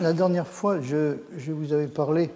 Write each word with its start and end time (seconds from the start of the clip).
La 0.00 0.12
dernière 0.12 0.48
fois, 0.48 0.80
je, 0.80 1.14
vous 1.52 1.72
avais 1.72 1.86
parlé 1.86 2.28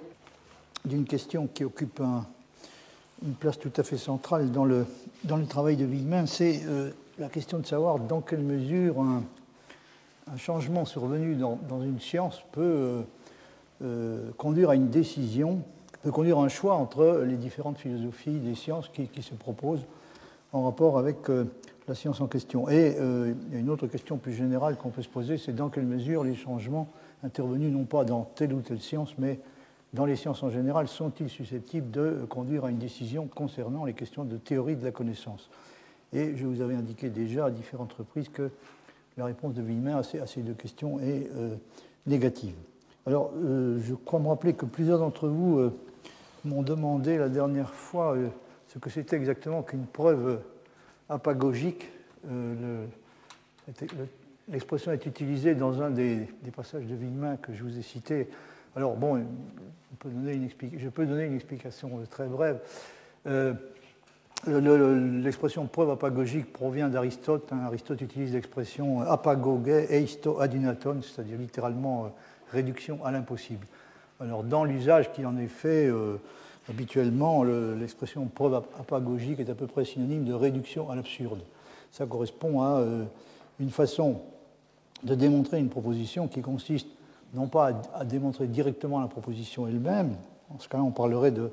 d'une 0.84 1.04
question 1.04 1.48
qui 1.52 1.64
occupe 1.64 2.00
une 2.00 3.34
place 3.34 3.58
tout 3.58 3.72
à 3.76 3.82
fait 3.82 3.96
centrale 3.96 4.52
dans 4.52 4.64
le, 4.64 4.86
dans 5.24 5.44
travail 5.44 5.76
de 5.76 5.84
Villemin, 5.84 6.26
c'est 6.26 6.60
euh, 6.68 6.92
la 7.18 7.28
question 7.28 7.58
de 7.58 7.66
savoir 7.66 7.98
dans 7.98 8.20
quelle 8.20 8.42
mesure 8.42 9.00
un, 9.00 9.24
changement 10.36 10.84
survenu 10.84 11.34
dans, 11.34 11.82
une 11.82 11.98
science 11.98 12.44
peut 12.52 12.62
euh, 12.62 13.02
euh, 13.82 14.30
conduire 14.36 14.70
à 14.70 14.76
une 14.76 14.90
décision, 14.90 15.60
peut 16.02 16.12
conduire 16.12 16.38
à 16.38 16.44
un 16.44 16.48
choix 16.48 16.74
entre 16.74 17.24
les 17.26 17.36
différentes 17.36 17.78
philosophies 17.78 18.38
des 18.38 18.54
sciences 18.54 18.88
qui, 18.88 19.08
qui 19.08 19.22
se 19.22 19.34
proposent 19.34 19.84
en 20.52 20.62
rapport 20.62 20.96
avec 20.96 21.16
la 21.88 21.94
science 21.96 22.20
en 22.20 22.28
question. 22.28 22.68
Et 22.68 22.96
une 23.52 23.68
autre 23.68 23.86
question 23.86 24.16
plus 24.16 24.32
générale 24.32 24.76
qu'on 24.76 24.90
peut 24.90 25.02
se 25.02 25.08
poser, 25.08 25.38
c'est 25.38 25.54
dans 25.54 25.70
quelle 25.70 25.86
mesure 25.86 26.24
les 26.24 26.36
changements 26.36 26.88
intervenus 27.24 27.72
non 27.72 27.84
pas 27.84 28.04
dans 28.04 28.24
telle 28.34 28.52
ou 28.52 28.60
telle 28.60 28.80
science, 28.80 29.14
mais 29.18 29.40
dans 29.94 30.04
les 30.04 30.16
sciences 30.16 30.42
en 30.42 30.50
général, 30.50 30.86
sont-ils 30.88 31.30
susceptibles 31.30 31.90
de 31.90 32.26
conduire 32.28 32.64
à 32.64 32.70
une 32.70 32.78
décision 32.78 33.26
concernant 33.26 33.84
les 33.84 33.94
questions 33.94 34.24
de 34.24 34.36
théorie 34.36 34.76
de 34.76 34.84
la 34.84 34.90
connaissance? 34.90 35.48
Et 36.12 36.36
je 36.36 36.46
vous 36.46 36.60
avais 36.60 36.74
indiqué 36.74 37.10
déjà 37.10 37.46
à 37.46 37.50
différentes 37.50 37.92
reprises 37.92 38.28
que 38.28 38.50
la 39.16 39.24
réponse 39.24 39.54
de 39.54 39.62
Villemin 39.62 39.96
à 39.96 40.02
ces, 40.02 40.42
deux 40.42 40.54
questions 40.54 41.00
est 41.00 41.28
euh, 41.34 41.56
négative. 42.06 42.54
Alors, 43.06 43.32
euh, 43.36 43.80
je 43.82 43.94
crois 43.94 44.20
me 44.20 44.28
rappeler 44.28 44.54
que 44.54 44.66
plusieurs 44.66 44.98
d'entre 44.98 45.28
vous 45.28 45.58
euh, 45.58 45.72
m'ont 46.44 46.62
demandé 46.62 47.18
la 47.18 47.28
dernière 47.28 47.72
fois 47.72 48.16
ce 48.68 48.78
que 48.78 48.90
c'était 48.90 49.16
exactement 49.16 49.62
qu'une 49.62 49.86
preuve 49.86 50.40
apagogique. 51.08 51.88
L'expression 54.50 54.92
est 54.92 55.04
utilisée 55.04 55.54
dans 55.54 55.82
un 55.82 55.90
des, 55.90 56.26
passages 56.56 56.86
de 56.86 56.94
Villemin 56.94 57.36
que 57.36 57.52
je 57.52 57.62
vous 57.62 57.78
ai 57.78 57.82
cité. 57.82 58.28
Alors, 58.74 58.96
bon, 58.96 59.18
je 59.18 60.88
peux 60.88 61.06
donner 61.06 61.24
une 61.26 61.34
explication 61.34 61.90
très 62.10 62.26
brève. 62.26 62.58
Euh, 63.26 63.52
l'expression 65.22 65.66
preuve 65.66 65.90
apagogique 65.90 66.50
provient 66.52 66.88
d'Aristote. 66.88 67.52
Hein. 67.52 67.58
Aristote 67.66 68.00
utilise 68.00 68.32
l'expression 68.32 69.02
apagoge 69.02 69.68
eisto 69.90 70.40
adunaton, 70.40 71.02
c'est-à-dire 71.02 71.38
littéralement 71.38 72.04
euh, 72.04 72.08
réduction 72.52 73.04
à 73.04 73.10
l'impossible. 73.10 73.66
Alors, 74.20 74.44
dans 74.44 74.64
l'usage 74.64 75.12
qui 75.12 75.26
en 75.26 75.36
est 75.36 75.48
fait 75.48 75.88
euh, 75.88 76.16
habituellement, 76.70 77.44
l'expression 77.44 78.24
preuve 78.26 78.54
apagogique 78.54 79.40
est 79.40 79.50
à 79.50 79.54
peu 79.54 79.66
près 79.66 79.84
synonyme 79.84 80.24
de 80.24 80.32
réduction 80.32 80.90
à 80.90 80.96
l'absurde. 80.96 81.40
Ça 81.90 82.06
correspond 82.06 82.62
à 82.62 82.84
une 83.58 83.70
façon 83.70 84.20
de 85.02 85.14
démontrer 85.14 85.58
une 85.58 85.68
proposition 85.68 86.28
qui 86.28 86.42
consiste 86.42 86.88
non 87.34 87.46
pas 87.46 87.72
à, 87.94 88.04
démontrer 88.04 88.46
directement 88.46 89.00
la 89.00 89.08
proposition 89.08 89.66
elle-même, 89.66 90.16
en 90.50 90.58
ce 90.58 90.68
cas-là 90.68 90.84
on 90.84 90.90
parlerait 90.90 91.30
de, 91.30 91.50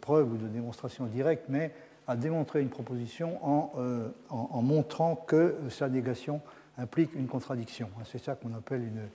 preuve 0.00 0.32
ou 0.32 0.36
de 0.36 0.46
démonstration 0.46 1.06
directe, 1.06 1.44
mais 1.48 1.72
à 2.06 2.16
démontrer 2.16 2.60
une 2.60 2.68
proposition 2.68 3.38
en, 3.46 3.72
euh, 3.78 4.08
montrant 4.62 5.14
que 5.14 5.54
sa 5.68 5.88
négation 5.88 6.40
implique 6.78 7.14
une 7.14 7.26
contradiction. 7.26 7.88
C'est 8.04 8.22
ça 8.22 8.34
qu'on 8.34 8.54
appelle 8.54 8.82
une, 8.82 9.08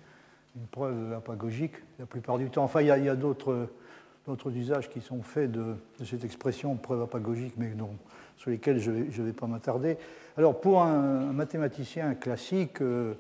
preuve 0.71 1.11
apagogique 1.11 1.73
la 1.99 2.05
plupart 2.05 2.37
du 2.37 2.49
temps. 2.49 2.63
Enfin, 2.63 2.79
il 2.79 2.87
y 2.87 3.09
a, 3.09 3.15
d'autres 3.15 3.67
usages 4.55 4.89
qui 4.89 5.01
sont 5.01 5.21
faits 5.21 5.51
de, 5.51 5.75
cette 6.05 6.23
expression 6.23 6.75
preuve 6.75 7.01
apagogique, 7.01 7.55
mais 7.57 7.73
sur 8.37 8.51
lesquels 8.51 8.79
je 8.79 8.91
ne 8.91 9.25
vais, 9.25 9.33
pas 9.33 9.47
m'attarder. 9.47 9.97
Alors, 10.37 10.61
pour 10.61 10.81
un, 10.81 11.33
mathématicien 11.33 12.15
classique, 12.15 12.81
euh, 12.81 13.15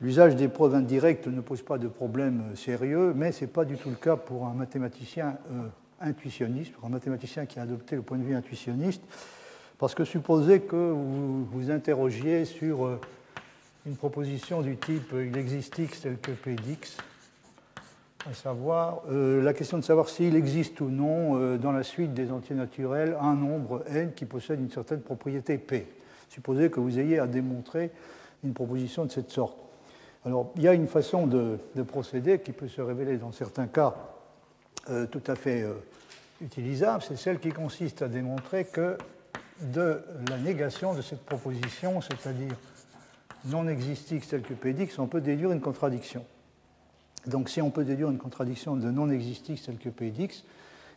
L'usage 0.00 0.36
des 0.36 0.46
preuves 0.46 0.76
indirectes 0.76 1.26
ne 1.26 1.40
pose 1.40 1.62
pas 1.62 1.76
de 1.76 1.88
problème 1.88 2.54
sérieux, 2.54 3.12
mais 3.16 3.32
ce 3.32 3.40
n'est 3.40 3.50
pas 3.50 3.64
du 3.64 3.76
tout 3.76 3.88
le 3.88 3.96
cas 3.96 4.14
pour 4.14 4.46
un 4.46 4.54
mathématicien 4.54 5.38
euh, 5.50 5.66
intuitionniste, 6.00 6.72
pour 6.72 6.84
un 6.84 6.90
mathématicien 6.90 7.46
qui 7.46 7.58
a 7.58 7.62
adopté 7.62 7.96
le 7.96 8.02
point 8.02 8.16
de 8.16 8.22
vue 8.22 8.36
intuitionniste, 8.36 9.02
parce 9.76 9.96
que 9.96 10.04
supposez 10.04 10.60
que 10.60 10.76
vous 10.76 11.44
vous 11.46 11.70
interrogiez 11.72 12.44
sur 12.44 12.86
euh, 12.86 13.00
une 13.86 13.96
proposition 13.96 14.62
du 14.62 14.76
type 14.76 15.12
il 15.14 15.36
existe 15.36 15.76
x 15.76 16.02
tel 16.02 16.16
que 16.18 16.30
p 16.30 16.54
d'x, 16.54 16.96
à 18.30 18.34
savoir 18.34 19.02
euh, 19.10 19.42
la 19.42 19.52
question 19.52 19.78
de 19.78 19.82
savoir 19.82 20.08
s'il 20.08 20.36
existe 20.36 20.80
ou 20.80 20.90
non 20.90 21.56
dans 21.56 21.72
la 21.72 21.82
suite 21.82 22.14
des 22.14 22.30
entiers 22.30 22.54
naturels 22.54 23.16
un 23.20 23.34
nombre 23.34 23.82
n 23.88 24.12
qui 24.14 24.26
possède 24.26 24.60
une 24.60 24.70
certaine 24.70 25.00
propriété 25.00 25.58
p. 25.58 25.88
Supposez 26.28 26.70
que 26.70 26.78
vous 26.78 27.00
ayez 27.00 27.18
à 27.18 27.26
démontrer 27.26 27.90
une 28.44 28.52
proposition 28.52 29.04
de 29.04 29.10
cette 29.10 29.32
sorte. 29.32 29.67
Alors, 30.24 30.52
il 30.56 30.62
y 30.62 30.68
a 30.68 30.74
une 30.74 30.88
façon 30.88 31.26
de, 31.26 31.58
procéder 31.86 32.40
qui 32.40 32.52
peut 32.52 32.68
se 32.68 32.80
révéler 32.80 33.16
dans 33.16 33.32
certains 33.32 33.66
cas 33.66 33.94
euh, 34.90 35.06
tout 35.06 35.22
à 35.26 35.34
fait 35.34 35.62
euh, 35.62 35.74
utilisable, 36.40 37.02
c'est 37.06 37.16
celle 37.16 37.38
qui 37.38 37.50
consiste 37.50 38.02
à 38.02 38.08
démontrer 38.08 38.64
que 38.64 38.96
de 39.60 40.00
la 40.28 40.38
négation 40.38 40.94
de 40.94 41.02
cette 41.02 41.24
proposition, 41.24 42.00
c'est-à-dire 42.00 42.54
non 43.46 43.68
existix 43.68 44.26
tel 44.28 44.42
que 44.42 44.54
Pdx, 44.54 44.98
on 44.98 45.06
peut 45.06 45.20
déduire 45.20 45.52
une 45.52 45.60
contradiction. 45.60 46.24
Donc 47.26 47.48
si 47.48 47.60
on 47.60 47.70
peut 47.70 47.84
déduire 47.84 48.10
une 48.10 48.18
contradiction 48.18 48.76
de 48.76 48.90
non 48.90 49.10
existix 49.10 49.60
tel 49.62 49.76
que 49.78 49.88
Pdx, 49.88 50.44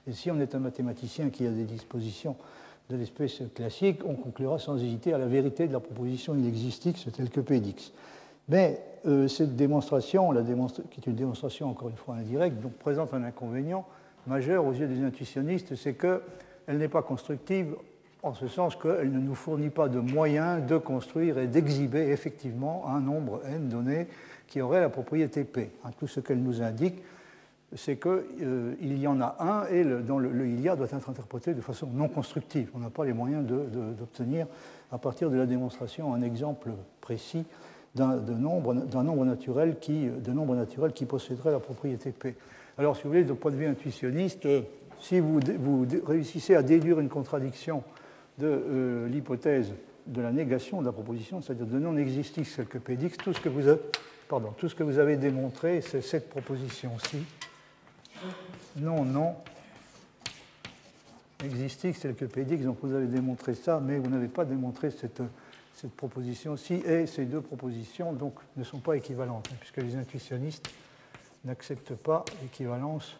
et 0.08 0.14
si 0.14 0.32
on 0.32 0.40
est 0.40 0.56
un 0.56 0.60
mathématicien 0.60 1.30
qui 1.30 1.46
a 1.46 1.52
des 1.52 1.66
dispositions 1.66 2.36
de 2.90 2.98
l'espèce 2.98 3.42
classique, 3.56 4.02
on 4.06 4.16
conclura 4.16 4.60
sans 4.60 4.78
hésiter 4.78 5.14
à 5.14 5.18
la 5.18 5.28
vérité 5.28 5.68
de 5.68 5.74
la 5.74 5.80
proposition 5.80 6.36
il 6.36 6.48
existix 6.48 7.08
tel 7.16 7.30
que 7.30 7.40
Pdx. 7.40 7.92
Mais 8.52 8.82
euh, 9.08 9.30
cette 9.30 9.56
démonstration, 9.56 10.34
qui 10.92 11.00
est 11.00 11.08
une 11.08 11.16
démonstration 11.16 11.70
encore 11.70 11.88
une 11.88 11.96
fois 11.96 12.16
indirecte, 12.16 12.58
présente 12.80 13.14
un 13.14 13.24
inconvénient 13.24 13.86
majeur 14.28 14.66
aux 14.66 14.74
yeux 14.74 14.88
des 14.88 15.02
intuitionnistes, 15.04 15.76
c'est 15.76 15.94
qu'elle 15.94 16.78
n'est 16.78 16.90
pas 16.90 17.02
constructive 17.02 17.76
en 18.24 18.34
ce 18.34 18.50
sens 18.50 18.76
qu'elle 18.76 19.10
ne 19.10 19.20
nous 19.20 19.36
fournit 19.36 19.70
pas 19.70 19.88
de 19.88 20.00
moyens 20.00 20.64
de 20.68 20.78
construire 20.78 21.38
et 21.38 21.48
d'exhiber 21.48 22.10
effectivement 22.10 22.84
un 22.90 23.00
nombre 23.00 23.42
n 23.46 23.70
donné 23.70 24.08
qui 24.48 24.60
aurait 24.60 24.82
la 24.82 24.90
propriété 24.90 25.46
P. 25.46 25.72
Hein, 25.86 25.92
tout 25.98 26.08
ce 26.08 26.20
qu'elle 26.20 26.44
nous 26.44 26.62
indique, 26.62 27.02
c'est 27.74 27.96
qu'il 27.96 28.12
euh, 28.42 28.76
y 28.82 29.08
en 29.08 29.22
a 29.22 29.38
un 29.40 29.66
et 29.68 29.86
le, 29.86 30.02
le, 30.02 30.46
il 30.46 30.60
y 30.60 30.68
a 30.68 30.76
doit 30.76 30.88
être 30.88 31.10
interprété 31.10 31.54
de 31.54 31.62
façon 31.62 31.88
non 31.88 32.10
constructive. 32.10 32.70
On 32.76 32.80
n'a 32.80 32.90
pas 32.90 33.06
les 33.06 33.14
moyens 33.14 33.46
d'obtenir 33.48 34.46
à 34.92 34.98
partir 34.98 35.30
de 35.30 35.38
la 35.38 35.46
démonstration 35.46 36.14
un 36.14 36.22
exemple 36.22 36.72
précis 37.00 37.46
d'un 37.96 38.16
nombre, 38.16 38.74
nombre, 38.74 39.26
naturel 39.26 39.78
qui, 39.80 40.08
de 40.08 40.32
nombre 40.32 40.56
naturel 40.56 40.94
qui 40.94 41.06
posséderait 41.06 41.52
la 41.52 41.60
propriété 41.60 42.12
P. 42.12 42.36
Alors, 42.78 42.96
si 42.96 43.04
vous 43.04 43.10
voulez, 43.10 43.24
du 43.24 43.34
point 43.34 43.52
de 43.52 43.58
vue 43.58 43.68
intuitionniste, 43.68 44.46
euh, 44.46 44.62
si 45.00 45.20
vous, 45.20 45.40
réussissez 46.06 46.56
à 46.56 46.64
déduire 46.64 47.00
une 47.00 47.10
contradiction 47.10 47.84
de 48.38 48.48
euh, 48.48 49.08
l'hypothèse 49.10 49.74
de 50.08 50.22
la 50.22 50.32
négation 50.32 50.82
de 50.82 50.86
la 50.86 50.92
proposition, 50.92 51.42
c'est-à-dire 51.42 51.66
de 51.66 51.80
non-existix 51.80 52.56
tel 52.56 52.66
que 52.66 52.78
Pdx, 52.78 53.18
tout 53.18 53.34
ce 53.34 53.42
que 53.42 53.50
vous 53.50 53.68
avez, 53.68 53.82
pardon, 54.28 54.54
tout 54.58 54.70
ce 54.70 54.76
que 54.76 54.84
vous 54.84 54.98
avez 54.98 55.18
démontré, 55.18 55.82
c'est 55.82 56.02
cette 56.02 56.30
proposition-ci. 56.30 57.24
Non, 58.78 59.04
non, 59.04 59.36
existix 61.44 62.00
tel 62.00 62.16
que 62.16 62.26
Pdx, 62.26 62.64
donc 62.64 62.78
vous 62.82 62.94
avez 62.94 63.08
démontré 63.08 63.54
ça, 63.54 63.82
mais 63.84 63.98
vous 63.98 64.10
n'avez 64.10 64.28
pas 64.28 64.46
démontré 64.46 64.92
cette 64.92 65.22
cette 65.82 65.96
proposition-ci 65.96 66.76
et 66.86 67.08
ces 67.08 67.26
deux 67.26 67.42
propositions 67.42 68.14
donc, 68.14 68.36
ne 68.56 68.64
sont 68.64 68.78
pas 68.78 68.98
équivalentes, 68.98 69.50
hein, 69.52 69.56
puisque 69.60 69.78
les 69.78 69.96
intuitionnistes 69.96 70.70
n'acceptent 71.44 71.96
pas 71.96 72.24
l'équivalence 72.44 73.18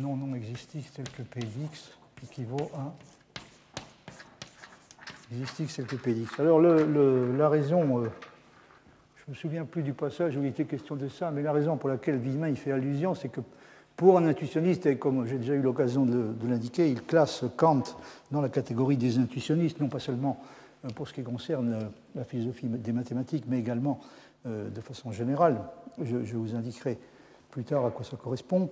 non 0.00 0.16
non 0.16 0.34
existix 0.34 0.90
tel 0.94 1.06
que 1.10 1.20
Px 1.20 1.98
équivaut 2.24 2.70
à 2.74 2.94
existix 5.30 5.76
tel 5.76 5.84
que 5.84 5.96
Px. 5.96 6.40
Alors 6.40 6.60
la 6.60 7.48
raison, 7.50 7.98
euh, 7.98 8.08
je 9.16 9.24
ne 9.26 9.30
me 9.30 9.34
souviens 9.34 9.66
plus 9.66 9.82
du 9.82 9.92
passage 9.92 10.34
où 10.38 10.40
il 10.40 10.46
était 10.46 10.64
question 10.64 10.96
de 10.96 11.08
ça, 11.08 11.30
mais 11.30 11.42
la 11.42 11.52
raison 11.52 11.76
pour 11.76 11.90
laquelle 11.90 12.18
il 12.24 12.56
fait 12.56 12.72
allusion, 12.72 13.14
c'est 13.14 13.28
que 13.28 13.42
pour 13.96 14.16
un 14.16 14.26
intuitionniste, 14.26 14.86
et 14.86 14.96
comme 14.96 15.26
j'ai 15.26 15.36
déjà 15.36 15.52
eu 15.52 15.60
l'occasion 15.60 16.06
de, 16.06 16.32
l'indiquer, 16.48 16.88
il 16.88 17.02
classe 17.02 17.44
Kant 17.56 17.82
dans 18.30 18.40
la 18.40 18.48
catégorie 18.48 18.96
des 18.96 19.18
intuitionnistes, 19.18 19.78
non 19.78 19.88
pas 19.88 20.00
seulement 20.00 20.40
pour 20.94 21.08
ce 21.08 21.14
qui 21.14 21.22
concerne 21.22 21.72
euh, 21.74 21.80
la 22.14 22.24
philosophie 22.24 22.66
des 22.66 22.92
mathématiques, 22.92 23.44
mais 23.46 23.58
également 23.58 24.00
euh, 24.46 24.70
de 24.70 24.80
façon 24.80 25.12
générale. 25.12 25.60
Je, 26.02 26.36
vous 26.36 26.54
indiquerai 26.54 26.98
plus 27.50 27.64
tard 27.64 27.84
à 27.84 27.90
quoi 27.90 28.04
ça 28.04 28.16
correspond. 28.16 28.70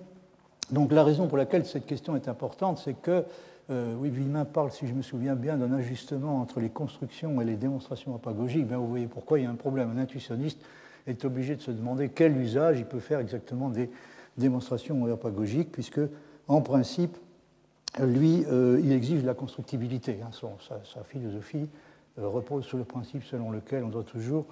Donc 0.71 0.91
la 0.91 1.03
raison 1.03 1.27
pour 1.27 1.37
laquelle 1.37 1.65
cette 1.65 1.85
question 1.85 2.15
est 2.15 2.27
importante, 2.27 2.79
c'est 2.79 2.93
que, 2.93 3.23
oui, 3.69 4.09
Villemin 4.09 4.45
parle, 4.45 4.71
si 4.71 4.87
je 4.87 4.93
me 4.93 5.03
souviens 5.03 5.35
bien, 5.35 5.57
d'un 5.57 5.71
ajustement 5.73 6.41
entre 6.41 6.59
les 6.59 6.69
constructions 6.69 7.39
et 7.39 7.45
les 7.45 7.55
démonstrations 7.55 8.15
apagogiques. 8.15 8.65
Ben, 8.65 8.77
vous 8.77 8.87
voyez 8.87 9.05
pourquoi 9.05 9.37
il 9.37 9.43
y 9.43 9.45
a 9.45 9.49
un 9.49 9.55
problème. 9.55 9.91
Un 9.95 10.01
intuitionniste 10.01 10.59
est 11.05 11.23
obligé 11.23 11.55
de 11.55 11.61
se 11.61 11.69
demander 11.69 12.09
quel 12.09 12.35
usage 12.35 12.79
il 12.79 12.85
peut 12.85 12.99
faire 12.99 13.19
exactement 13.19 13.69
des 13.69 13.91
démonstrations 14.37 15.05
apagogiques, 15.11 15.71
puisque, 15.71 16.01
en 16.47 16.61
principe, 16.61 17.15
lui, 17.99 18.43
il 18.49 18.91
exige 18.91 19.23
la 19.23 19.35
constructibilité. 19.35 20.19
Hein, 20.23 20.31
sa, 20.33 21.03
philosophie 21.03 21.69
euh, 21.69 21.88
repose 22.21 22.65
sur 22.65 22.77
le 22.77 22.83
principe 22.83 23.23
selon 23.23 23.51
lequel 23.51 23.83
on 23.83 23.89
doit 23.89 24.03
toujours 24.03 24.45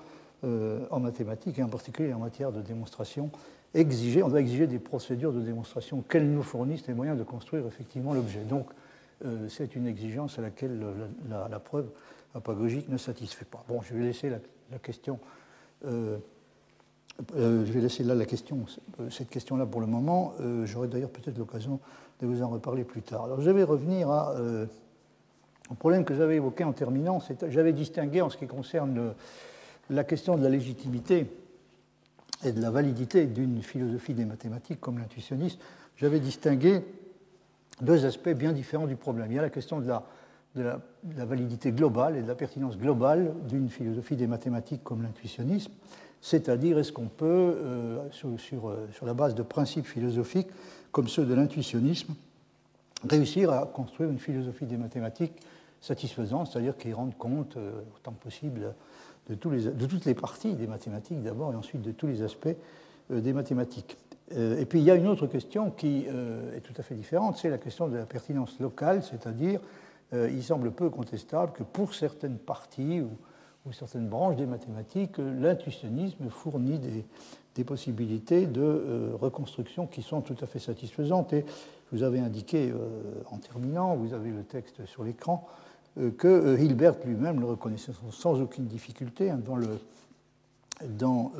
en 0.43 0.99
mathématiques 0.99 1.57
et 1.57 1.63
en 1.63 1.67
particulier 1.67 2.13
en 2.13 2.19
matière 2.19 2.51
de 2.51 2.61
démonstration 2.61 3.31
exiger, 3.73 4.23
on 4.23 4.29
doit 4.29 4.41
exiger 4.41 4.67
des 4.67 4.79
procédures 4.79 5.33
de 5.33 5.41
démonstration 5.41 6.01
qu'elles 6.01 6.29
nous 6.29 6.43
fournissent 6.43 6.87
les 6.87 6.93
moyens 6.93 7.17
de 7.17 7.23
construire 7.23 7.65
effectivement 7.65 8.13
l'objet. 8.13 8.41
Donc, 8.41 8.67
euh, 9.25 9.47
c'est 9.49 9.75
une 9.75 9.87
exigence 9.87 10.37
à 10.37 10.41
laquelle 10.41 10.79
la, 11.29 11.59
preuve 11.59 11.89
apagogique 12.35 12.89
ne 12.89 12.97
satisfait 12.97 13.45
pas. 13.45 13.63
Bon, 13.67 13.81
je 13.81 13.93
vais 13.93 14.03
laisser 14.03 14.29
la, 14.29 14.79
question. 14.79 15.19
Euh, 15.85 16.17
euh, 17.35 17.65
je 17.65 17.71
vais 17.71 17.81
laisser 17.81 18.03
là 18.03 18.13
la 18.13 18.25
question, 18.25 18.65
cette 19.09 19.29
question-là 19.29 19.65
pour 19.65 19.81
le 19.81 19.87
moment. 19.87 20.33
J'aurai 20.65 20.87
d'ailleurs 20.87 21.09
peut-être 21.09 21.37
l'occasion 21.37 21.79
de 22.21 22.27
vous 22.27 22.41
en 22.41 22.49
reparler 22.49 22.83
plus 22.83 23.01
tard. 23.01 23.25
Alors, 23.25 23.41
je 23.41 23.49
vais 23.49 23.63
revenir 23.63 24.09
à, 24.11 24.35
au 25.69 25.73
problème 25.73 26.05
que 26.05 26.15
j'avais 26.15 26.35
évoqué 26.35 26.63
en 26.63 26.73
terminant. 26.73 27.19
J'avais 27.49 27.73
distingué 27.73 28.21
en 28.21 28.29
ce 28.29 28.37
qui 28.37 28.47
concerne 28.47 29.13
la 29.89 30.03
question 30.03 30.37
de 30.37 30.43
la 30.43 30.49
légitimité 30.49 31.27
et 32.43 32.51
de 32.51 32.61
la 32.61 32.69
validité 32.69 33.25
d'une 33.25 33.61
philosophie 33.63 34.13
des 34.13 34.25
mathématiques 34.25 34.79
comme 34.79 34.99
l'intuitionnisme, 34.99 35.59
j'avais 35.97 36.19
distingué 36.19 36.81
deux 37.81 38.05
aspects 38.05 38.29
bien 38.29 38.53
différents 38.53 38.87
du 38.87 38.95
problème. 38.95 39.31
Il 39.31 39.35
y 39.35 39.39
a 39.39 39.43
la 39.43 39.49
question 39.49 39.79
de 39.79 39.87
la, 39.87 40.79
validité 41.25 41.71
globale 41.71 42.17
et 42.17 42.21
de 42.21 42.27
la 42.27 42.35
pertinence 42.35 42.77
globale 42.77 43.33
d'une 43.47 43.69
philosophie 43.69 44.15
des 44.15 44.27
mathématiques 44.27 44.83
comme 44.83 45.03
l'intuitionnisme, 45.03 45.71
c'est-à-dire 46.21 46.79
est-ce 46.79 46.91
qu'on 46.91 47.07
peut, 47.07 47.25
euh, 47.25 47.99
euh, 48.25 48.37
sur, 48.37 49.05
la 49.05 49.13
base 49.13 49.35
de 49.35 49.43
principes 49.43 49.85
philosophiques 49.85 50.49
comme 50.91 51.07
ceux 51.07 51.25
de 51.25 51.33
l'intuitionnisme, 51.33 52.13
réussir 53.07 53.51
à 53.51 53.65
construire 53.67 54.09
une 54.09 54.19
philosophie 54.19 54.65
des 54.65 54.77
mathématiques 54.77 55.33
satisfaisante, 55.81 56.47
c'est-à-dire 56.47 56.77
qui 56.77 56.93
rende 56.93 57.17
compte 57.17 57.57
euh, 57.57 57.81
autant 57.95 58.11
que 58.11 58.23
possible 58.23 58.73
de, 59.29 59.35
toutes 59.35 60.05
les 60.05 60.13
parties 60.13 60.53
des 60.53 60.67
mathématiques 60.67 61.21
d'abord 61.21 61.53
et 61.53 61.55
ensuite 61.55 61.81
de 61.81 61.91
tous 61.91 62.07
les 62.07 62.21
aspects 62.21 62.55
des 63.09 63.33
mathématiques. 63.33 63.97
Euh, 64.33 64.59
et 64.59 64.65
puis 64.65 64.79
il 64.79 64.85
y 64.85 64.91
a 64.91 64.95
une 64.95 65.07
autre 65.07 65.27
question 65.27 65.71
qui 65.71 66.05
euh, 66.09 66.55
est 66.55 66.59
tout 66.59 66.73
à 66.77 66.83
fait 66.83 66.95
différente, 66.95 67.37
c'est 67.37 67.49
la 67.49 67.57
question 67.57 67.87
de 67.87 67.97
la 67.97 68.05
pertinence 68.05 68.59
locale, 68.59 69.01
c'est-à-dire 69.03 69.61
euh, 70.13 70.29
il 70.31 70.43
semble 70.43 70.71
peu 70.71 70.89
contestable 70.89 71.53
que 71.53 71.63
pour 71.63 71.93
certaines 71.93 72.37
parties 72.37 73.01
ou, 73.01 73.09
certaines 73.73 74.07
branches 74.07 74.37
des 74.37 74.45
mathématiques, 74.45 75.17
l'intuitionnisme 75.17 76.29
fournit 76.29 76.79
des, 76.79 77.63
possibilités 77.65 78.45
de 78.45 79.11
reconstruction 79.19 79.87
qui 79.87 80.01
sont 80.01 80.21
tout 80.21 80.37
à 80.39 80.45
fait 80.45 80.59
satisfaisantes. 80.59 81.33
Et 81.33 81.43
je 81.91 81.97
vous 81.97 82.03
avais 82.03 82.19
indiqué 82.19 82.71
en 83.29 83.37
terminant, 83.39 83.97
vous 83.97 84.13
avez 84.13 84.29
le 84.29 84.43
texte 84.43 84.85
sur 84.85 85.03
l'écran, 85.03 85.45
que 86.17 86.59
Hilbert 86.59 86.95
lui-même 87.05 87.39
le 87.39 87.45
reconnaissait 87.45 87.91
sans 88.11 88.39
aucune 88.41 88.65
difficulté 88.65 89.29
hein, 89.31 89.39
dans 89.43 89.55
le 89.55 89.67
dans 90.83 91.31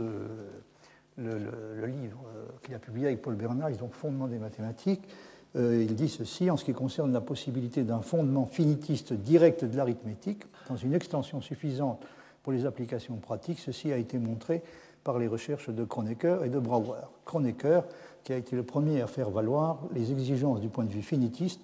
le, 1.18 1.86
livre 1.86 2.20
euh, 2.36 2.46
qu'il 2.64 2.76
a 2.76 2.80
publié 2.80 3.08
avec 3.08 3.22
Paul 3.22 3.36
Bernard, 3.36 3.72
donc 3.72 3.94
Fondement 3.94 4.28
des 4.28 4.38
mathématiques, 4.38 5.04
euh, 5.56 5.84
il 5.88 5.96
dit 5.96 6.10
ceci 6.10 6.50
en 6.50 6.58
ce 6.58 6.66
qui 6.66 6.74
concerne 6.74 7.12
la 7.12 7.22
possibilité 7.22 7.84
d'un 7.84 8.02
fondement 8.02 8.46
finitiste 8.46 9.14
direct 9.14 9.66
de 9.66 9.76
l'arithmétique, 9.76 10.44
dans 10.70 10.78
une 10.78 10.94
extension 10.94 11.42
suffisante 11.42 12.06
pour 12.44 12.54
les 12.54 12.66
applications 12.66 13.16
pratiques, 13.16 13.60
ceci 13.60 13.92
a 13.92 13.98
été 13.98 14.20
montré 14.20 14.62
par 15.04 15.20
les 15.20 15.28
recherches 15.28 15.70
de 15.70 15.84
Kronecker 15.84 16.44
et 16.44 16.50
de 16.50 16.60
Brouwer. 16.60 17.00
Kronecker, 17.26 17.82
qui 18.24 18.34
a 18.34 18.38
été 18.38 18.56
le 18.56 18.64
premier 18.64 19.02
à 19.02 19.08
faire 19.08 19.30
valoir 19.30 19.80
les 19.94 20.12
exigences 20.12 20.60
du 20.60 20.68
point 20.68 20.84
de 20.84 20.92
vue 20.92 21.02
finitiste, 21.02 21.62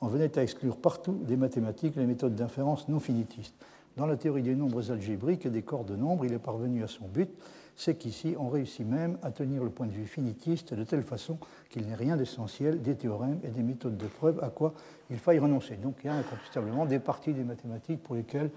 en 0.00 0.08
venait 0.08 0.38
à 0.38 0.42
exclure 0.42 0.76
partout 0.76 1.18
des 1.26 1.36
mathématiques 1.36 1.96
les 1.96 2.06
méthodes 2.06 2.34
d'inférence 2.34 2.88
non 2.88 3.00
finitistes. 3.00 3.54
Dans 3.96 4.06
la 4.06 4.16
théorie 4.16 4.42
des 4.42 4.54
nombres 4.54 4.90
algébriques 4.90 5.46
et 5.46 5.50
des 5.50 5.62
corps 5.62 5.84
de 5.84 5.96
nombres, 5.96 6.24
il 6.24 6.32
est 6.32 6.38
parvenu 6.38 6.82
à 6.82 6.86
son 6.86 7.06
but, 7.06 7.28
c'est 7.76 7.94
qu'ici, 7.94 8.34
on 8.38 8.48
réussit 8.48 8.86
même 8.86 9.16
à 9.22 9.30
tenir 9.30 9.64
le 9.64 9.70
point 9.70 9.86
de 9.86 9.92
vue 9.92 10.06
finitiste 10.06 10.74
de 10.74 10.84
telle 10.84 11.02
façon 11.02 11.38
qu'il 11.70 11.86
n'est 11.86 11.94
rien 11.94 12.18
d'essentiel 12.18 12.82
des 12.82 12.94
théorèmes 12.94 13.40
et 13.42 13.48
des 13.48 13.62
méthodes 13.62 13.96
de 13.96 14.06
preuve 14.06 14.38
à 14.42 14.50
quoi 14.50 14.74
il 15.10 15.18
faille 15.18 15.38
renoncer. 15.38 15.76
Donc 15.76 15.96
il 16.04 16.08
y 16.08 16.10
a 16.10 16.14
incontestablement 16.14 16.84
des 16.84 16.98
parties 16.98 17.32
des 17.32 17.42
mathématiques 17.42 18.02
pour 18.02 18.16
lesquelles 18.16 18.50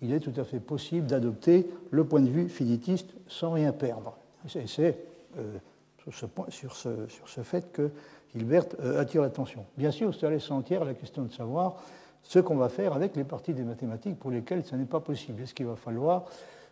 il 0.00 0.12
est 0.12 0.20
tout 0.20 0.32
à 0.36 0.44
fait 0.44 0.60
possible 0.60 1.08
d'adopter 1.08 1.66
le 1.90 2.04
point 2.04 2.20
de 2.20 2.30
vue 2.30 2.48
finitiste 2.48 3.08
sans 3.26 3.50
rien 3.50 3.72
perdre. 3.72 4.16
C'est 4.46 4.96
euh, 5.38 5.58
sur, 6.10 6.76
ce, 6.76 7.42
fait 7.42 7.72
que 7.72 7.90
Hilbert 8.34 8.66
euh, 8.80 9.00
attire 9.00 9.22
l'attention. 9.22 9.64
Bien 9.76 9.90
sûr, 9.90 10.14
c'est 10.14 10.26
à 10.26 10.30
l'essentiel 10.30 10.82
la 10.84 10.94
question 10.94 11.22
de 11.22 11.32
savoir 11.32 11.76
ce 12.22 12.38
qu'on 12.38 12.56
va 12.56 12.68
faire 12.68 12.92
avec 12.92 13.16
les 13.16 13.24
parties 13.24 13.54
des 13.54 13.62
mathématiques 13.62 14.18
pour 14.18 14.30
lesquelles 14.30 14.64
ce 14.64 14.76
n'est 14.76 14.84
pas 14.84 15.00
possible. 15.00 15.42
Est-ce 15.42 15.54
qu'il 15.54 15.66
va 15.66 15.76
falloir 15.76 16.24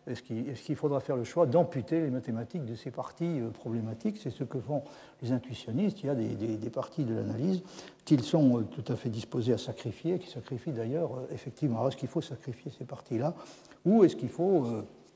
est-ce 0.09 0.23
qu'il 0.23 0.77
faudra 0.77 1.01
faire 1.01 1.17
le 1.17 1.25
choix 1.25 1.47
d'amputer 1.47 2.01
les 2.01 2.11
mathématiques 2.11 2.65
de 2.65 2.77
ces 2.77 2.93
parties 2.93 3.41
euh, 3.41 3.51
problématiques? 3.51 4.19
C'est 4.23 4.31
ce 4.31 4.45
que 4.45 4.61
font 4.61 4.83
les 5.21 5.33
intuitionnistes. 5.33 6.01
Il 6.03 6.07
y 6.07 6.11
a 6.11 6.15
des, 6.15 6.71
parties 6.71 7.03
de 7.03 7.13
l'analyse 7.13 7.63
qu'ils 8.05 8.23
sont 8.23 8.61
euh, 8.61 8.63
tout 8.63 8.93
à 8.93 8.95
fait 8.95 9.09
disposés 9.09 9.53
à 9.53 9.59
sacrifier, 9.59 10.21
qui 10.21 10.31
sacrifient 10.31 10.71
d'ailleurs 10.71 11.11
effectivement. 11.33 11.79
Alors 11.79 11.89
est-ce 11.89 11.97
qu'il 11.97 12.09
faut 12.09 12.21
sacrifier 12.21 12.71
ces 12.79 12.85
parties-là? 12.85 13.35
Ou 13.85 14.05
est-ce 14.05 14.15
qu'il 14.15 14.29
faut 14.29 14.67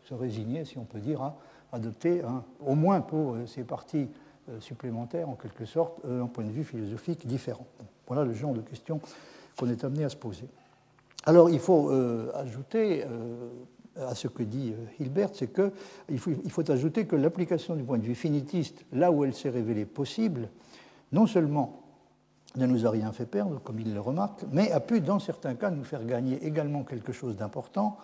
se 0.05 0.15
résigner, 0.15 0.65
si 0.65 0.79
on 0.79 0.85
peut 0.85 0.99
dire, 1.01 1.23
à 1.23 1.37
adopter, 1.73 2.23
au 2.65 2.75
moins 2.75 3.01
pour 3.01 3.37
ces 3.47 3.63
parties 3.65 4.09
supplémentaires, 4.59 5.29
en 5.29 5.35
quelque 5.35 5.65
sorte, 5.65 6.01
un 6.05 6.27
point 6.27 6.45
de 6.45 6.51
vue 6.51 6.65
philosophique 6.65 7.27
différent 7.27 7.67
Voilà 8.07 8.25
le 8.25 8.35
genre 8.35 8.53
de 8.53 8.61
questions 8.61 9.01
qu'on 9.57 9.69
est 9.69 9.85
amené 9.85 10.05
à 10.05 10.09
se 10.09 10.17
poser. 10.17 10.49
Alors 11.27 11.51
il 11.51 11.61
faut 11.61 11.91
ajouter 12.35 13.05
à 13.97 14.15
ce 14.15 14.29
que 14.29 14.43
dit 14.43 14.73
euh, 14.73 15.03
Hilbert, 15.03 15.31
c'est 15.33 15.53
qu'il 15.53 16.19
faut, 16.19 16.31
il 16.45 16.51
faut 16.51 16.69
ajouter 16.71 17.07
que 17.07 17.17
l'application 17.17 17.75
du 17.77 17.83
point 17.83 17.99
de 17.99 18.05
vue 18.05 18.15
finitiste, 18.15 18.85
là 18.93 19.11
où 19.11 19.25
elle 19.25 19.35
s'est 19.35 19.51
révélée 19.51 19.85
possible, 19.85 20.49
non 21.13 21.27
seulement 21.27 21.83
ne 22.57 22.67
nous 22.67 22.87
a 22.87 22.91
rien 22.91 23.13
fait 23.13 23.27
perdre, 23.27 23.61
comme 23.63 23.79
il 23.81 23.95
le 23.95 24.01
remarque, 24.01 24.45
mais 24.53 24.71
a 24.73 24.81
pu, 24.81 25.01
dans 25.01 25.19
certains 25.19 25.55
cas, 25.55 25.71
nous 25.71 25.85
faire 25.85 26.05
gagner 26.05 26.45
également 26.45 26.83
quelque 26.83 27.13
chose 27.13 27.37
d'important 27.37 27.97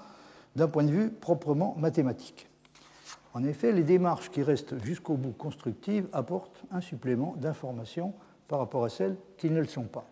d'un 0.55 0.69
point 0.69 0.85
de 0.85 0.91
vue 0.91 1.11
proprement 1.11 1.75
mathématique. 1.79 2.49
En 3.37 3.45
effet, 3.45 3.71
les 3.71 3.83
démarches 3.83 4.31
qui 4.31 4.43
restent 4.43 4.83
jusqu'au 4.83 5.19
bout 5.19 5.33
constructives 5.33 6.09
apportent 6.15 6.63
un 6.71 6.81
supplément 6.81 7.35
d'informations 7.37 8.15
par 8.49 8.61
rapport 8.61 8.83
à 8.83 8.89
celles 8.89 9.15
qui 9.37 9.51
ne 9.51 9.61
le 9.61 9.67
sont 9.67 9.85
pas. 9.85 10.07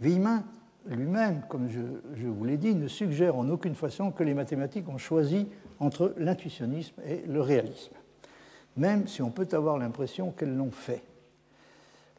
Wiemann 0.00 0.44
lui-même, 0.86 1.42
comme 1.48 1.68
je, 1.68 2.28
vous 2.28 2.44
l'ai 2.44 2.56
dit, 2.56 2.76
ne 2.76 2.86
suggère 2.86 3.34
en 3.34 3.48
aucune 3.48 3.74
façon 3.74 4.12
que 4.12 4.22
les 4.22 4.32
mathématiques 4.32 4.88
ont 4.88 4.96
choisi 4.96 5.48
entre 5.80 6.14
l'intuitionnisme 6.18 7.02
et 7.04 7.24
le 7.26 7.40
réalisme, 7.40 7.94
même 8.76 9.08
si 9.08 9.20
on 9.20 9.32
peut 9.32 9.48
avoir 9.50 9.76
l'impression 9.76 10.30
qu'elles 10.30 10.56
l'ont 10.56 10.70
fait. 10.70 11.02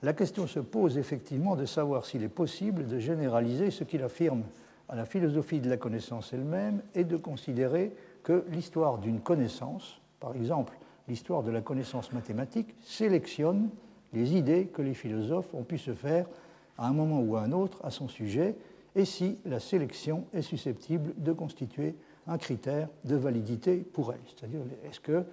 La 0.01 0.11
question 0.11 0.45
se 0.45 0.59
pose 0.59 0.97
effectivement 0.97 1.55
de 1.55 1.65
savoir 1.65 2.05
s'il 2.05 2.23
est 2.23 2.27
possible 2.27 2.85
de 2.85 2.99
généraliser 2.99 3.71
ce 3.71 3.85
qu'il 3.85 4.03
affirme 4.03 4.43
à 4.89 4.97
la 4.97 5.05
philosophie 5.05 5.61
de 5.61 5.69
la 5.69 5.77
connaissance 5.77 6.33
elle-même 6.33 6.81
et 6.95 7.05
de 7.05 7.15
considérer 7.15 7.93
que 8.23 8.45
l'histoire 8.49 8.97
d'une 8.97 9.19
connaissance, 9.19 9.99
par 10.19 10.35
exemple 10.35 10.73
l'histoire 11.07 11.43
de 11.43 11.51
la 11.51 11.61
connaissance 11.61 12.13
mathématique, 12.13 12.75
sélectionne 12.81 13.69
les 14.13 14.35
idées 14.35 14.67
que 14.67 14.81
les 14.81 14.93
philosophes 14.93 15.53
ont 15.53 15.63
pu 15.63 15.77
se 15.77 15.93
faire 15.93 16.25
à 16.77 16.87
un 16.87 16.93
moment 16.93 17.21
ou 17.21 17.35
à 17.35 17.41
un 17.41 17.51
autre 17.51 17.79
à 17.83 17.91
son 17.91 18.07
sujet 18.07 18.55
et 18.95 19.05
si 19.05 19.37
la 19.45 19.59
sélection 19.59 20.25
est 20.33 20.41
susceptible 20.41 21.13
de 21.17 21.33
constituer 21.33 21.95
un 22.27 22.37
critère 22.37 22.87
de 23.03 23.15
validité 23.15 23.77
pour 23.77 24.13
elle. 24.13 24.19
C'est-à-dire, 24.25 24.61
est-ce 24.85 24.99
que 24.99 25.25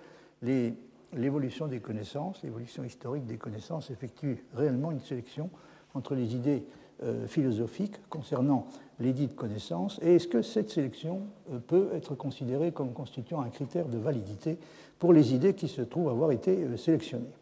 l'évolution 1.13 1.67
des 1.67 1.81
connaissances, 1.81 2.43
l'évolution 2.43 2.83
historique 2.83 3.27
des 3.27 3.37
connaissances 3.37 3.91
effectue 3.91 4.45
réellement 4.55 4.91
une 4.91 5.01
sélection 5.01 5.51
entre 5.95 6.15
les 6.15 6.35
idées 6.35 6.65
euh, 7.03 7.27
philosophiques 7.27 7.97
concernant 8.11 8.67
les 8.99 9.15
dites 9.15 9.35
connaissances 9.35 9.99
et 10.03 10.17
est-ce 10.17 10.29
que 10.29 10.43
cette 10.43 10.69
sélection 10.69 11.23
euh, 11.51 11.59
peut 11.59 11.89
être 11.95 12.15
considérée 12.15 12.73
comme 12.73 12.93
constituant 12.93 13.41
un 13.41 13.49
critère 13.49 13.87
de 13.87 13.97
validité 13.97 14.59
pour 14.99 15.15
les 15.15 15.33
idées 15.33 15.55
qui 15.55 15.69
se 15.69 15.81
trouvent 15.81 16.11
avoir 16.11 16.31
été 16.31 16.63
euh, 16.63 16.77
sélectionnées? 16.77 17.33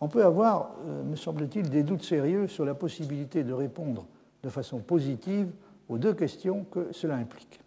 On 0.00 0.08
peut 0.08 0.24
avoir, 0.24 0.72
me 1.04 1.14
semble-t-il, 1.14 1.68
des 1.68 1.82
doutes 1.82 2.02
sérieux 2.02 2.48
sur 2.48 2.64
la 2.64 2.74
possibilité 2.74 3.44
de 3.44 3.52
répondre 3.52 4.06
de 4.42 4.48
façon 4.48 4.78
positive 4.78 5.50
aux 5.90 5.98
deux 5.98 6.14
questions 6.14 6.64
que 6.70 6.88
cela 6.90 7.16
implique. 7.16 7.60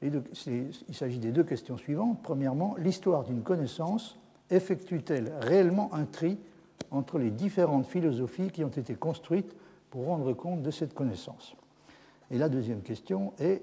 il 0.00 0.22
s'agit 0.92 1.18
des 1.18 1.32
deux 1.32 1.42
questions 1.42 1.76
suivantes. 1.76 2.20
Premièrement, 2.22 2.76
l'histoire 2.78 3.24
d'une 3.24 3.42
connaissance 3.42 4.16
effectue-t-elle 4.50 5.32
réellement 5.40 5.92
un 5.92 6.04
tri 6.04 6.38
entre 6.92 7.18
les 7.18 7.30
différentes 7.30 7.86
philosophies 7.86 8.50
qui 8.50 8.62
ont 8.62 8.68
été 8.68 8.94
construites 8.94 9.54
pour 9.90 10.06
rendre 10.06 10.32
compte 10.32 10.62
de 10.62 10.70
cette 10.70 10.94
connaissance 10.94 11.54
Et 12.30 12.38
la 12.38 12.48
deuxième 12.48 12.82
question 12.82 13.32
est, 13.38 13.62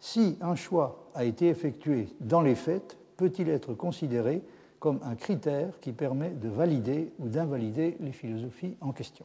si 0.00 0.36
un 0.40 0.54
choix 0.54 1.08
a 1.14 1.24
été 1.24 1.48
effectué 1.48 2.08
dans 2.20 2.42
les 2.42 2.54
faits, 2.54 2.96
peut-il 3.16 3.48
être 3.48 3.74
considéré 3.74 4.42
comme 4.80 4.98
un 5.04 5.14
critère 5.14 5.78
qui 5.80 5.92
permet 5.92 6.30
de 6.30 6.48
valider 6.48 7.12
ou 7.20 7.28
d'invalider 7.28 7.96
les 8.00 8.12
philosophies 8.12 8.76
en 8.80 8.92
question? 8.92 9.24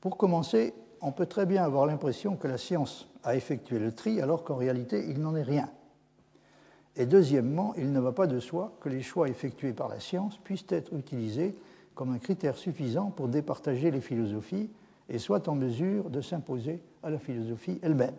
Pour 0.00 0.16
commencer, 0.16 0.72
on 1.00 1.12
peut 1.12 1.26
très 1.26 1.44
bien 1.44 1.64
avoir 1.64 1.86
l'impression 1.86 2.36
que 2.36 2.48
la 2.48 2.58
science 2.58 3.08
a 3.24 3.36
effectué 3.36 3.78
le 3.78 3.92
tri 3.92 4.20
alors 4.20 4.44
qu'en 4.44 4.56
réalité 4.56 5.04
il 5.08 5.20
n'en 5.20 5.36
est 5.36 5.42
rien. 5.42 5.68
Et 6.96 7.06
deuxièmement, 7.06 7.74
il 7.76 7.92
ne 7.92 8.00
va 8.00 8.12
pas 8.12 8.26
de 8.26 8.40
soi 8.40 8.72
que 8.80 8.88
les 8.88 9.02
choix 9.02 9.28
effectués 9.28 9.72
par 9.72 9.88
la 9.88 10.00
science 10.00 10.36
puissent 10.38 10.66
être 10.70 10.92
utilisés 10.94 11.54
comme 11.98 12.12
un 12.12 12.18
critère 12.18 12.56
suffisant 12.56 13.10
pour 13.10 13.26
départager 13.26 13.90
les 13.90 14.00
philosophies 14.00 14.70
et 15.08 15.18
soient 15.18 15.48
en 15.48 15.56
mesure 15.56 16.10
de 16.10 16.20
s'imposer 16.20 16.80
à 17.02 17.10
la 17.10 17.18
philosophie 17.18 17.80
elle-même. 17.82 18.14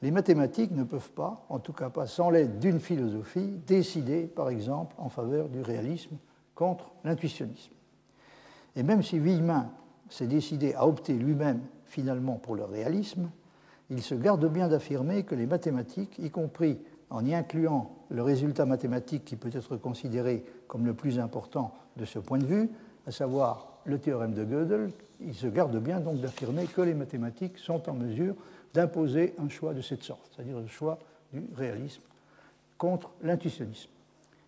Les 0.00 0.12
mathématiques 0.12 0.70
ne 0.70 0.84
peuvent 0.84 1.10
pas, 1.10 1.44
en 1.48 1.58
tout 1.58 1.72
cas 1.72 1.90
pas 1.90 2.06
sans 2.06 2.30
l'aide 2.30 2.60
d'une 2.60 2.78
philosophie, 2.78 3.58
décider, 3.66 4.28
par 4.28 4.48
exemple, 4.48 4.94
en 4.98 5.08
faveur 5.08 5.48
du 5.48 5.60
réalisme 5.60 6.18
contre 6.54 6.92
l'intuitionnisme. 7.02 7.72
Et 8.76 8.84
même 8.84 9.02
si 9.02 9.18
Villemin 9.18 9.68
s'est 10.08 10.28
décidé 10.28 10.72
à 10.74 10.86
opter 10.86 11.14
lui-même 11.14 11.62
finalement 11.86 12.36
pour 12.36 12.54
le 12.54 12.62
réalisme, 12.62 13.28
il 13.90 14.02
se 14.02 14.14
garde 14.14 14.46
bien 14.46 14.68
d'affirmer 14.68 15.24
que 15.24 15.34
les 15.34 15.46
mathématiques, 15.46 16.16
y 16.20 16.30
compris 16.30 16.78
en 17.10 17.26
y 17.26 17.34
incluant 17.34 17.90
le 18.08 18.22
résultat 18.22 18.66
mathématique 18.66 19.24
qui 19.24 19.34
peut 19.34 19.50
être 19.52 19.76
considéré 19.76 20.44
comme 20.68 20.86
le 20.86 20.94
plus 20.94 21.18
important 21.18 21.74
de 21.96 22.04
ce 22.04 22.18
point 22.18 22.38
de 22.38 22.46
vue, 22.46 22.70
à 23.06 23.10
savoir 23.10 23.80
le 23.84 23.98
théorème 23.98 24.34
de 24.34 24.44
Gödel, 24.44 24.90
il 25.20 25.34
se 25.34 25.46
garde 25.46 25.76
bien 25.78 26.00
donc 26.00 26.20
d'affirmer 26.20 26.66
que 26.66 26.80
les 26.80 26.94
mathématiques 26.94 27.58
sont 27.58 27.88
en 27.88 27.94
mesure 27.94 28.34
d'imposer 28.72 29.34
un 29.38 29.48
choix 29.48 29.74
de 29.74 29.80
cette 29.80 30.02
sorte, 30.02 30.30
c'est-à-dire 30.34 30.58
le 30.58 30.66
choix 30.66 30.98
du 31.32 31.42
réalisme 31.54 32.02
contre 32.78 33.10
l'intuitionnisme. 33.22 33.90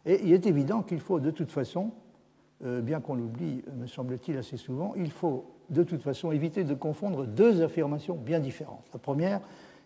Et 0.06 0.20
il 0.24 0.32
est 0.32 0.46
évident 0.46 0.82
qu'il 0.82 1.00
faut 1.00 1.20
de 1.20 1.30
toute 1.30 1.50
façon, 1.50 1.90
euh, 2.64 2.80
bien 2.80 3.00
qu'on 3.00 3.14
l'oublie, 3.14 3.62
me 3.76 3.86
semble-t-il, 3.86 4.36
assez 4.36 4.56
souvent, 4.56 4.94
il 4.96 5.10
faut 5.10 5.44
de 5.70 5.82
toute 5.82 6.02
façon 6.02 6.32
éviter 6.32 6.64
de 6.64 6.74
confondre 6.74 7.26
deux 7.26 7.62
affirmations 7.62 8.14
bien 8.14 8.40
différentes. 8.40 8.84
La 8.92 8.98
première 8.98 9.40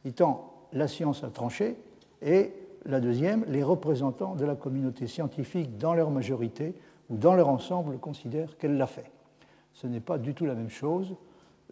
étant 0.05 0.53
la 0.73 0.89
science 0.89 1.25
a 1.25 1.29
tranché 1.29 1.77
et 2.23 2.53
la 2.85 3.01
deuxième, 3.01 3.45
les 3.49 3.63
représentants 3.63 4.35
de 4.35 4.45
la 4.45 4.55
communauté 4.55 5.07
scientifique 5.07 5.77
dans 5.77 5.95
leur 5.95 6.11
majorité 6.11 6.75
ou 7.11 7.17
dans 7.17 7.35
leur 7.35 7.49
ensemble 7.49 7.99
considèrent 7.99 8.57
qu'elle 8.59 8.77
l'a 8.77 8.87
fait. 8.87 9.11
Ce 9.73 9.87
n'est 9.87 10.01
pas 10.01 10.19
du 10.19 10.35
tout 10.35 10.47
la 10.47 10.55
même 10.55 10.71
chose 10.71 11.15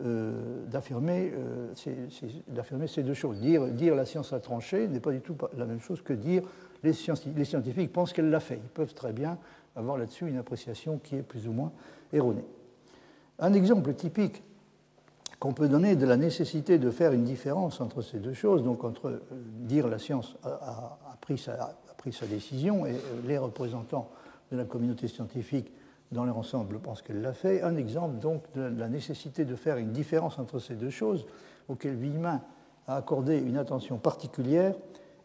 euh, 0.03 0.67
d'affirmer 0.67 1.33
euh, 1.35 1.73
ces 1.75 3.03
deux 3.03 3.15
choses. 3.15 3.41
Dire, 3.41 3.95
la 3.95 4.05
science 4.05 4.33
a 4.33 4.41
tranché 4.41 4.89
n'est 4.89 4.99
pas 4.99 5.13
du 5.13 5.21
tout 5.21 5.37
la 5.57 5.67
même 5.67 5.81
chose 5.81 6.03
que 6.03 6.13
dire 6.13 6.43
les 6.83 6.93
scientifiques, 6.93 7.37
les 7.37 7.45
scientifiques 7.45 7.93
pensent 7.93 8.13
qu'elle 8.13 8.29
l'a 8.29 8.41
fait. 8.41 8.61
Ils 8.63 8.71
peuvent 8.71 8.93
très 8.93 9.13
bien 9.13 9.39
avoir 9.77 9.97
là-dessus 9.97 10.29
une 10.29 10.37
appréciation 10.37 10.99
qui 10.99 11.17
est 11.17 11.23
plus 11.23 11.47
ou 11.47 11.53
moins 11.53 11.73
erronée. 12.13 12.45
Un 13.39 13.53
exemple 13.53 13.95
typique 13.95 14.43
qu'on 15.39 15.53
peut 15.53 15.69
donner 15.69 15.95
de 15.95 16.07
la 16.07 16.17
nécessité 16.17 16.79
de 16.79 16.91
faire 16.91 17.13
une 17.13 17.25
différence 17.25 17.81
entre 17.81 18.03
ces 18.03 18.19
deux 18.19 18.35
choses, 18.35 18.65
donc 18.65 18.83
entre 18.83 19.09
euh, 19.09 19.21
dire 19.31 19.87
la 19.87 19.99
science 19.99 20.37
a 20.43 20.99
pris, 21.21 21.39
sa, 21.39 22.27
décision 22.27 22.85
et 22.85 22.97
les 23.27 23.39
représentants 23.39 24.11
de 24.51 24.57
la 24.57 24.65
communauté 24.65 25.09
scientifique 25.09 25.73
dans 26.13 26.25
leur 26.25 26.39
ensemble 26.39 26.79
pense 26.79 27.03
qu'elle 27.03 27.21
l'a 27.21 27.33
fait. 27.33 27.63
Un 27.63 27.77
exemple 27.77 28.19
donc 28.19 28.43
de 28.55 28.63
la 28.63 28.89
nécessité 28.89 29.45
de 29.45 29.57
faire 29.57 29.77
une 29.77 29.91
différence 29.91 30.39
entre 30.39 30.59
ces 30.59 30.75
deux 30.75 30.91
choses, 30.91 31.27
auquel 31.69 31.95
Villemin 31.95 32.41
a 32.87 32.97
accordé 32.97 33.39
une 33.39 33.57
attention 33.57 33.99
particulière, 33.99 34.75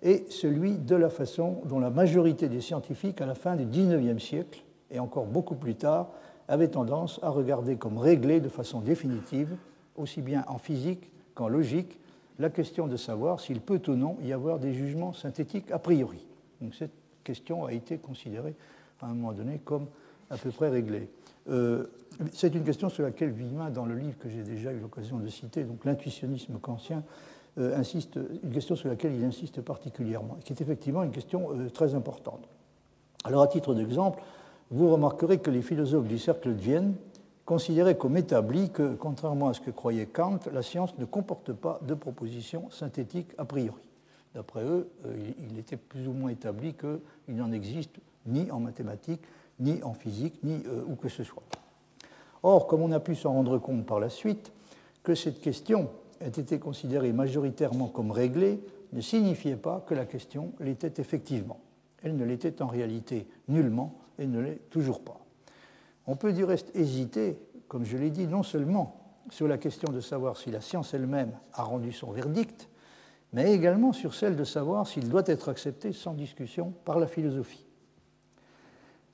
est 0.02 0.32
celui 0.32 0.78
de 0.78 0.96
la 0.96 1.10
façon 1.10 1.62
dont 1.66 1.80
la 1.80 1.90
majorité 1.90 2.48
des 2.48 2.62
scientifiques 2.62 3.22
à 3.22 3.26
la 3.26 3.36
fin 3.36 3.56
du 3.56 3.66
XIXe 3.66 4.24
siècle, 4.24 4.64
et 4.92 5.00
encore 5.00 5.26
beaucoup 5.26 5.56
plus 5.56 5.76
tard, 5.76 6.10
avaient 6.48 6.70
tendance 6.70 7.20
à 7.22 7.30
regarder 7.30 7.76
comme 7.76 7.98
réglée 7.98 8.40
de 8.40 8.50
façon 8.50 8.80
définitive, 8.80 9.56
aussi 9.96 10.22
bien 10.22 10.44
en 10.48 10.58
physique 10.58 11.12
qu'en 11.36 11.48
logique, 11.48 12.00
la 12.40 12.50
question 12.50 12.88
de 12.88 12.96
savoir 12.96 13.42
s'il 13.42 13.60
peut 13.60 13.82
ou 13.88 13.96
non 13.96 14.18
y 14.24 14.32
avoir 14.32 14.60
des 14.60 14.74
jugements 14.74 15.14
synthétiques 15.14 15.72
a 15.72 15.78
priori. 15.78 16.26
Donc 16.62 16.74
cette 16.74 16.94
question 17.24 17.66
a 17.66 17.74
été 17.74 17.98
considérée 17.98 18.56
à 19.01 19.08
un 19.08 19.13
moment 19.13 19.34
donné 19.34 19.60
comme 19.63 19.88
à 20.29 20.38
peu 20.38 20.51
près 20.51 20.70
réglé. 20.70 21.10
Euh, 21.50 21.86
c'est 22.34 22.53
une 22.53 22.63
question 22.63 22.89
sur 22.89 23.03
laquelle 23.03 23.32
Villemin, 23.32 23.70
dans 23.70 23.86
le 23.86 23.96
livre 23.96 24.18
que 24.20 24.29
j'ai 24.29 24.44
déjà 24.44 24.72
eu 24.72 24.79
l'occasion 24.79 25.18
de 25.18 25.27
citer, 25.27 25.63
donc 25.63 25.86
l'intuitionnisme 25.86 26.60
kantien, 26.60 27.03
euh, 27.58 27.77
insiste, 27.77 28.20
une 28.44 28.51
question 28.51 28.75
sur 28.75 28.89
laquelle 28.89 29.15
il 29.15 29.24
insiste 29.24 29.62
particulièrement, 29.62 30.38
qui 30.44 30.53
est 30.53 30.62
effectivement 30.62 31.03
une 31.03 31.12
question 31.12 31.50
euh, 31.51 31.70
très 31.70 31.96
importante. 31.96 32.48
Alors, 33.24 33.41
à 33.41 33.48
titre 33.48 33.74
d'exemple, 33.74 34.22
vous 34.70 34.91
remarquerez 34.91 35.39
que 35.39 35.50
les 35.50 35.62
philosophes 35.62 36.08
du 36.08 36.20
cercle 36.20 36.50
de 36.50 36.62
Vienne 36.62 36.96
considéraient 37.46 37.98
comme 37.98 38.18
établi 38.18 38.70
que, 38.70 38.94
contrairement 38.94 39.48
à 39.48 39.53
ce 39.53 39.62
que 39.62 39.72
croyait 39.72 40.06
Kant, 40.06 40.39
la 40.53 40.62
science 40.62 40.98
ne 41.00 41.06
comporte 41.06 41.51
pas 41.53 41.79
de 41.82 41.96
propositions 41.96 42.70
synthétiques 42.70 43.32
a 43.39 43.46
priori. 43.46 43.82
D'après 44.36 44.63
eux, 44.63 44.88
il 45.39 45.58
était 45.58 45.75
plus 45.75 46.08
ou 46.08 46.13
moins 46.13 46.29
établi 46.29 46.75
qu'il 46.75 47.36
n'en 47.36 47.51
existe 47.51 48.00
ni 48.26 48.50
en 48.52 48.60
mathématiques, 48.60 49.24
ni 49.60 49.82
en 49.84 49.94
physique, 49.94 50.40
ni 50.44 50.64
euh, 50.68 50.84
où 50.88 50.96
que 50.96 51.10
ce 51.10 51.24
soit. 51.24 51.44
Or, 52.44 52.68
comme 52.68 52.82
on 52.82 52.92
a 52.92 53.00
pu 53.00 53.16
s'en 53.16 53.34
rendre 53.34 53.58
compte 53.58 53.86
par 53.86 54.00
la 54.00 54.10
suite, 54.10 54.52
que 55.04 55.16
cette 55.16 55.42
question 55.42 55.90
ait 56.22 56.28
été 56.28 56.60
considérée 56.60 57.14
majoritairement 57.14 57.88
comme 57.88 58.12
réglée 58.12 58.60
ne 58.94 59.02
signifiait 59.02 59.56
pas 59.56 59.84
que 59.86 59.94
la 59.94 60.06
question 60.06 60.54
l'était 60.60 61.02
effectivement. 61.02 61.60
Elle 62.04 62.16
ne 62.16 62.26
l'était 62.26 62.62
en 62.62 62.68
réalité 62.68 63.28
nullement 63.48 63.96
et 64.18 64.26
ne 64.26 64.40
l'est 64.40 64.70
toujours 64.70 65.02
pas. 65.02 65.20
On 66.08 66.16
peut 66.16 66.34
du 66.34 66.44
reste 66.44 66.76
hésiter, 66.76 67.38
comme 67.68 67.86
je 67.86 67.98
l'ai 67.98 68.10
dit, 68.10 68.28
non 68.28 68.44
seulement 68.44 68.96
sur 69.30 69.48
la 69.48 69.58
question 69.58 69.92
de 69.92 70.00
savoir 70.00 70.38
si 70.38 70.50
la 70.50 70.62
science 70.62 70.94
elle-même 70.94 71.38
a 71.54 71.64
rendu 71.64 71.92
son 71.92 72.12
verdict, 72.12 72.68
mais 73.32 73.54
également 73.54 73.94
sur 73.94 74.16
celle 74.16 74.36
de 74.36 74.44
savoir 74.44 74.88
s'il 74.88 75.08
doit 75.08 75.24
être 75.28 75.50
accepté 75.50 75.94
sans 75.94 76.14
discussion 76.14 76.74
par 76.84 77.00
la 77.00 77.06
philosophie. 77.06 77.69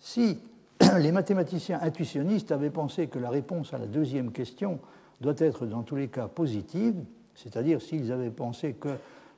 Si 0.05 0.37
les 0.99 1.11
mathématiciens 1.11 1.79
intuitionnistes 1.81 2.51
avaient 2.51 2.69
pensé 2.69 3.07
que 3.07 3.17
la 3.17 3.31
réponse 3.31 3.73
à 3.73 3.79
la 3.79 3.87
deuxième 3.87 4.31
question 4.31 4.77
doit 5.19 5.33
être 5.39 5.65
dans 5.65 5.81
tous 5.81 5.95
les 5.95 6.09
cas 6.09 6.27
positive, 6.27 6.93
c'est-à-dire 7.33 7.81
s'ils 7.81 8.11
avaient 8.11 8.29
pensé 8.29 8.73
que 8.73 8.89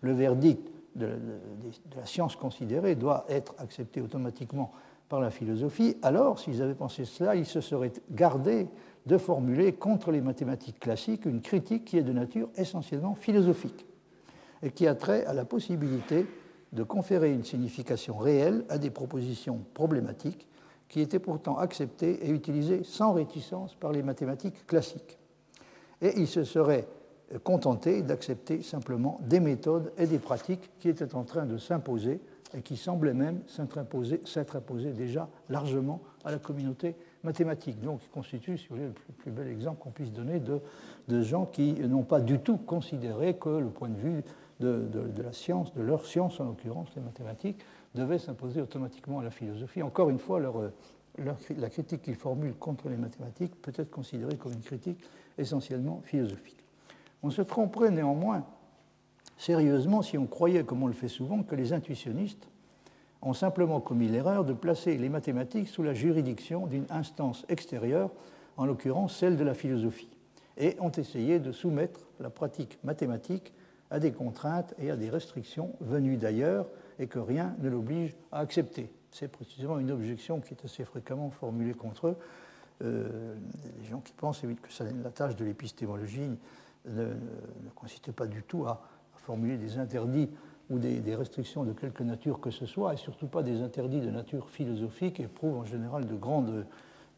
le 0.02 0.12
verdict 0.12 0.68
de, 0.98 1.12
la 1.96 2.06
science 2.06 2.36
considérée 2.36 2.96
doit 2.96 3.24
être 3.30 3.56
accepté 3.60 4.02
automatiquement 4.02 4.74
par 5.08 5.22
la 5.22 5.32
philosophie, 5.32 5.96
alors 6.02 6.38
s'ils 6.38 6.62
avaient 6.62 6.76
pensé 6.76 7.06
cela, 7.06 7.36
ils 7.36 7.46
se 7.46 7.62
seraient 7.62 7.94
gardés 8.12 8.68
de 9.06 9.18
formuler 9.18 9.72
contre 9.72 10.12
les 10.12 10.20
mathématiques 10.20 10.82
classiques 10.82 11.24
une 11.24 11.40
critique 11.40 11.86
qui 11.86 11.98
est 11.98 12.04
de 12.04 12.12
nature 12.12 12.50
essentiellement 12.58 13.16
philosophique 13.16 13.86
et 14.62 14.72
qui 14.72 14.86
a 14.86 14.96
trait 14.96 15.26
à 15.28 15.34
la 15.34 15.46
possibilité 15.46 16.26
de 16.74 16.84
conférer 16.84 17.32
une 17.32 17.46
signification 17.46 18.18
réelle 18.18 18.66
à 18.68 18.78
des 18.78 18.90
propositions 18.90 19.62
problématiques 19.74 20.46
qui 20.90 21.02
était 21.02 21.20
pourtant 21.20 21.58
accepté 21.58 22.26
et 22.26 22.30
utilisé 22.30 22.84
sans 22.84 23.14
réticence 23.14 23.76
par 23.76 23.92
les 23.92 24.04
mathématiques 24.04 24.66
classiques. 24.66 25.18
Et 26.02 26.14
il 26.18 26.28
se 26.28 26.44
serait 26.44 26.88
contenté 27.44 28.02
d'accepter 28.02 28.62
simplement 28.62 29.20
des 29.22 29.40
méthodes 29.40 29.92
et 29.98 30.08
des 30.08 30.20
pratiques 30.20 30.72
qui 30.80 30.90
étaient 30.90 31.16
en 31.16 31.24
train 31.24 31.46
de 31.46 31.58
s'imposer 31.58 32.22
et 32.56 32.62
qui 32.62 32.78
semblaient 32.78 33.14
même 33.14 33.42
s'être 33.48 33.78
imposées 34.56 34.94
déjà 34.94 35.28
largement 35.50 36.02
à 36.24 36.32
la 36.32 36.40
communauté 36.40 36.96
mathématique. 37.24 37.82
Donc, 37.82 38.02
il 38.04 38.10
constitue, 38.10 38.58
si 38.58 38.68
vous 38.70 38.76
voulez, 38.76 38.88
le 38.88 39.14
plus, 39.14 39.32
bel 39.32 39.48
exemple 39.48 39.82
qu'on 39.82 39.92
puisse 39.92 40.12
donner 40.12 40.40
de, 40.40 41.22
gens 41.22 41.46
qui 41.46 41.74
n'ont 41.74 42.04
pas 42.04 42.22
du 42.22 42.40
tout 42.40 42.58
considéré 42.58 43.36
que 43.36 43.50
le 43.50 43.70
point 43.70 43.90
de 43.90 43.98
vue 43.98 44.24
de, 44.62 45.22
la 45.22 45.34
science, 45.34 45.74
de 45.74 45.82
leur 45.82 46.06
science 46.06 46.40
en 46.40 46.46
l'occurrence, 46.46 46.90
les 46.96 47.02
mathématiques, 47.02 47.60
devait 47.98 48.20
s'imposer 48.20 48.62
automatiquement 48.62 49.20
à 49.20 49.24
la 49.24 49.32
philosophie. 49.32 49.82
Encore 49.82 50.10
une 50.10 50.20
fois, 50.20 50.40
leur, 50.40 50.72
la 51.18 51.70
critique 51.70 52.04
qu'ils 52.04 52.16
formulent 52.16 52.56
contre 52.56 52.90
les 52.90 52.98
mathématiques 52.98 53.60
peut 53.62 53.74
être 53.76 53.90
considérée 53.90 54.36
comme 54.36 54.54
une 54.54 54.62
critique 54.62 55.00
essentiellement 55.38 56.02
philosophique. 56.04 56.64
On 57.24 57.30
se 57.30 57.42
tromperait 57.42 57.92
néanmoins 57.92 58.46
sérieusement 59.38 60.02
si 60.02 60.18
on 60.18 60.28
croyait, 60.28 60.64
comme 60.64 60.84
on 60.84 60.88
le 60.88 60.94
fait 60.94 61.08
souvent, 61.08 61.44
que 61.44 61.56
les 61.56 61.74
intuitionnistes 61.74 62.48
ont 63.22 63.34
simplement 63.34 63.82
commis 63.82 64.08
l'erreur 64.08 64.46
de 64.46 64.54
placer 64.54 64.98
les 64.98 65.10
mathématiques 65.10 65.68
sous 65.68 65.84
la 65.84 65.94
juridiction 65.94 66.68
d'une 66.68 66.86
instance 66.90 67.46
extérieure, 67.50 68.12
en 68.58 68.66
l'occurrence 68.66 69.16
celle 69.16 69.38
de 69.38 69.44
la 69.44 69.54
philosophie, 69.54 70.10
et 70.58 70.76
ont 70.80 70.92
essayé 70.92 71.40
de 71.40 71.52
soumettre 71.52 72.08
la 72.20 72.30
pratique 72.30 72.78
mathématique 72.84 73.54
à 73.90 74.00
des 74.00 74.12
contraintes 74.12 74.76
et 74.80 74.92
à 74.92 74.96
des 74.96 75.10
restrictions 75.10 75.74
venues 75.80 76.18
d'ailleurs, 76.18 76.68
et 77.00 77.08
que 77.08 77.20
rien 77.20 77.56
ne 77.60 77.70
l'oblige 77.70 78.16
à 78.32 78.40
accepter. 78.40 78.90
C'est 79.12 79.28
précisément 79.28 79.80
une 79.80 79.92
objection 79.92 80.42
qui 80.42 80.54
est 80.54 80.66
assez 80.66 80.86
fréquemment 80.86 81.30
formulée 81.30 81.74
contre 81.74 82.08
eux. 82.08 82.18
Euh, 82.84 83.36
les 83.80 83.86
gens 83.86 84.02
qui 84.02 84.14
pensent 84.14 84.42
que 84.42 84.84
la 85.04 85.10
tâche 85.10 85.36
de 85.36 85.46
l'épistémologie 85.46 86.38
ne, 86.86 87.08
consistait 87.76 88.12
pas 88.12 88.28
du 88.28 88.44
tout 88.44 88.66
à, 88.66 88.82
formuler 89.16 89.58
des 89.58 89.78
interdits 89.78 90.30
ou 90.70 90.80
des, 90.80 91.16
restrictions 91.16 91.66
de 91.66 91.74
quelque 91.74 92.02
nature 92.02 92.40
que 92.40 92.50
ce 92.50 92.66
soit, 92.66 92.94
et 92.94 92.98
surtout 92.98 93.28
pas 93.28 93.44
des 93.44 93.62
interdits 93.62 94.00
de 94.00 94.10
nature 94.10 94.50
philosophique, 94.50 95.20
éprouvent 95.20 95.58
en 95.58 95.66
général 95.66 96.08
de 96.08 96.16
grandes 96.16 96.66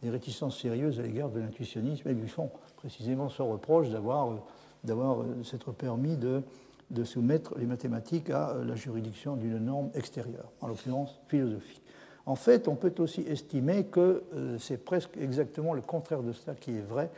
des 0.01 0.09
réticences 0.09 0.59
sérieuses 0.59 0.99
à 0.99 1.03
l'égard 1.03 1.29
de 1.29 1.39
l'intuitionnisme, 1.39 2.07
et 2.07 2.13
lui 2.13 2.27
font 2.27 2.49
précisément 2.77 3.29
ce 3.29 3.41
reproche 3.41 3.89
d'avoir, 3.89 4.39
d'avoir 4.83 5.21
euh, 5.21 5.43
s'être 5.43 5.71
permis 5.71 6.17
de 6.17 6.41
de 6.89 7.03
soumettre 7.03 7.57
les 7.57 7.65
mathématiques 7.65 8.29
à 8.29 8.55
la 8.65 8.75
juridiction 8.75 9.35
d'une 9.35 9.59
norme 9.59 9.89
extérieure, 9.93 10.51
en 10.61 10.67
l'occurrence 10.67 11.19
philosophique. 11.27 11.83
En 12.25 12.35
fait, 12.35 12.67
on 12.67 12.75
peut 12.75 12.93
aussi 12.99 13.21
estimer 13.21 13.85
que 13.85 14.23
c'est 14.59 14.83
presque 14.83 15.17
exactement 15.17 15.73
le 15.73 15.81
contraire 15.81 16.23
de 16.23 16.31
cela 16.31 16.55
qui 16.55 16.71
est 16.71 16.81
vrai 16.81 17.09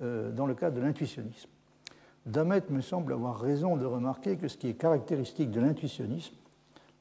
dans 0.00 0.46
le 0.46 0.54
cas 0.54 0.70
de 0.70 0.80
l'intuitionnisme. 0.80 1.48
Damet 2.26 2.62
me 2.70 2.80
semble 2.80 3.12
avoir 3.12 3.38
raison 3.38 3.76
de 3.76 3.84
remarquer 3.84 4.36
que 4.36 4.48
ce 4.48 4.56
qui 4.56 4.68
est 4.68 4.74
caractéristique 4.74 5.50
de 5.50 5.60
l'intuitionnisme 5.60 6.34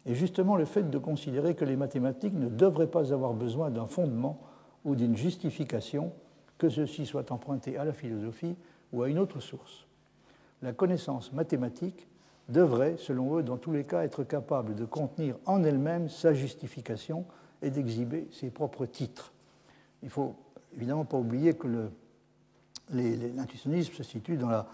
est 0.05 0.15
justement 0.15 0.57
le 0.57 0.65
fait 0.65 0.89
de 0.89 0.97
considérer 0.97 1.55
que 1.55 1.63
les 1.63 1.77
mathématiques 1.77 2.33
ne 2.33 2.49
devraient 2.49 2.87
pas 2.87 3.13
avoir 3.13 3.33
besoin 3.33 3.69
d'un 3.69 3.87
fondement 3.87 4.41
ou 4.83 4.95
d'une 4.95 5.15
justification, 5.15 6.11
que 6.57 6.69
ceci 6.69 7.05
soit 7.05 7.31
emprunté 7.31 7.77
à 7.77 7.85
la 7.85 7.93
philosophie 7.93 8.55
ou 8.91 9.01
à 9.01 9.09
une 9.09 9.17
autre 9.17 9.39
source. 9.39 9.85
La 10.61 10.73
connaissance 10.73 11.31
mathématique 11.31 12.07
devrait, 12.49 12.95
selon 12.97 13.37
eux, 13.37 13.43
dans 13.43 13.57
tous 13.57 13.71
les 13.71 13.83
cas, 13.83 14.03
être 14.03 14.23
capable 14.23 14.75
de 14.75 14.85
contenir 14.85 15.35
en 15.45 15.63
elle-même 15.63 16.09
sa 16.09 16.33
justification 16.33 17.25
et 17.61 17.69
d'exhiber 17.69 18.27
ses 18.31 18.49
propres 18.49 18.85
titres. 18.85 19.31
Il 20.01 20.07
ne 20.07 20.11
faut 20.11 20.35
évidemment 20.75 21.05
pas 21.05 21.17
oublier 21.17 21.53
que 21.53 21.89
l'intuitionnisme 22.91 23.93
se 23.93 24.03
situe 24.03 24.37
dans 24.37 24.49
la, 24.49 24.67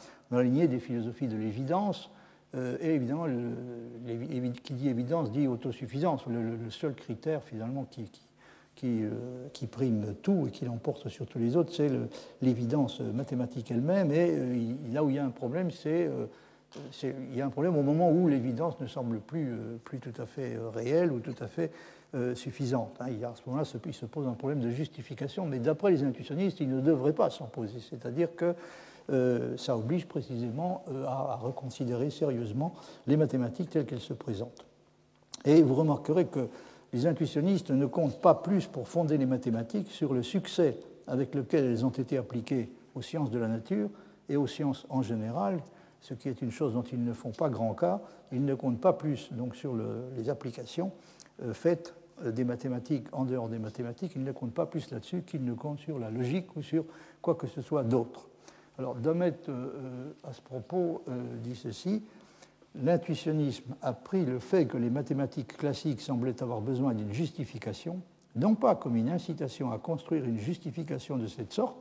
lignée 0.43 0.67
des 0.67 0.79
philosophies 0.79 1.27
de 1.27 1.37
l'évidence. 1.37 2.09
Euh, 2.55 2.77
et 2.81 2.95
évidemment, 2.95 3.27
qui 4.63 4.73
dit 4.73 4.89
évidence 4.89 5.31
dit 5.31 5.47
autosuffisance. 5.47 6.25
Le, 6.25 6.69
seul 6.71 6.95
critère 6.95 7.43
finalement 7.43 7.87
euh, 8.83 9.47
qui, 9.53 9.67
prime 9.67 10.15
tout 10.23 10.45
et 10.47 10.51
qui 10.51 10.65
l'emporte 10.65 11.09
sur 11.09 11.27
tous 11.27 11.37
les 11.37 11.55
autres, 11.55 11.73
c'est 11.73 11.91
l'évidence 12.41 13.01
mathématique 13.01 13.69
elle-même. 13.69 14.11
Et 14.11 14.29
euh, 14.31 14.73
là 14.91 15.03
où 15.03 15.09
il 15.09 15.17
y 15.17 15.19
a 15.19 15.25
un 15.25 15.29
problème, 15.29 15.69
c'est 15.69 16.09
il 17.03 17.35
y 17.35 17.41
a 17.41 17.45
un 17.45 17.49
problème 17.49 17.75
au 17.77 17.81
moment 17.81 18.11
où 18.11 18.27
l'évidence 18.27 18.79
ne 18.79 18.87
semble 18.87 19.19
plus, 19.19 19.53
plus 19.83 19.99
tout 19.99 20.13
à 20.21 20.25
fait 20.25 20.57
réelle 20.73 21.11
ou 21.11 21.19
tout 21.19 21.35
à 21.41 21.47
fait 21.47 21.71
suffisante. 22.35 22.95
Hein. 22.99 23.07
Il 23.09 23.19
y 23.19 23.25
a, 23.25 23.29
à 23.29 23.35
ce 23.35 23.41
moment-là, 23.47 23.67
il 23.85 23.93
se 23.93 24.05
pose 24.05 24.27
un 24.27 24.33
problème 24.33 24.59
de 24.59 24.69
justification, 24.69 25.45
mais 25.45 25.59
d'après 25.59 25.91
les 25.91 26.03
intuitionnistes, 26.03 26.59
il 26.59 26.69
ne 26.69 26.81
devrait 26.81 27.13
pas 27.13 27.29
s'en 27.29 27.45
poser. 27.45 27.79
C'est-à-dire 27.79 28.35
que 28.35 28.55
euh, 29.11 29.57
ça 29.57 29.75
oblige 29.75 30.05
précisément 30.05 30.83
euh, 30.89 31.05
à, 31.05 31.35
reconsidérer 31.41 32.11
sérieusement 32.11 32.75
les 33.07 33.17
mathématiques 33.17 33.71
telles 33.71 33.85
qu'elles 33.85 33.99
se 33.99 34.13
présentent. 34.13 34.65
Et 35.45 35.63
vous 35.63 35.73
remarquerez 35.73 36.25
que 36.25 36.47
les 36.93 37.07
intuitionnistes 37.07 37.71
ne 37.71 37.85
comptent 37.85 38.21
pas 38.21 38.35
plus 38.35 38.67
pour 38.67 38.87
fonder 38.87 39.17
les 39.17 39.25
mathématiques 39.25 39.89
sur 39.89 40.13
le 40.13 40.21
succès 40.21 40.77
avec 41.07 41.33
lequel 41.33 41.65
elles 41.65 41.85
ont 41.85 41.91
été 41.91 42.17
appliquées 42.17 42.69
aux 42.93 43.01
sciences 43.01 43.31
de 43.31 43.39
la 43.39 43.47
nature 43.47 43.89
et 44.27 44.35
aux 44.35 44.47
sciences 44.47 44.85
en 44.89 45.01
général, 45.01 45.59
ce 46.01 46.13
qui 46.13 46.29
est 46.29 46.41
une 46.41 46.51
chose 46.51 46.73
dont 46.73 46.83
ils 46.83 47.03
ne 47.03 47.13
font 47.13 47.31
pas 47.31 47.49
grand 47.49 47.73
cas. 47.73 48.01
Ils 48.31 48.45
ne 48.45 48.55
comptent 48.55 48.81
pas 48.81 48.93
plus 48.93 49.31
donc, 49.31 49.55
sur 49.55 49.75
les 50.15 50.29
applications 50.29 50.91
euh, 51.43 51.53
faites 51.53 51.95
des 52.23 52.43
mathématiques 52.43 53.07
en 53.13 53.25
dehors 53.25 53.47
des 53.47 53.59
mathématiques, 53.59 54.13
ils 54.15 54.23
ne 54.23 54.31
comptent 54.31 54.53
pas 54.53 54.65
plus 54.65 54.91
là-dessus 54.91 55.21
qu'ils 55.21 55.45
ne 55.45 55.53
comptent 55.53 55.79
sur 55.79 55.99
la 55.99 56.09
logique 56.09 56.55
ou 56.57 56.61
sur 56.61 56.83
quoi 57.21 57.35
que 57.35 57.47
ce 57.47 57.61
soit 57.61 57.83
d'autre. 57.83 58.27
Alors, 58.79 58.95
Domet, 58.95 59.33
euh, 59.49 59.51
euh, 59.51 60.11
à 60.23 60.31
ce 60.31 60.41
propos, 60.41 61.03
euh, 61.09 61.21
dit 61.43 61.55
ceci 61.55 62.01
L'intuitionnisme 62.81 63.75
a 63.81 63.93
pris 63.93 64.23
le 64.23 64.39
fait 64.39 64.67
que 64.67 64.77
les 64.77 64.89
mathématiques 64.91 65.57
classiques 65.57 65.99
semblaient 65.99 66.41
avoir 66.41 66.61
besoin 66.61 66.93
d'une 66.93 67.11
justification, 67.11 67.99
non 68.35 68.55
pas 68.55 68.75
comme 68.75 68.95
une 68.95 69.09
incitation 69.09 69.71
à 69.71 69.79
construire 69.79 70.23
une 70.23 70.37
justification 70.37 71.17
de 71.17 71.27
cette 71.27 71.51
sorte, 71.51 71.75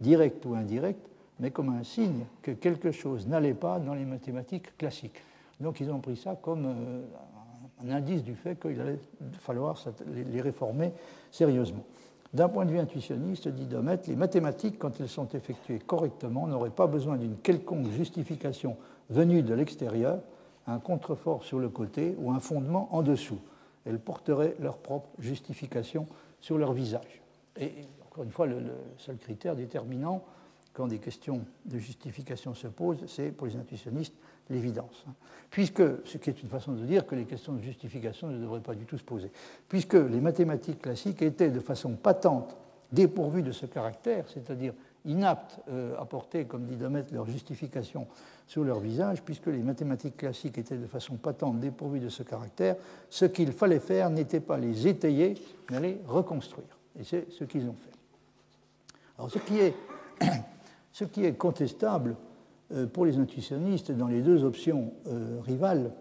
directe 0.00 0.44
ou 0.46 0.54
indirecte, 0.54 1.06
mais 1.40 1.50
comme 1.50 1.70
un 1.70 1.82
signe 1.82 2.24
que 2.42 2.52
quelque 2.52 2.92
chose 2.92 3.26
n'allait 3.26 3.54
pas 3.54 3.78
dans 3.78 3.94
les 3.94 4.04
mathématiques 4.04 4.76
classiques. 4.76 5.22
Donc 5.58 5.80
ils 5.80 5.90
ont 5.90 5.98
pris 5.98 6.16
ça 6.16 6.36
comme 6.40 6.66
un 7.82 7.90
indice 7.90 8.22
du 8.22 8.34
fait 8.34 8.60
qu'il 8.60 8.80
allait 8.80 9.00
falloir 9.40 9.76
les 10.06 10.40
réformer 10.40 10.92
sérieusement. 11.30 11.84
D'un 12.32 12.48
point 12.48 12.64
de 12.64 12.70
vue 12.70 12.78
intuitionniste, 12.78 13.48
dit 13.48 13.66
Domet, 13.66 13.98
les 14.06 14.14
mathématiques, 14.14 14.78
quand 14.78 15.00
elles 15.00 15.08
sont 15.08 15.28
effectuées 15.30 15.80
correctement, 15.80 16.46
n'auraient 16.46 16.70
pas 16.70 16.86
besoin 16.86 17.16
d'une 17.16 17.36
quelconque 17.36 17.88
justification 17.90 18.76
venue 19.08 19.42
de 19.42 19.52
l'extérieur, 19.52 20.20
un 20.68 20.78
contrefort 20.78 21.42
sur 21.42 21.58
le 21.58 21.68
côté 21.68 22.14
ou 22.18 22.30
un 22.30 22.38
fondement 22.38 22.88
en 22.92 23.02
dessous. 23.02 23.40
Elles 23.84 23.98
porteraient 23.98 24.54
leur 24.60 24.78
propre 24.78 25.08
justification 25.18 26.06
sur 26.40 26.56
leur 26.56 26.72
visage. 26.72 27.20
Et 27.58 27.72
encore 28.06 28.22
une 28.22 28.30
fois, 28.30 28.46
le, 28.46 28.62
seul 28.98 29.16
critère 29.16 29.56
déterminant 29.56 30.22
quand 30.72 30.86
des 30.86 30.98
questions 30.98 31.44
de 31.64 31.78
justification 31.78 32.54
se 32.54 32.68
posent, 32.68 33.04
c'est 33.06 33.30
pour 33.30 33.46
les 33.46 33.56
intuitionnistes 33.56 34.14
l'évidence. 34.50 35.04
Hein. 35.08 35.12
Puisque, 35.50 35.82
ce 36.04 36.18
qui 36.18 36.30
est 36.30 36.42
une 36.42 36.48
façon 36.48 36.72
de 36.72 36.84
dire 36.84 37.06
que 37.06 37.14
les 37.14 37.24
questions 37.24 37.52
de 37.52 37.62
justification 37.62 38.28
ne 38.28 38.38
devraient 38.38 38.60
pas 38.60 38.74
du 38.74 38.84
tout 38.84 38.98
se 38.98 39.04
poser, 39.04 39.30
puisque 39.68 39.94
les 39.94 40.20
mathématiques 40.20 40.82
classiques 40.82 41.22
étaient 41.22 41.50
de 41.50 41.60
façon 41.60 41.94
patente 41.94 42.56
dépourvues 42.92 43.42
de 43.42 43.52
ce 43.52 43.66
caractère, 43.66 44.24
c'est-à-dire 44.28 44.74
inaptes 45.04 45.60
euh, 45.70 45.98
à 45.98 46.04
porter, 46.04 46.44
comme 46.44 46.66
dit 46.66 46.76
Domet, 46.76 47.04
leur 47.12 47.26
justification 47.26 48.06
sur 48.46 48.64
leur 48.64 48.80
visage, 48.80 49.22
puisque 49.22 49.46
les 49.46 49.62
mathématiques 49.62 50.16
classiques 50.16 50.58
étaient 50.58 50.76
de 50.76 50.86
façon 50.86 51.16
patente 51.16 51.60
dépourvues 51.60 52.00
de 52.00 52.08
ce 52.08 52.22
caractère, 52.22 52.76
ce 53.08 53.24
qu'il 53.24 53.52
fallait 53.52 53.80
faire 53.80 54.10
n'était 54.10 54.40
pas 54.40 54.58
les 54.58 54.88
étayer, 54.88 55.34
mais 55.70 55.80
les 55.80 56.00
reconstruire. 56.06 56.78
Et 56.98 57.04
c'est 57.04 57.30
ce 57.30 57.44
qu'ils 57.44 57.68
ont 57.68 57.74
fait. 57.74 57.90
Alors 59.18 59.30
ce 59.30 59.38
qui 59.38 59.58
est, 59.58 59.74
ce 60.92 61.04
qui 61.04 61.24
est 61.24 61.34
contestable, 61.34 62.16
euh, 62.72 62.86
pour 62.86 63.04
les 63.04 63.18
intuitionnistes, 63.18 63.90
dans 63.92 64.08
les 64.08 64.22
deux 64.22 64.44
options 64.44 64.92
euh, 65.06 65.38
rivales, 65.42 65.92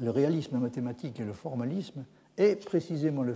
le 0.00 0.10
réalisme 0.10 0.58
mathématique 0.58 1.20
et 1.20 1.24
le 1.24 1.32
formalisme, 1.32 2.04
est 2.36 2.64
précisément 2.64 3.22
eh, 3.22 3.28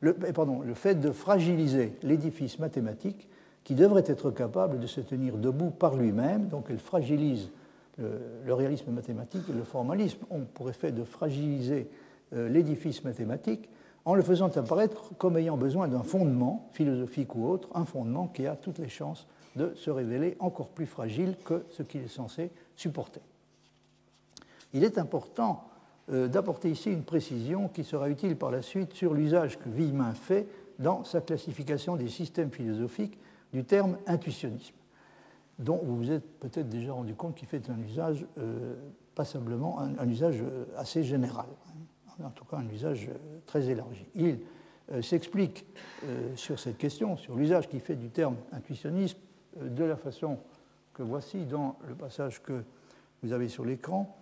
le 0.00 0.74
fait 0.74 1.00
de 1.00 1.10
fragiliser 1.10 1.92
l'édifice 2.02 2.58
mathématique 2.58 3.28
qui 3.62 3.74
devrait 3.74 4.04
être 4.06 4.30
capable 4.30 4.78
de 4.78 4.86
se 4.86 5.00
tenir 5.00 5.36
debout 5.36 5.70
par 5.70 5.96
lui-même. 5.96 6.48
Donc 6.48 6.66
elle 6.70 6.78
fragilise 6.78 7.50
le, 7.98 8.54
réalisme 8.54 8.90
mathématique 8.90 9.44
et 9.48 9.52
le 9.52 9.64
formalisme 9.64 10.24
ont 10.30 10.44
pour 10.52 10.68
effet 10.68 10.92
de 10.92 11.04
fragiliser 11.04 11.88
euh, 12.34 12.48
l'édifice 12.48 13.04
mathématique 13.04 13.68
en 14.04 14.14
le 14.14 14.22
faisant 14.22 14.48
apparaître 14.48 15.10
comme 15.18 15.36
ayant 15.36 15.56
besoin 15.56 15.88
d'un 15.88 16.02
fondement, 16.02 16.68
philosophique 16.72 17.34
ou 17.34 17.48
autre, 17.48 17.68
un 17.74 17.84
fondement 17.84 18.28
qui 18.28 18.46
a 18.46 18.56
toutes 18.56 18.78
les 18.78 18.88
chances 18.88 19.26
de 19.56 19.72
se 19.74 19.90
révéler 19.90 20.36
encore 20.40 20.68
plus 20.68 20.86
fragile 20.86 21.36
que 21.44 21.64
ce 21.70 21.82
qu'il 21.82 22.02
est 22.02 22.08
censé 22.08 22.50
supporter. 22.76 23.20
Il 24.72 24.84
est 24.84 24.98
important 24.98 25.64
euh, 26.10 26.28
d'apporter 26.28 26.70
ici 26.70 26.90
une 26.90 27.04
précision 27.04 27.68
qui 27.68 27.84
sera 27.84 28.10
utile 28.10 28.36
par 28.36 28.50
la 28.50 28.60
suite 28.60 28.92
sur 28.92 29.14
l'usage 29.14 29.58
que 29.58 29.68
Villemin 29.68 30.12
fait 30.12 30.46
dans 30.78 31.04
sa 31.04 31.20
classification 31.20 31.96
des 31.96 32.08
systèmes 32.08 32.50
philosophiques 32.50 33.18
du 33.52 33.64
terme 33.64 33.96
intuitionnisme, 34.06 34.74
dont 35.58 35.80
vous 35.82 35.96
vous 35.96 36.10
êtes 36.10 36.28
peut-être 36.40 36.68
déjà 36.68 36.92
rendu 36.92 37.14
compte 37.14 37.36
qu'il 37.36 37.46
fait 37.46 37.70
un 37.70 37.80
usage 37.80 38.26
euh, 38.38 38.74
passablement, 39.14 39.78
un, 39.80 40.08
usage 40.08 40.42
euh, 40.42 40.64
assez 40.76 41.04
général. 41.04 41.46
En 42.22 42.30
tout 42.30 42.44
cas 42.44 42.58
un 42.58 42.68
usage 42.68 43.08
très 43.46 43.68
élargi. 43.68 44.06
Il 44.14 44.38
s'explique 45.02 45.66
sur 46.36 46.58
cette 46.58 46.78
question, 46.78 47.16
sur 47.16 47.36
l'usage 47.36 47.68
qu'il 47.68 47.80
fait 47.80 47.96
du 47.96 48.10
terme 48.10 48.36
intuitionnisme, 48.52 49.18
de 49.60 49.84
la 49.84 49.96
façon 49.96 50.38
que 50.92 51.02
voici 51.02 51.44
dans 51.44 51.76
le 51.88 51.94
passage 51.94 52.42
que 52.42 52.64
vous 53.22 53.32
avez 53.32 53.48
sur 53.48 53.64
l'écran. 53.64 54.16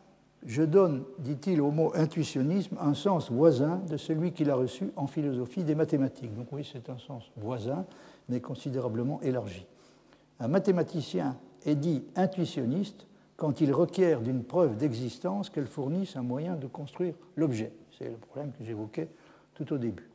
Je 0.45 0.63
donne, 0.63 1.05
dit-il, 1.19 1.61
au 1.61 1.71
mot 1.71 1.93
intuitionnisme 1.95 2.77
un 2.81 2.95
sens 2.95 3.31
voisin 3.31 3.81
de 3.89 3.97
celui 3.97 4.33
qu'il 4.33 4.51
a 4.51 4.57
reçu 4.57 4.91
en 4.97 5.07
philosophie 5.07 5.63
des 5.63 5.75
mathématiques. 5.75 6.35
Donc 6.35 6.49
oui, 6.51 6.69
c'est 6.71 6.91
un 6.91 6.99
sens 6.99 7.31
voisin, 7.37 7.87
mais 8.29 8.41
considérablement 8.41 9.21
élargi. 9.23 9.67
Un 10.41 10.49
mathématicien 10.49 11.37
est 11.65 11.77
dit 11.77 12.03
intuitionniste 12.17 13.07
quand 13.37 13.61
il 13.61 13.73
requiert 13.73 14.21
d'une 14.21 14.43
preuve 14.43 14.77
d'existence 14.77 15.49
qu'elle 15.49 15.67
fournisse 15.67 16.17
un 16.17 16.23
moyen 16.23 16.57
de 16.57 16.67
construire 16.67 17.15
l'objet. 17.37 17.73
C'est 18.03 18.11
le 18.11 18.17
problème 18.17 18.51
que 18.59 18.65
j'évoquais 18.65 19.09
tout 19.55 19.73
au 19.73 19.79
début. 19.79 20.09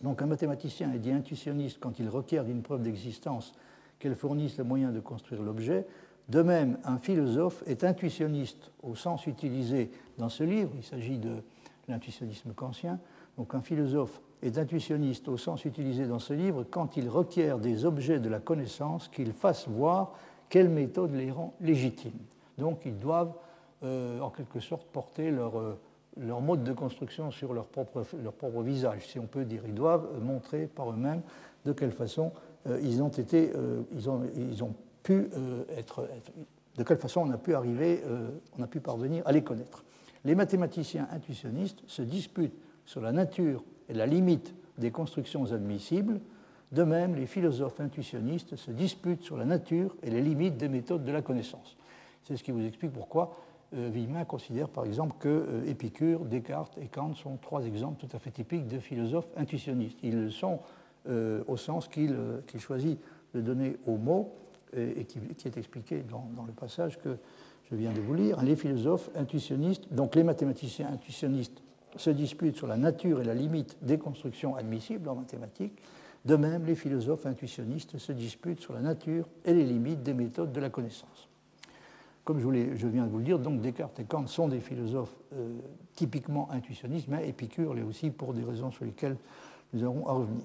Donc 0.00 0.22
un 0.22 0.26
mathématicien 0.26 0.92
est 0.92 0.98
dit 0.98 1.10
intuitionniste 1.10 1.78
quand 1.80 1.98
il 1.98 2.08
requiert 2.08 2.44
d'une 2.44 2.62
preuve 2.62 2.82
d'existence 2.82 3.52
qu'elles 3.98 4.14
fournissent 4.14 4.58
le 4.58 4.64
moyen 4.64 4.92
de 4.92 5.00
construire 5.00 5.42
l'objet. 5.42 5.86
De 6.28 6.40
même, 6.42 6.78
un 6.84 6.98
philosophe 6.98 7.64
est 7.66 7.82
intuitionniste 7.82 8.70
au 8.84 8.94
sens 8.94 9.26
utilisé 9.26 9.90
dans 10.18 10.28
ce 10.28 10.44
livre, 10.44 10.70
il 10.76 10.84
s'agit 10.84 11.18
de 11.18 11.42
l'intuitionnisme 11.88 12.52
kantien, 12.52 13.00
donc 13.36 13.54
un 13.56 13.60
philosophe 13.60 14.20
est 14.42 14.56
intuitionniste 14.56 15.26
au 15.26 15.36
sens 15.36 15.64
utilisé 15.64 16.06
dans 16.06 16.20
ce 16.20 16.32
livre 16.32 16.64
quand 16.70 16.96
il 16.96 17.08
requiert 17.08 17.58
des 17.58 17.84
objets 17.84 18.20
de 18.20 18.28
la 18.28 18.38
connaissance 18.38 19.08
qu'il 19.08 19.32
fasse 19.32 19.66
voir 19.66 20.12
quelle 20.48 20.68
méthode 20.68 21.12
les 21.12 21.32
rend 21.32 21.54
légitimes. 21.60 22.20
Donc 22.56 22.82
ils 22.86 22.98
doivent 22.98 23.34
euh, 23.82 24.20
en 24.20 24.30
quelque 24.30 24.60
sorte 24.60 24.86
porter 24.86 25.32
leur, 25.32 25.58
euh, 25.58 25.78
leur, 26.16 26.40
mode 26.40 26.64
de 26.64 26.72
construction 26.72 27.30
sur 27.30 27.52
leur 27.52 27.66
propre, 27.66 28.04
leur 28.22 28.32
propre 28.32 28.62
visage, 28.62 29.06
si 29.06 29.18
on 29.18 29.26
peut 29.26 29.44
dire. 29.44 29.62
Ils 29.66 29.74
doivent 29.74 30.08
montrer 30.20 30.66
par 30.66 30.90
eux-mêmes 30.90 31.22
de 31.64 31.72
quelle 31.72 31.92
façon 31.92 32.32
euh, 32.68 32.78
ils, 32.82 33.02
ont 33.02 33.08
été, 33.08 33.52
euh, 33.54 33.82
ils, 33.92 34.08
ont, 34.08 34.22
ils 34.36 34.62
ont 34.62 34.74
pu 35.02 35.30
euh, 35.34 35.64
être, 35.76 36.08
de 36.76 36.82
quelle 36.82 36.98
façon 36.98 37.22
on 37.22 37.30
a 37.30 37.38
pu 37.38 37.54
arriver, 37.54 38.02
on 38.58 38.62
a 38.62 38.66
pu 38.66 38.80
parvenir 38.80 39.22
à 39.26 39.32
les 39.32 39.42
connaître. 39.42 39.84
Les 40.24 40.34
mathématiciens 40.34 41.08
intuitionnistes 41.10 41.82
se 41.86 42.02
disputent 42.02 42.56
sur 42.84 43.00
la 43.00 43.12
nature 43.12 43.64
et 43.88 43.94
la 43.94 44.06
limite 44.06 44.54
des 44.78 44.90
constructions 44.90 45.52
admissibles. 45.52 46.20
De 46.72 46.84
même, 46.84 47.16
les 47.16 47.26
philosophes 47.26 47.80
intuitionnistes 47.80 48.56
se 48.56 48.70
disputent 48.70 49.24
sur 49.24 49.36
la 49.36 49.44
nature 49.44 49.96
et 50.02 50.10
les 50.10 50.20
limites 50.20 50.56
des 50.56 50.68
méthodes 50.68 51.04
de 51.04 51.12
la 51.12 51.22
connaissance. 51.22 51.76
C'est 52.24 52.36
ce 52.36 52.44
qui 52.44 52.52
vous 52.52 52.64
explique 52.64 52.92
pourquoi 52.92 53.36
euh, 53.74 54.24
considère 54.24 54.68
par 54.68 54.84
exemple 54.84 55.16
que 55.18 55.28
euh, 55.28 55.66
Épicure, 55.66 56.24
Descartes 56.24 56.76
et 56.78 56.88
Kant 56.88 57.14
sont 57.14 57.36
trois 57.36 57.64
exemples 57.64 58.04
tout 58.04 58.14
à 58.14 58.18
fait 58.18 58.30
typiques 58.30 58.66
de 58.66 58.78
philosophes 58.78 59.30
intuitionnistes. 59.36 59.98
Ils 60.02 60.20
le 60.20 60.30
sont 60.30 60.60
euh, 61.08 61.42
au 61.46 61.56
sens 61.56 61.88
qu'il 61.88 62.14
choisit 62.58 62.98
de 63.34 63.40
donner 63.40 63.76
aux 63.86 63.96
mots 63.96 64.34
et, 64.76 65.04
qui, 65.04 65.18
est 65.46 65.56
expliqué 65.56 66.04
dans, 66.08 66.44
le 66.46 66.52
passage 66.52 66.98
que 66.98 67.16
je 67.70 67.76
viens 67.76 67.92
de 67.92 68.00
vous 68.00 68.14
lire. 68.14 68.42
Les 68.42 68.54
philosophes 68.54 69.10
intuitionnistes, 69.16 69.92
donc 69.92 70.14
les 70.14 70.22
mathématiciens 70.22 70.88
intuitionnistes, 70.92 71.62
se 71.96 72.10
disputent 72.10 72.56
sur 72.56 72.68
la 72.68 72.76
nature 72.76 73.20
et 73.20 73.24
la 73.24 73.34
limite 73.34 73.76
des 73.82 73.98
constructions 73.98 74.54
admissibles 74.54 75.08
en 75.08 75.16
mathématiques. 75.16 75.82
De 76.24 76.36
même, 76.36 76.66
les 76.66 76.76
philosophes 76.76 77.26
intuitionnistes 77.26 77.98
se 77.98 78.12
disputent 78.12 78.60
sur 78.60 78.74
la 78.74 78.80
nature 78.80 79.26
et 79.44 79.54
les 79.54 79.64
limites 79.64 80.02
des 80.02 80.14
méthodes 80.14 80.52
de 80.52 80.60
la 80.60 80.70
connaissance. 80.70 81.29
Comme 82.24 82.38
je, 82.38 82.86
viens 82.86 83.06
de 83.06 83.10
vous 83.10 83.18
le 83.18 83.24
dire, 83.24 83.38
donc 83.38 83.60
Descartes 83.60 83.98
et 83.98 84.04
Kant 84.04 84.26
sont 84.26 84.48
des 84.48 84.60
philosophes 84.60 85.18
euh, 85.32 85.58
typiquement 85.94 86.50
intuitionnistes, 86.50 87.08
mais 87.08 87.28
Épicure 87.28 87.74
l'est 87.74 87.82
aussi 87.82 88.10
pour 88.10 88.34
des 88.34 88.44
raisons 88.44 88.70
sur 88.70 88.84
lesquelles 88.84 89.16
nous 89.72 89.84
aurons 89.84 90.06
à 90.06 90.12
revenir. 90.12 90.44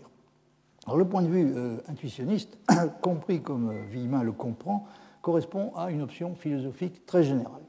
Le 0.95 1.05
point 1.05 1.21
de 1.21 1.27
vue 1.27 1.53
euh, 1.55 1.77
intuitionniste, 1.87 2.57
compris 3.01 3.41
comme 3.41 3.69
euh, 3.69 3.83
Villemin 3.89 4.23
le 4.23 4.31
comprend, 4.31 4.87
correspond 5.21 5.73
à 5.75 5.91
une 5.91 6.01
option 6.01 6.33
philosophique 6.35 7.05
très 7.05 7.23
générale. 7.23 7.61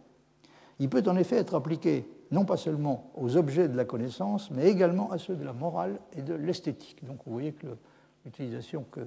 Il 0.79 0.88
peut 0.88 1.03
en 1.07 1.16
effet 1.16 1.37
être 1.37 1.55
appliqué 1.55 2.09
non 2.31 2.45
pas 2.45 2.57
seulement 2.57 3.11
aux 3.16 3.37
objets 3.37 3.69
de 3.69 3.77
la 3.77 3.85
connaissance, 3.85 4.51
mais 4.51 4.69
également 4.69 5.11
à 5.11 5.19
ceux 5.19 5.35
de 5.35 5.45
la 5.45 5.53
morale 5.53 5.99
et 6.16 6.23
de 6.23 6.35
l'esthétique. 6.35 7.05
Donc 7.05 7.19
vous 7.27 7.33
voyez 7.33 7.53
que 7.53 7.69
l'utilisation 8.25 8.85
que, 8.90 9.01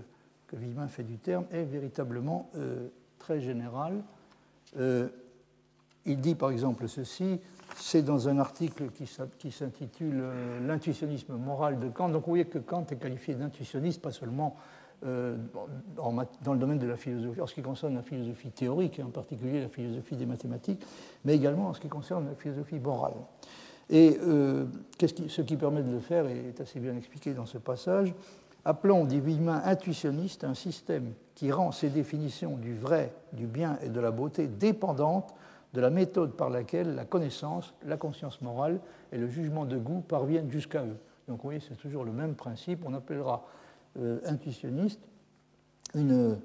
que 0.47 0.55
Villemin 0.55 0.87
fait 0.87 1.03
du 1.03 1.17
terme 1.17 1.45
est 1.51 1.65
véritablement 1.65 2.49
très 3.19 3.41
générale 3.41 4.01
euh, 4.77 5.07
il 6.05 6.19
dit 6.19 6.35
par 6.35 6.51
exemple 6.51 6.87
ceci, 6.87 7.39
c'est 7.75 8.01
dans 8.01 8.29
un 8.29 8.39
article 8.39 8.89
qui 8.89 9.51
s'intitule 9.51 10.19
euh, 10.21 10.67
L'intuitionnisme 10.67 11.35
moral 11.35 11.79
de 11.79 11.89
Kant. 11.89 12.09
Donc 12.09 12.23
vous 12.25 12.31
voyez 12.31 12.45
que 12.45 12.59
Kant 12.59 12.85
est 12.91 12.97
qualifié 12.97 13.35
d'intuitionniste, 13.35 14.01
pas 14.01 14.11
seulement 14.11 14.55
euh, 15.05 15.37
dans 15.95 16.53
le 16.53 16.59
domaine 16.59 16.79
de 16.79 16.87
la 16.87 16.97
philosophie, 16.97 17.41
en 17.41 17.47
ce 17.47 17.53
qui 17.53 17.61
concerne 17.61 17.95
la 17.95 18.03
philosophie 18.03 18.51
théorique, 18.51 18.99
et 18.99 19.03
en 19.03 19.09
particulier 19.09 19.61
la 19.61 19.69
philosophie 19.69 20.15
des 20.15 20.25
mathématiques, 20.25 20.85
mais 21.25 21.35
également 21.35 21.67
en 21.67 21.73
ce 21.73 21.79
qui 21.79 21.89
concerne 21.89 22.27
la 22.27 22.35
philosophie 22.35 22.79
morale. 22.79 23.13
Et 23.89 24.19
ce 24.19 25.41
qui 25.41 25.55
permet 25.55 25.81
de 25.81 25.91
le 25.91 25.99
faire 25.99 26.27
est 26.27 26.61
assez 26.61 26.79
bien 26.79 26.95
expliqué 26.95 27.33
dans 27.33 27.47
ce 27.47 27.57
passage. 27.57 28.13
Appelons, 28.65 29.05
dit 29.05 29.19
Villemin, 29.19 29.61
intuitionniste 29.63 30.43
un 30.43 30.53
système 30.53 31.13
qui 31.35 31.51
rend 31.51 31.71
ces 31.71 31.89
définitions 31.89 32.57
du 32.57 32.75
vrai, 32.75 33.13
du 33.33 33.47
bien 33.47 33.77
et 33.81 33.89
de 33.89 33.99
la 33.99 34.11
beauté 34.11 34.47
dépendantes 34.47 35.33
de 35.73 35.81
la 35.81 35.89
méthode 35.89 36.33
par 36.33 36.49
laquelle 36.49 36.95
la 36.95 37.05
connaissance, 37.05 37.73
la 37.85 37.95
conscience 37.95 38.41
morale 38.41 38.79
et 39.11 39.17
le 39.17 39.27
jugement 39.27 39.65
de 39.65 39.77
goût 39.77 40.01
parviennent 40.01 40.51
jusqu'à 40.51 40.83
eux. 40.83 40.97
Donc 41.27 41.37
vous 41.37 41.43
voyez, 41.43 41.59
c'est 41.59 41.75
toujours 41.75 42.03
le 42.03 42.11
même 42.11 42.35
principe. 42.35 42.83
On 42.85 42.93
appellera 42.93 43.45
euh, 43.99 44.19
intuitionniste 44.25 44.99
une, 45.95 46.37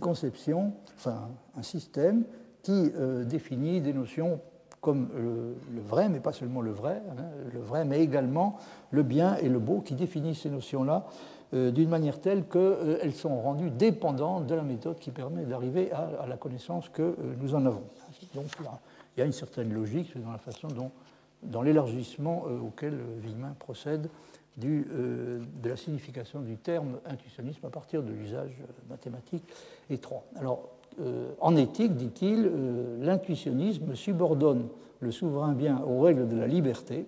conception, 0.00 0.72
enfin 0.96 1.30
un 1.56 1.62
système 1.62 2.24
qui 2.62 2.92
euh, 2.96 3.24
définit 3.24 3.80
des 3.80 3.92
notions 3.92 4.40
comme 4.80 5.10
le, 5.14 5.80
vrai, 5.80 6.08
mais 6.08 6.18
pas 6.18 6.32
seulement 6.32 6.60
le 6.60 6.72
vrai, 6.72 7.00
hein, 7.08 7.22
le 7.52 7.60
vrai, 7.60 7.84
mais 7.84 8.00
également 8.00 8.58
le 8.90 9.04
bien 9.04 9.36
et 9.36 9.48
le 9.48 9.60
beau, 9.60 9.80
qui 9.80 9.94
définissent 9.94 10.42
ces 10.42 10.50
notions-là 10.50 11.06
d'une 11.52 11.88
manière 11.88 12.20
telle 12.20 12.44
qu'elles 12.44 12.60
euh, 12.62 13.10
sont 13.12 13.40
rendues 13.40 13.70
dépendantes 13.70 14.46
de 14.46 14.54
la 14.54 14.62
méthode 14.62 14.98
qui 14.98 15.10
permet 15.10 15.44
d'arriver 15.44 15.92
à, 15.92 16.26
la 16.26 16.36
connaissance 16.36 16.88
que 16.88 17.02
euh, 17.02 17.14
nous 17.40 17.54
en 17.54 17.66
avons. 17.66 17.84
Donc 18.34 18.46
il 19.16 19.20
y 19.20 19.22
a 19.22 19.26
une 19.26 19.32
certaine 19.32 19.72
logique 19.72 20.18
dans 20.22 20.32
la 20.32 20.38
façon 20.38 20.68
dont, 20.68 20.90
dans 21.42 21.60
l'élargissement 21.60 22.44
auquel 22.64 22.94
Wigman 23.22 23.54
procède 23.58 24.08
de 24.56 25.68
la 25.68 25.76
signification 25.76 26.40
du 26.40 26.56
terme 26.56 26.98
intuitionnisme 27.04 27.66
à 27.66 27.70
partir 27.70 28.02
de 28.02 28.10
l'usage 28.10 28.56
mathématique 28.88 29.44
étroit. 29.90 30.24
Alors, 30.36 30.68
en 31.40 31.56
éthique, 31.56 31.94
dit-il, 31.94 32.50
l'intuitionnisme 33.00 33.94
subordonne 33.94 34.68
le 35.00 35.10
souverain 35.10 35.52
bien 35.52 35.82
aux 35.82 36.00
règles 36.00 36.28
de 36.28 36.36
la 36.36 36.46
liberté, 36.46 37.06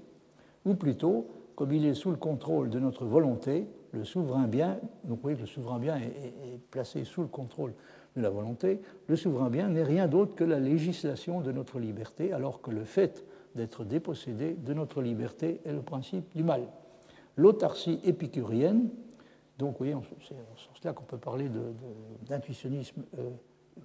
ou 0.66 0.74
plutôt, 0.74 1.26
comme 1.54 1.72
il 1.72 1.86
est 1.86 1.94
sous 1.94 2.10
le 2.10 2.16
contrôle 2.16 2.68
de 2.68 2.80
notre 2.80 3.04
volonté, 3.06 3.66
le 3.94 4.04
souverain 4.04 4.46
bien, 4.46 4.78
donc 5.04 5.20
oui, 5.24 5.34
le 5.36 5.46
souverain 5.46 5.78
bien 5.78 5.96
est, 5.96 6.58
placé 6.70 7.04
sous 7.04 7.22
le 7.22 7.28
contrôle 7.28 7.72
de 8.16 8.22
la 8.22 8.30
volonté, 8.30 8.80
le 9.06 9.16
souverain 9.16 9.50
bien 9.50 9.68
n'est 9.68 9.84
rien 9.84 10.08
d'autre 10.08 10.34
que 10.34 10.44
la 10.44 10.58
législation 10.58 11.40
de 11.40 11.52
notre 11.52 11.78
liberté, 11.78 12.32
alors 12.32 12.60
que 12.60 12.70
le 12.70 12.84
fait 12.84 13.24
d'être 13.54 13.84
dépossédé 13.84 14.54
de 14.54 14.74
notre 14.74 15.00
liberté 15.00 15.60
est 15.64 15.72
le 15.72 15.82
principe 15.82 16.34
du 16.34 16.42
mal. 16.42 16.62
L'autarcie 17.36 18.00
épicurienne, 18.04 18.88
donc 19.58 19.80
oui, 19.80 19.92
c'est 20.26 20.34
en 20.34 20.56
ce 20.56 20.64
sens-là 20.66 20.92
qu'on 20.92 21.04
peut 21.04 21.18
parler 21.18 21.48
d'intuitionnisme 22.28 23.02
euh, 23.18 23.30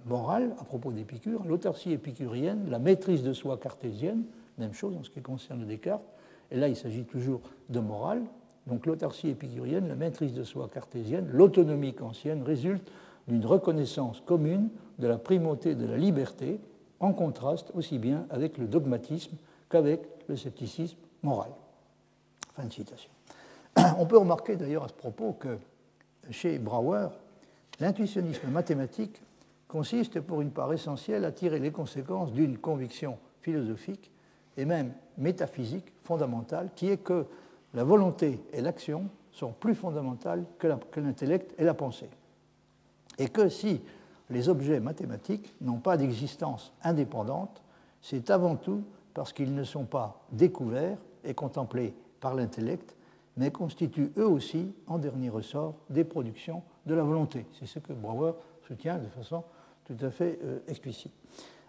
moral 0.06 0.54
à 0.58 0.64
propos 0.64 0.92
d'Épicure, 0.92 1.44
l'autarcie 1.44 1.92
épicurienne, 1.92 2.68
la 2.68 2.78
maîtrise 2.78 3.22
de 3.22 3.32
soi 3.32 3.56
cartésienne, 3.56 4.24
même 4.58 4.74
chose 4.74 4.96
en 4.96 5.02
ce 5.02 5.10
qui 5.10 5.22
concerne 5.22 5.64
Descartes, 5.66 6.04
et 6.50 6.56
là 6.56 6.68
il 6.68 6.76
s'agit 6.76 7.04
toujours 7.04 7.40
de 7.68 7.80
morale, 7.80 8.22
donc 8.70 8.86
l'autarcie 8.86 9.28
épicurienne, 9.28 9.88
la 9.88 9.96
maîtrise 9.96 10.32
de 10.32 10.44
soi 10.44 10.70
cartésienne, 10.72 11.28
l'autonomie 11.32 11.92
kantienne 11.92 12.44
résulte 12.44 12.88
d'une 13.26 13.44
reconnaissance 13.44 14.20
commune 14.20 14.70
de 15.00 15.08
la 15.08 15.18
primauté 15.18 15.74
de 15.74 15.86
la 15.86 15.96
liberté, 15.96 16.60
en 17.00 17.12
contraste 17.12 17.72
aussi 17.74 17.98
bien 17.98 18.26
avec 18.30 18.58
le 18.58 18.68
dogmatisme 18.68 19.36
qu'avec 19.68 20.02
le 20.28 20.36
scepticisme 20.36 20.96
moral. 21.24 21.50
Fin 22.54 22.64
de 22.64 22.72
citation. 22.72 23.10
On 23.98 24.06
peut 24.06 24.18
remarquer 24.18 24.54
d'ailleurs 24.54 24.84
à 24.84 24.88
ce 24.88 24.94
propos 24.94 25.32
que 25.32 25.58
chez 26.30 26.58
Brouwer, 26.60 27.08
l'intuitionnisme 27.80 28.48
mathématique 28.50 29.20
consiste 29.66 30.20
pour 30.20 30.42
une 30.42 30.50
part 30.50 30.72
essentielle 30.72 31.24
à 31.24 31.32
tirer 31.32 31.58
les 31.58 31.72
conséquences 31.72 32.32
d'une 32.32 32.58
conviction 32.58 33.18
philosophique 33.40 34.12
et 34.56 34.64
même 34.64 34.92
métaphysique 35.18 35.92
fondamentale 36.04 36.70
qui 36.76 36.88
est 36.88 36.98
que 36.98 37.26
la 37.74 37.84
volonté 37.84 38.40
et 38.52 38.60
l'action 38.60 39.08
sont 39.32 39.52
plus 39.52 39.74
fondamentales 39.74 40.44
que 40.58 41.00
l'intellect 41.00 41.54
et 41.58 41.64
la 41.64 41.74
pensée. 41.74 42.10
Et 43.18 43.28
que 43.28 43.48
si 43.48 43.80
les 44.28 44.48
objets 44.48 44.80
mathématiques 44.80 45.54
n'ont 45.60 45.78
pas 45.78 45.96
d'existence 45.96 46.72
indépendante, 46.82 47.62
c'est 48.00 48.30
avant 48.30 48.56
tout 48.56 48.82
parce 49.14 49.32
qu'ils 49.32 49.54
ne 49.54 49.64
sont 49.64 49.84
pas 49.84 50.22
découverts 50.32 50.98
et 51.24 51.34
contemplés 51.34 51.94
par 52.20 52.34
l'intellect, 52.34 52.96
mais 53.36 53.50
constituent 53.50 54.12
eux 54.16 54.26
aussi, 54.26 54.72
en 54.86 54.98
dernier 54.98 55.28
ressort, 55.28 55.74
des 55.88 56.04
productions 56.04 56.62
de 56.86 56.94
la 56.94 57.02
volonté. 57.02 57.46
C'est 57.58 57.66
ce 57.66 57.78
que 57.78 57.92
Brouwer 57.92 58.32
soutient 58.66 58.98
de 58.98 59.08
façon 59.08 59.44
tout 59.84 59.96
à 60.04 60.10
fait 60.10 60.38
euh, 60.44 60.58
explicite. 60.68 61.12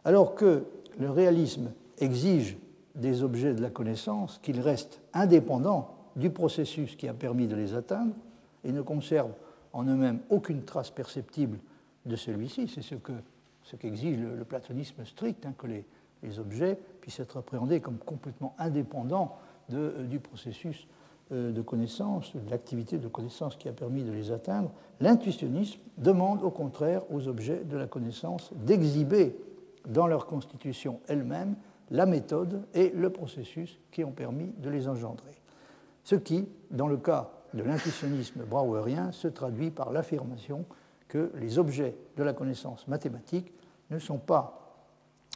Alors 0.04 0.36
que 0.36 0.66
le 1.00 1.10
réalisme 1.10 1.72
exige 1.98 2.58
des 2.96 3.24
objets 3.24 3.54
de 3.54 3.62
la 3.62 3.70
connaissance 3.70 4.40
qu'ils 4.42 4.60
restent 4.60 5.02
indépendants 5.14 5.96
du 6.16 6.30
processus 6.30 6.96
qui 6.96 7.08
a 7.08 7.14
permis 7.14 7.48
de 7.48 7.56
les 7.56 7.74
atteindre 7.74 8.14
et 8.64 8.72
ne 8.72 8.82
conservent 8.82 9.34
en 9.74 9.84
eux-mêmes 9.86 10.20
aucune 10.30 10.64
trace 10.64 10.92
perceptible 10.92 11.60
de 12.06 12.16
celui-ci. 12.16 12.68
C'est 12.68 12.82
ce 12.82 12.96
ce 13.64 13.76
qu'exige 13.76 14.18
le, 14.18 14.44
platonisme 14.44 15.06
strict, 15.06 15.46
hein, 15.46 15.54
que 15.58 15.68
les, 15.68 15.86
objets 16.40 16.78
puissent 17.00 17.20
être 17.20 17.38
appréhendés 17.38 17.80
comme 17.80 17.98
complètement 17.98 18.56
indépendants 18.60 19.38
de, 19.70 20.04
du 20.08 20.20
processus 20.20 20.88
euh, 21.32 21.52
de 21.52 21.62
connaissance, 21.62 22.36
de 22.36 22.50
l'activité 22.50 22.98
de 22.98 23.08
connaissance 23.08 23.56
qui 23.56 23.68
a 23.68 23.72
permis 23.72 24.04
de 24.04 24.12
les 24.12 24.32
atteindre. 24.32 24.72
L'intuitionnisme 25.00 25.80
demande 25.98 26.44
au 26.44 26.52
contraire 26.52 27.02
aux 27.12 27.28
objets 27.28 27.64
de 27.64 27.78
la 27.78 27.88
connaissance 27.88 28.52
d'exhiber 28.54 29.36
dans 29.88 30.06
leur 30.06 30.28
constitution 30.28 31.00
elle-même 31.08 31.56
la 31.92 32.06
méthode 32.06 32.64
et 32.74 32.90
le 32.90 33.10
processus 33.10 33.78
qui 33.92 34.04
ont 34.04 34.12
permis 34.12 34.52
de 34.58 34.70
les 34.70 34.88
engendrer. 34.88 35.42
Ce 36.04 36.16
qui, 36.16 36.48
dans 36.72 36.88
le 36.88 36.98
cas 36.98 37.30
de 37.54 37.64
l'intuitionnisme 37.64 38.44
brouwerien, 38.46 39.12
se 39.12 39.28
traduit 39.28 39.70
par 39.70 39.92
l'affirmation 39.92 40.66
que 41.08 41.32
les 41.36 41.60
objets 41.60 41.96
de 42.16 42.24
la 42.24 42.34
connaissance 42.34 42.88
mathématique 42.88 43.54
ne 43.90 44.00
sont 44.00 44.18
pas 44.18 44.58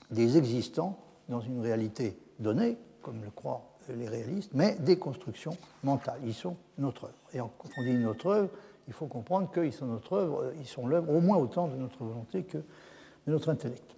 des 0.09 0.37
existants 0.37 0.97
dans 1.27 1.41
une 1.41 1.59
réalité 1.59 2.17
donnée, 2.39 2.77
comme 3.01 3.21
le 3.21 3.29
croient 3.29 3.75
les 3.93 4.07
réalistes, 4.07 4.51
mais 4.53 4.75
des 4.79 4.97
constructions 4.97 5.55
mentales. 5.83 6.19
Ils 6.25 6.33
sont 6.33 6.55
notre 6.77 7.05
œuvre. 7.05 7.13
Et 7.33 7.37
quand 7.37 7.69
on 7.77 7.83
dit 7.83 7.93
notre 7.93 8.27
œuvre, 8.27 8.49
il 8.87 8.93
faut 8.93 9.07
comprendre 9.07 9.51
qu'ils 9.51 9.73
sont 9.73 9.85
notre 9.85 10.13
œuvre, 10.13 10.53
ils 10.59 10.65
sont 10.65 10.87
l'œuvre 10.87 11.13
au 11.13 11.19
moins 11.19 11.37
autant 11.37 11.67
de 11.67 11.75
notre 11.75 12.03
volonté 12.03 12.43
que 12.43 12.57
de 12.57 13.31
notre 13.31 13.49
intellect. 13.49 13.95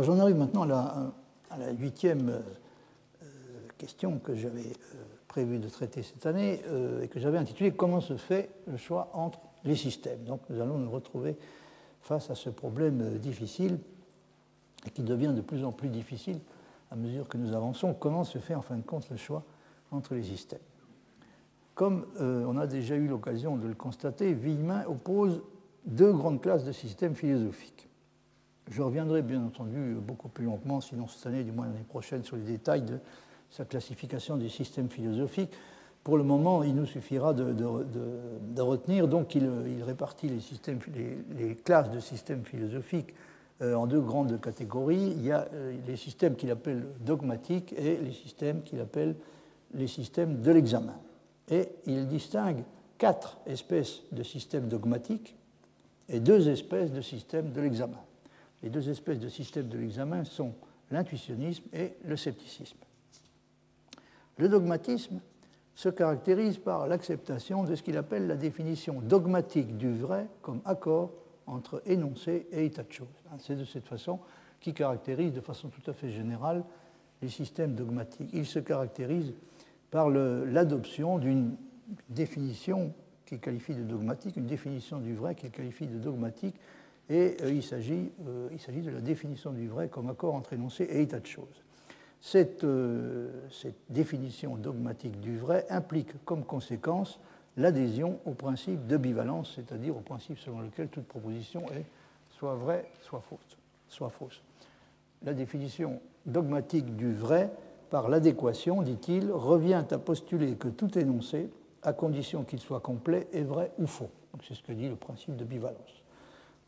j'en 0.00 0.18
arrive 0.18 0.36
maintenant 0.36 0.62
à 0.62 0.66
la, 0.66 1.12
huitième 1.78 2.28
euh, 2.30 3.28
question 3.78 4.18
que 4.18 4.34
j'avais 4.34 4.72
prévu 5.28 5.58
de 5.58 5.68
traiter 5.68 6.02
cette 6.02 6.26
année 6.26 6.60
et 7.02 7.08
que 7.08 7.18
j'avais 7.18 7.38
intitulée 7.38 7.72
Comment 7.72 8.00
se 8.00 8.16
fait 8.16 8.50
le 8.66 8.76
choix 8.76 9.10
entre 9.14 9.40
les 9.64 9.74
systèmes? 9.74 10.22
Donc 10.24 10.42
nous 10.48 10.60
allons 10.60 10.78
nous 10.78 10.90
retrouver 10.90 11.36
face 12.02 12.30
à 12.30 12.36
ce 12.36 12.50
problème 12.50 13.18
difficile 13.18 13.78
et 14.86 14.90
qui 14.90 15.02
devient 15.02 15.32
de 15.34 15.40
plus 15.40 15.64
en 15.64 15.72
plus 15.72 15.88
difficile 15.88 16.38
à 16.92 16.96
mesure 16.96 17.26
que 17.28 17.36
nous 17.36 17.52
avançons. 17.52 17.94
Comment 17.94 18.22
se 18.22 18.38
fait 18.38 18.54
en 18.54 18.62
fin 18.62 18.76
de 18.76 18.82
compte 18.82 19.10
le 19.10 19.16
choix 19.16 19.42
entre 19.90 20.14
les 20.14 20.22
systèmes? 20.22 20.60
Comme 21.74 22.06
on 22.20 22.56
a 22.56 22.68
déjà 22.68 22.94
eu 22.94 23.08
l'occasion 23.08 23.56
de 23.56 23.66
le 23.66 23.74
constater, 23.74 24.34
Villemin 24.34 24.84
oppose 24.86 25.42
deux 25.84 26.12
grandes 26.12 26.40
classes 26.40 26.64
de 26.64 26.72
systèmes 26.72 27.14
philosophiques. 27.14 27.88
Je 28.70 28.80
reviendrai 28.80 29.22
bien 29.22 29.42
entendu 29.44 29.96
beaucoup 30.00 30.28
plus 30.28 30.46
longuement, 30.46 30.80
sinon 30.80 31.06
cette 31.06 31.26
année, 31.26 31.44
du 31.44 31.52
moins 31.52 31.66
l'année 31.66 31.84
prochaine, 31.86 32.24
sur 32.24 32.36
les 32.36 32.42
détails 32.42 32.82
de 32.82 32.98
sa 33.50 33.64
classification 33.64 34.36
des 34.36 34.48
systèmes 34.48 34.88
philosophiques. 34.88 35.52
Pour 36.02 36.18
le 36.18 36.24
moment, 36.24 36.62
il 36.62 36.74
nous 36.74 36.86
suffira 36.86 37.32
de, 37.32 38.60
retenir 38.60 39.08
donc 39.08 39.28
qu'il 39.28 39.48
répartit 39.86 40.28
les, 40.28 41.54
classes 41.56 41.90
de 41.90 42.00
systèmes 42.00 42.44
philosophiques 42.44 43.14
euh, 43.62 43.74
en 43.74 43.86
deux 43.86 44.00
grandes 44.00 44.40
catégories. 44.40 45.14
Il 45.16 45.24
y 45.24 45.32
a 45.32 45.48
euh, 45.54 45.74
les 45.86 45.96
systèmes 45.96 46.36
qu'il 46.36 46.50
appelle 46.50 46.84
dogmatiques 47.00 47.72
et 47.78 47.96
les 47.96 48.12
systèmes 48.12 48.62
qu'il 48.62 48.80
appelle 48.80 49.14
les 49.72 49.86
systèmes 49.86 50.42
de 50.42 50.50
l'examen. 50.50 50.96
Et 51.48 51.68
il 51.86 52.06
distingue 52.06 52.64
quatre 52.98 53.38
espèces 53.46 54.02
de 54.12 54.22
systèmes 54.22 54.68
dogmatiques 54.68 55.36
et 56.08 56.20
deux 56.20 56.48
espèces 56.48 56.92
de 56.92 57.00
systèmes 57.00 57.52
de 57.52 57.60
l'examen. 57.60 58.00
Les 58.64 58.70
deux 58.70 58.88
espèces 58.88 59.20
de 59.20 59.28
systèmes 59.28 59.68
de 59.68 59.76
l'examen 59.76 60.24
sont 60.24 60.54
l'intuitionnisme 60.90 61.64
et 61.74 61.92
le 62.02 62.16
scepticisme. 62.16 62.78
Le 64.38 64.48
dogmatisme 64.48 65.20
se 65.74 65.90
caractérise 65.90 66.56
par 66.56 66.88
l'acceptation 66.88 67.64
de 67.64 67.74
ce 67.74 67.82
qu'il 67.82 67.98
appelle 67.98 68.26
la 68.26 68.36
définition 68.36 69.02
dogmatique 69.02 69.76
du 69.76 69.92
vrai 69.92 70.28
comme 70.40 70.62
accord 70.64 71.12
entre 71.46 71.82
énoncé 71.84 72.46
et 72.52 72.64
état 72.64 72.84
de 72.84 72.90
choses. 72.90 73.06
C'est 73.38 73.54
de 73.54 73.66
cette 73.66 73.86
façon 73.86 74.18
qui 74.60 74.72
caractérise 74.72 75.34
de 75.34 75.42
façon 75.42 75.68
tout 75.68 75.90
à 75.90 75.92
fait 75.92 76.10
générale 76.10 76.64
les 77.20 77.28
systèmes 77.28 77.74
dogmatiques. 77.74 78.30
Ils 78.32 78.46
se 78.46 78.60
caractérisent 78.60 79.34
par 79.90 80.08
l'adoption 80.08 81.18
d'une 81.18 81.54
définition 82.08 82.94
qu'il 83.26 83.40
qualifie 83.40 83.74
de 83.74 83.84
dogmatique, 83.84 84.36
une 84.36 84.46
définition 84.46 85.00
du 85.00 85.14
vrai 85.14 85.34
qu'il 85.34 85.50
qualifie 85.50 85.86
de 85.86 85.98
dogmatique, 85.98 86.56
et 87.10 87.36
euh, 87.42 87.52
il 87.52 87.62
s'agit 87.62 88.10
euh, 88.26 88.48
de 88.50 88.90
la 88.90 89.00
définition 89.00 89.52
du 89.52 89.68
vrai 89.68 89.88
comme 89.88 90.08
accord 90.08 90.34
entre 90.34 90.52
énoncé 90.52 90.84
et 90.84 91.02
état 91.02 91.20
de 91.20 91.26
choses. 91.26 91.62
Cette, 92.20 92.64
euh, 92.64 93.30
définition 93.90 94.56
dogmatique 94.56 95.20
du 95.20 95.36
vrai 95.36 95.66
implique 95.68 96.24
comme 96.24 96.44
conséquence 96.44 97.20
l'adhésion 97.56 98.18
au 98.24 98.32
principe 98.32 98.86
de 98.86 98.96
bivalence, 98.96 99.52
c'est-à-dire 99.54 99.96
au 99.96 100.00
principe 100.00 100.38
selon 100.38 100.60
lequel 100.60 100.88
toute 100.88 101.06
proposition 101.06 101.66
est 101.72 101.84
soit 102.30 102.54
vraie. 102.54 102.90
Soit 103.88 104.10
fausse. 104.10 104.42
La 105.22 105.34
définition 105.34 106.00
dogmatique 106.26 106.96
du 106.96 107.12
vrai, 107.12 107.50
par 107.90 108.08
l'adéquation, 108.08 108.82
dit-il, 108.82 109.30
revient 109.30 109.84
à 109.90 109.98
postuler 109.98 110.56
que 110.56 110.68
tout 110.68 110.98
énoncé 110.98 111.50
à 111.82 111.92
condition 111.92 112.44
qu'il 112.44 112.60
soit 112.60 112.80
complet, 112.80 113.28
est 113.32 113.42
vrai 113.42 113.70
ou 113.78 113.86
faux. 113.86 114.10
C'est 114.42 114.54
ce 114.54 114.62
que 114.62 114.72
dit 114.72 114.88
le 114.88 114.96
principe 114.96 115.36
de 115.36 115.44
bivalence. 115.44 116.03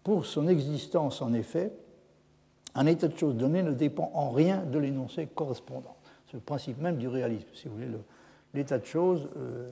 Pour 0.07 0.25
son 0.25 0.47
existence, 0.47 1.21
en 1.21 1.33
effet, 1.33 1.73
un 2.77 2.87
état 2.87 3.09
de 3.09 3.19
choses 3.19 3.35
donné 3.35 3.64
ne 3.64 3.73
dépend 3.73 4.12
en 4.14 4.31
rien 4.31 4.62
de 4.62 4.79
l'énoncé 4.79 5.27
correspondant. 5.27 5.97
C'est 6.27 6.35
le 6.35 6.42
principe 6.42 6.81
même 6.81 6.97
du 6.97 7.09
réalisme. 7.09 7.49
Si 7.55 7.66
vous 7.66 7.75
voulez, 7.75 7.88
l'état 8.55 8.79
de 8.79 8.85
choses, 8.85 9.29
euh, 9.37 9.69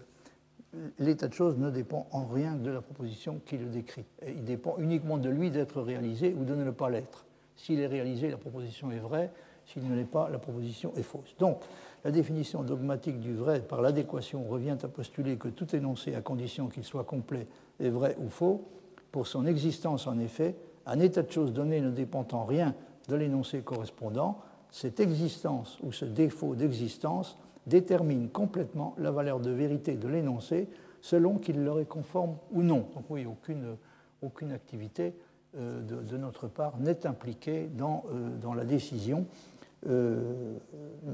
l'état 0.99 1.29
de 1.29 1.35
choses 1.35 1.57
ne 1.57 1.71
dépend 1.71 2.09
en 2.11 2.25
rien 2.25 2.57
de 2.57 2.69
la 2.69 2.81
proposition 2.81 3.41
qui 3.47 3.59
le 3.59 3.67
décrit. 3.67 4.07
il 4.27 4.43
dépend 4.43 4.75
uniquement 4.79 5.19
de 5.19 5.29
lui 5.29 5.53
d'être 5.53 5.81
réalisé 5.81 6.35
ou 6.37 6.45
de 6.45 6.57
ne 6.57 6.69
pas 6.73 6.91
l'être. 6.91 7.27
S'il 7.55 7.79
est 7.79 7.87
réalisé, 7.87 8.29
la 8.29 8.37
proposition 8.37 8.91
est 8.91 8.99
vraie. 8.99 9.31
S'il 9.67 9.89
ne 9.89 9.95
l'est 9.95 10.03
pas, 10.03 10.29
la 10.31 10.41
proposition 10.41 10.93
est 10.97 11.05
fausse. 11.05 11.37
Donc, 11.39 11.61
la 12.05 12.11
définition 12.11 12.65
dogmatique 12.65 13.21
du 13.21 13.35
vrai 13.35 13.61
par 13.61 13.83
l'adéquation 13.83 14.43
revient 14.43 14.79
à 14.83 14.89
postuler 14.89 15.37
que 15.37 15.47
tout 15.47 15.77
énoncé, 15.77 16.17
à 16.17 16.23
condition 16.23 16.67
qu'il 16.67 16.83
soit 16.83 17.05
complet, 17.05 17.47
est 17.79 17.91
vrai 17.91 18.17
ou 18.19 18.29
faux. 18.29 18.67
Pour 19.15 19.29
son 19.29 19.47
existence, 19.47 20.09
en 20.09 20.19
effet, 20.19 20.57
un 20.87 20.99
état 20.99 21.23
de 21.23 21.31
choses 21.31 21.53
donné 21.53 21.81
ne 21.81 21.93
dépend 21.93 22.27
en 22.33 22.45
rien 22.45 22.75
de 23.07 23.15
l'énoncé 23.15 23.61
correspondant. 23.61 24.41
Cette 24.73 24.99
existence 24.99 25.79
ou 25.85 25.93
ce 25.93 26.05
défaut 26.05 26.57
d'existence 26.57 27.39
détermine 27.69 28.29
complètement 28.29 28.97
la 28.99 29.13
valeur 29.13 29.39
de 29.39 29.53
vérité 29.53 29.95
de 29.95 30.09
l'énoncé 30.09 30.69
selon 31.01 31.39
qu'il 31.39 31.63
leur 31.63 31.79
est 31.79 31.85
conforme 31.85 32.39
ou 32.51 32.65
non. 32.65 32.89
Donc 32.93 33.05
oui, 33.09 33.25
aucune, 33.25 33.77
aucune 34.21 34.51
activité 34.51 35.15
euh, 35.59 35.81
de, 35.81 36.17
notre 36.17 36.49
part 36.49 36.77
n'est 36.81 37.07
impliquée 37.07 37.69
dans, 37.73 38.03
euh, 38.13 38.37
dans 38.43 38.53
la 38.53 38.65
décision 38.65 39.27
euh, 39.87 40.59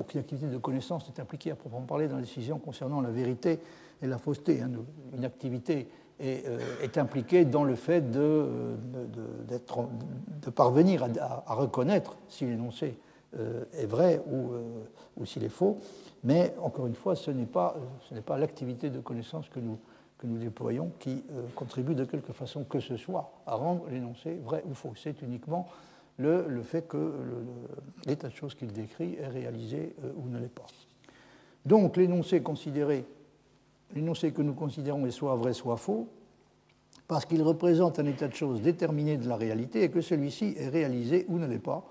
aucune 0.01 0.21
activité 0.21 0.47
de 0.47 0.57
connaissance 0.57 1.07
n'est 1.09 1.21
impliquée 1.21 1.51
à 1.51 1.57
proprement 1.57 1.85
parler 1.85 2.09
dans 2.09 2.17
la 2.17 2.23
décision 2.23 2.59
concernant 2.59 3.01
la 3.01 3.11
vérité 3.11 3.59
et 4.01 4.07
la 4.07 4.17
fausseté. 4.17 4.63
Hein. 4.63 4.71
Une 5.13 5.25
activité 5.25 5.89
est, 6.21 6.47
euh, 6.47 6.59
est, 6.83 6.99
impliquée 6.99 7.45
dans 7.45 7.65
le 7.65 7.75
fait 7.75 8.11
de, 8.11 8.47
de 9.49 10.51
parvenir 10.51 11.07
à, 11.21 11.55
reconnaître 11.55 12.17
si 12.29 12.47
l'énoncé 12.47 12.99
euh, 13.39 13.65
est 13.75 13.87
vrai 13.87 14.23
ou, 14.31 15.25
s'il 15.25 15.45
est 15.45 15.49
faux. 15.49 15.79
Mais 16.25 16.55
encore 16.63 16.87
une 16.87 16.95
fois, 16.95 17.17
ce 17.17 17.31
n'est 17.31 17.47
pas, 17.47 17.77
l'activité 18.37 18.91
de 18.91 19.01
connaissance 19.01 19.49
que 19.49 19.61
nous, 19.61 19.79
déployons 20.23 20.93
qui 20.99 21.25
contribue 21.55 21.95
de 21.95 22.05
quelque 22.05 22.35
façon 22.35 22.65
que 22.65 22.79
ce 22.79 22.97
soit 22.97 23.33
à 23.47 23.55
rendre 23.55 23.87
l'énoncé 23.91 24.39
vrai 24.45 24.63
ou 24.69 24.75
faux. 24.75 24.93
C'est 24.95 25.23
uniquement 25.23 25.67
le, 26.21 26.63
fait 26.63 26.87
que 26.87 27.15
l'état 28.07 28.29
de 28.29 28.35
choses 28.35 28.55
qu'il 28.55 28.73
décrit 28.73 29.17
est 29.19 29.27
réalisé 29.27 29.95
euh, 30.05 30.13
ou 30.17 30.29
ne 30.29 30.39
l'est 30.39 30.49
pas. 30.49 30.67
Donc 31.65 31.97
l'énoncé 31.97 32.43
considéré, 32.43 33.05
l'énoncé 33.95 34.33
que 34.33 34.43
nous 34.43 34.55
considérons 34.55 35.07
est 35.07 35.11
soit 35.11 35.37
vrai, 35.37 35.53
soit 35.53 35.77
faux, 35.77 36.09
parce 37.09 37.25
qu'il 37.25 37.43
représente 37.43 37.99
un 37.99 38.07
état 38.07 38.29
de 38.29 38.35
choses 38.35 38.63
déterminé 38.63 39.17
de 39.17 39.29
la 39.29 39.37
réalité 39.37 39.83
et 39.83 39.91
que 39.91 40.01
celui-ci 40.01 40.55
est 40.57 40.69
réalisé 40.69 41.27
ou 41.29 41.39
ne 41.39 41.47
l'est 41.47 41.59
pas, 41.59 41.85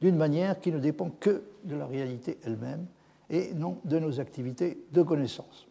d'une 0.00 0.16
manière 0.16 0.60
qui 0.60 0.72
ne 0.72 0.78
dépend 0.78 1.10
que 1.10 1.42
de 1.64 1.76
la 1.76 1.86
réalité 1.86 2.38
elle-même 2.44 2.86
et 3.30 3.54
non 3.54 3.78
de 3.84 3.98
nos 3.98 4.18
activités 4.20 4.84
de 4.92 5.02
connaissance. 5.02 5.66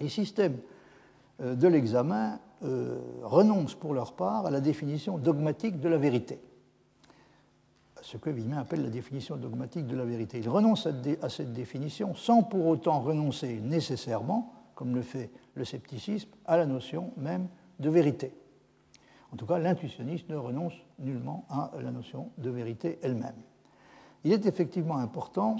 Les 0.00 0.08
systèmes 0.08 0.58
euh, 1.40 1.54
de 1.54 1.66
l'examen 1.66 2.38
euh, 2.62 2.98
renoncent 3.22 3.74
pour 3.74 3.94
leur 3.94 4.12
part 4.14 4.46
à 4.46 4.50
la 4.50 4.60
définition 4.60 5.18
dogmatique 5.18 5.80
de 5.80 5.88
la 5.88 5.98
vérité 5.98 6.38
ce 8.04 8.18
que 8.18 8.28
Villemin 8.28 8.58
appelle 8.58 8.82
la 8.82 8.90
définition 8.90 9.36
dogmatique 9.36 9.86
de 9.86 9.96
la 9.96 10.04
vérité. 10.04 10.38
Il 10.38 10.48
renonce 10.48 10.86
à 11.22 11.28
cette 11.30 11.54
définition 11.54 12.14
sans 12.14 12.42
pour 12.42 12.66
autant 12.66 13.00
renoncer 13.00 13.60
nécessairement, 13.60 14.52
comme 14.74 14.94
le 14.94 15.02
fait 15.02 15.30
le 15.54 15.64
scepticisme, 15.64 16.30
à 16.46 16.56
la 16.56 16.66
notion 16.66 17.12
même 17.16 17.48
de 17.78 17.90
vérité. 17.90 18.32
En 19.32 19.36
tout 19.36 19.46
cas, 19.46 19.58
l'intuitionniste 19.58 20.28
ne 20.28 20.36
renonce 20.36 20.74
nullement 20.98 21.44
à 21.50 21.70
la 21.80 21.90
notion 21.90 22.30
de 22.38 22.50
vérité 22.50 22.98
elle-même. 23.02 23.34
Il 24.24 24.32
est 24.32 24.46
effectivement 24.46 24.96
important 24.96 25.56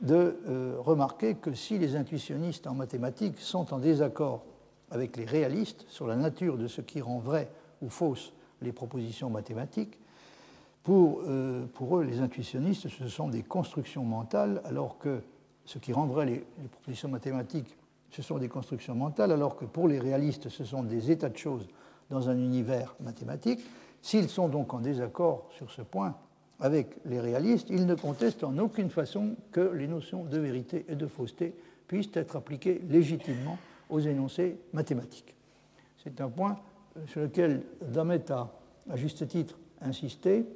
de 0.00 0.38
euh, 0.46 0.76
remarquer 0.78 1.36
que 1.36 1.54
si 1.54 1.78
les 1.78 1.96
intuitionnistes 1.96 2.66
en 2.66 2.74
mathématiques 2.74 3.38
sont 3.38 3.72
en 3.72 3.78
désaccord 3.78 4.44
avec 4.90 5.16
les 5.16 5.24
réalistes 5.24 5.86
sur 5.88 6.06
la 6.06 6.16
nature 6.16 6.58
de 6.58 6.66
ce 6.66 6.80
qui 6.80 7.00
rend 7.00 7.18
vrai 7.18 7.50
ou 7.82 7.88
fausse 7.88 8.32
les 8.60 8.72
propositions 8.72 9.30
mathématiques, 9.30 9.98
pour, 10.82 11.22
euh, 11.26 11.66
pour, 11.72 11.98
eux, 11.98 12.04
les 12.04 12.20
intuitionnistes, 12.20 12.88
ce 12.88 13.08
sont 13.08 13.28
des 13.28 13.42
constructions 13.42 14.04
mentales, 14.04 14.60
alors 14.66 14.98
que 14.98 15.22
ce 15.64 15.78
qui 15.78 15.94
rendrait 15.94 16.26
les, 16.26 16.44
propositions 16.70 17.08
mathématiques, 17.08 17.74
ce 18.14 18.22
sont 18.22 18.38
des 18.38 18.48
constructions 18.48 18.94
mentales, 18.94 19.32
alors 19.32 19.56
que 19.56 19.64
pour 19.64 19.88
les 19.88 19.98
réalistes, 19.98 20.48
ce 20.48 20.64
sont 20.64 20.84
des 20.84 21.10
états 21.10 21.28
de 21.28 21.36
choses 21.36 21.66
dans 22.10 22.28
un 22.28 22.38
univers 22.38 22.94
mathématique. 23.00 23.60
S'ils 24.02 24.28
sont 24.28 24.48
donc 24.48 24.72
en 24.72 24.78
désaccord 24.78 25.48
sur 25.50 25.68
ce 25.72 25.82
point 25.82 26.14
avec 26.60 26.96
les 27.06 27.18
réalistes, 27.18 27.70
ils 27.70 27.86
ne 27.86 27.96
contestent 27.96 28.44
en 28.44 28.56
aucune 28.58 28.88
façon 28.88 29.34
que 29.50 29.60
les 29.60 29.88
notions 29.88 30.22
de 30.22 30.38
vérité 30.38 30.84
et 30.88 30.94
de 30.94 31.08
fausseté 31.08 31.54
puissent 31.88 32.14
être 32.14 32.36
appliquées 32.36 32.80
légitimement 32.88 33.58
aux 33.90 33.98
énoncés 33.98 34.58
mathématiques. 34.72 35.34
C'est 36.02 36.20
un 36.20 36.28
point 36.28 36.56
sur 37.08 37.22
lequel 37.22 37.62
Damet 37.82 38.30
a, 38.30 38.48
à 38.90 38.96
juste 38.96 39.26
titre, 39.26 39.58
insisté, 39.80 40.46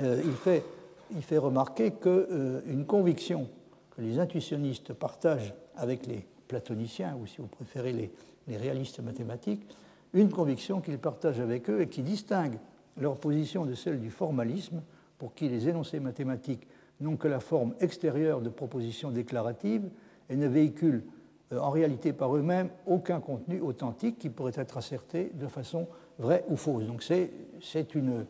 euh, 0.00 0.22
il, 0.24 1.22
fait, 1.22 1.38
remarquer 1.38 1.90
qu'une 1.90 2.24
euh, 2.30 2.84
conviction 2.84 3.48
que 3.90 4.00
les 4.00 4.18
intuitionnistes 4.18 4.94
partagent 4.94 5.52
avec 5.76 6.06
les 6.06 6.24
platoniciens, 6.50 7.16
ou 7.16 7.26
si 7.26 7.38
vous 7.38 7.46
préférez 7.46 7.92
les, 7.92 8.10
réalistes 8.56 8.98
mathématiques, 8.98 9.64
une 10.12 10.28
conviction 10.28 10.80
qu'ils 10.80 10.98
partagent 10.98 11.38
avec 11.38 11.70
eux 11.70 11.82
et 11.82 11.86
qui 11.86 12.02
distingue 12.02 12.58
leur 12.96 13.16
position 13.16 13.64
de 13.64 13.74
celle 13.74 14.00
du 14.00 14.10
formalisme 14.10 14.82
pour 15.18 15.34
qui 15.34 15.48
les 15.48 15.68
énoncés 15.68 16.00
mathématiques 16.00 16.66
n'ont 17.00 17.16
que 17.16 17.28
la 17.28 17.38
forme 17.38 17.74
extérieure 17.78 18.40
de 18.40 18.48
propositions 18.48 19.12
déclaratives 19.12 19.88
et 20.28 20.34
ne 20.34 20.48
véhiculent 20.48 21.04
euh, 21.52 21.60
en 21.60 21.70
réalité 21.70 22.12
par 22.12 22.34
eux-mêmes 22.36 22.70
aucun 22.86 23.20
contenu 23.20 23.60
authentique 23.60 24.18
qui 24.18 24.30
pourrait 24.30 24.52
être 24.56 24.76
asserté 24.76 25.30
de 25.34 25.46
façon 25.46 25.86
vraie 26.18 26.44
ou 26.48 26.56
fausse. 26.56 26.84
Donc 26.84 27.04
c'est 27.04 27.94
une 27.94 28.26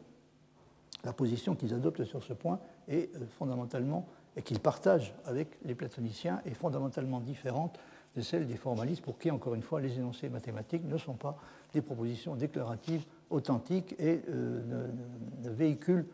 la 1.05 1.13
position 1.13 1.55
qu'ils 1.55 1.73
adoptent 1.75 2.05
sur 2.05 2.23
ce 2.23 2.33
point 2.33 2.61
est 2.89 3.15
euh, 3.17 3.21
fondamentalement 3.39 4.07
et 4.37 4.43
qu'ils 4.43 4.61
partagent 4.61 5.15
avec 5.25 5.59
les 5.65 5.75
platoniciens 5.75 6.41
est 6.45 6.55
fondamentalement 6.55 7.21
différente 7.21 7.79
de 8.17 8.21
celle 8.23 8.47
des 8.47 8.57
formalistes 8.57 9.03
pour 9.03 9.19
qui, 9.19 9.31
encore 9.31 9.55
une 9.55 9.63
fois, 9.63 9.81
les 9.81 9.97
énoncés 9.97 10.29
mathématiques 10.29 10.85
ne 10.85 10.99
sont 10.99 11.15
pas 11.15 11.37
des 11.73 11.81
propositions 11.81 12.35
déclaratives 12.35 13.05
authentiques 13.31 13.95
et 13.99 14.21
euh, 14.29 14.89
ne, 15.43 15.51
véhiculent 15.51 16.07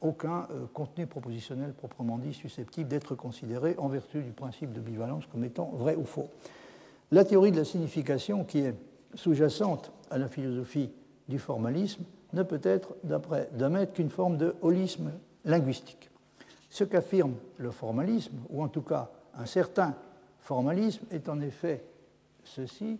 aucun 0.00 0.46
euh, 0.50 0.66
contenu 0.72 1.06
propositionnel 1.06 1.72
proprement 1.72 2.18
dit 2.18 2.32
susceptible 2.32 2.88
d'être 2.88 3.14
considéré 3.14 3.74
en 3.78 3.88
vertu 3.88 4.22
du 4.22 4.30
principe 4.30 4.72
de 4.72 4.80
bivalence 4.80 5.26
comme 5.26 5.44
étant 5.44 5.70
vrai 5.74 5.96
ou 5.96 6.04
faux. 6.04 6.28
La 7.10 7.24
théorie 7.24 7.52
de 7.52 7.56
la 7.56 7.64
signification 7.64 8.44
qui 8.44 8.60
est 8.60 8.74
sous-jacente 9.14 9.92
à 10.10 10.18
la 10.18 10.28
philosophie 10.28 10.90
du 11.28 11.38
formalisme 11.38 12.04
ne 12.32 12.42
peut 12.42 12.60
être 12.62 12.94
d'un 13.02 13.68
maître 13.70 13.92
qu'une 13.92 14.10
forme 14.10 14.36
de 14.36 14.54
holisme 14.62 15.12
linguistique. 15.44 16.10
Ce 16.70 16.84
qu'affirme 16.84 17.34
le 17.56 17.70
formalisme, 17.70 18.36
ou 18.50 18.62
en 18.62 18.68
tout 18.68 18.82
cas 18.82 19.10
un 19.34 19.46
certain 19.46 19.94
formalisme, 20.48 21.04
est 21.10 21.28
en 21.28 21.42
effet 21.42 21.84
ceci, 22.42 22.98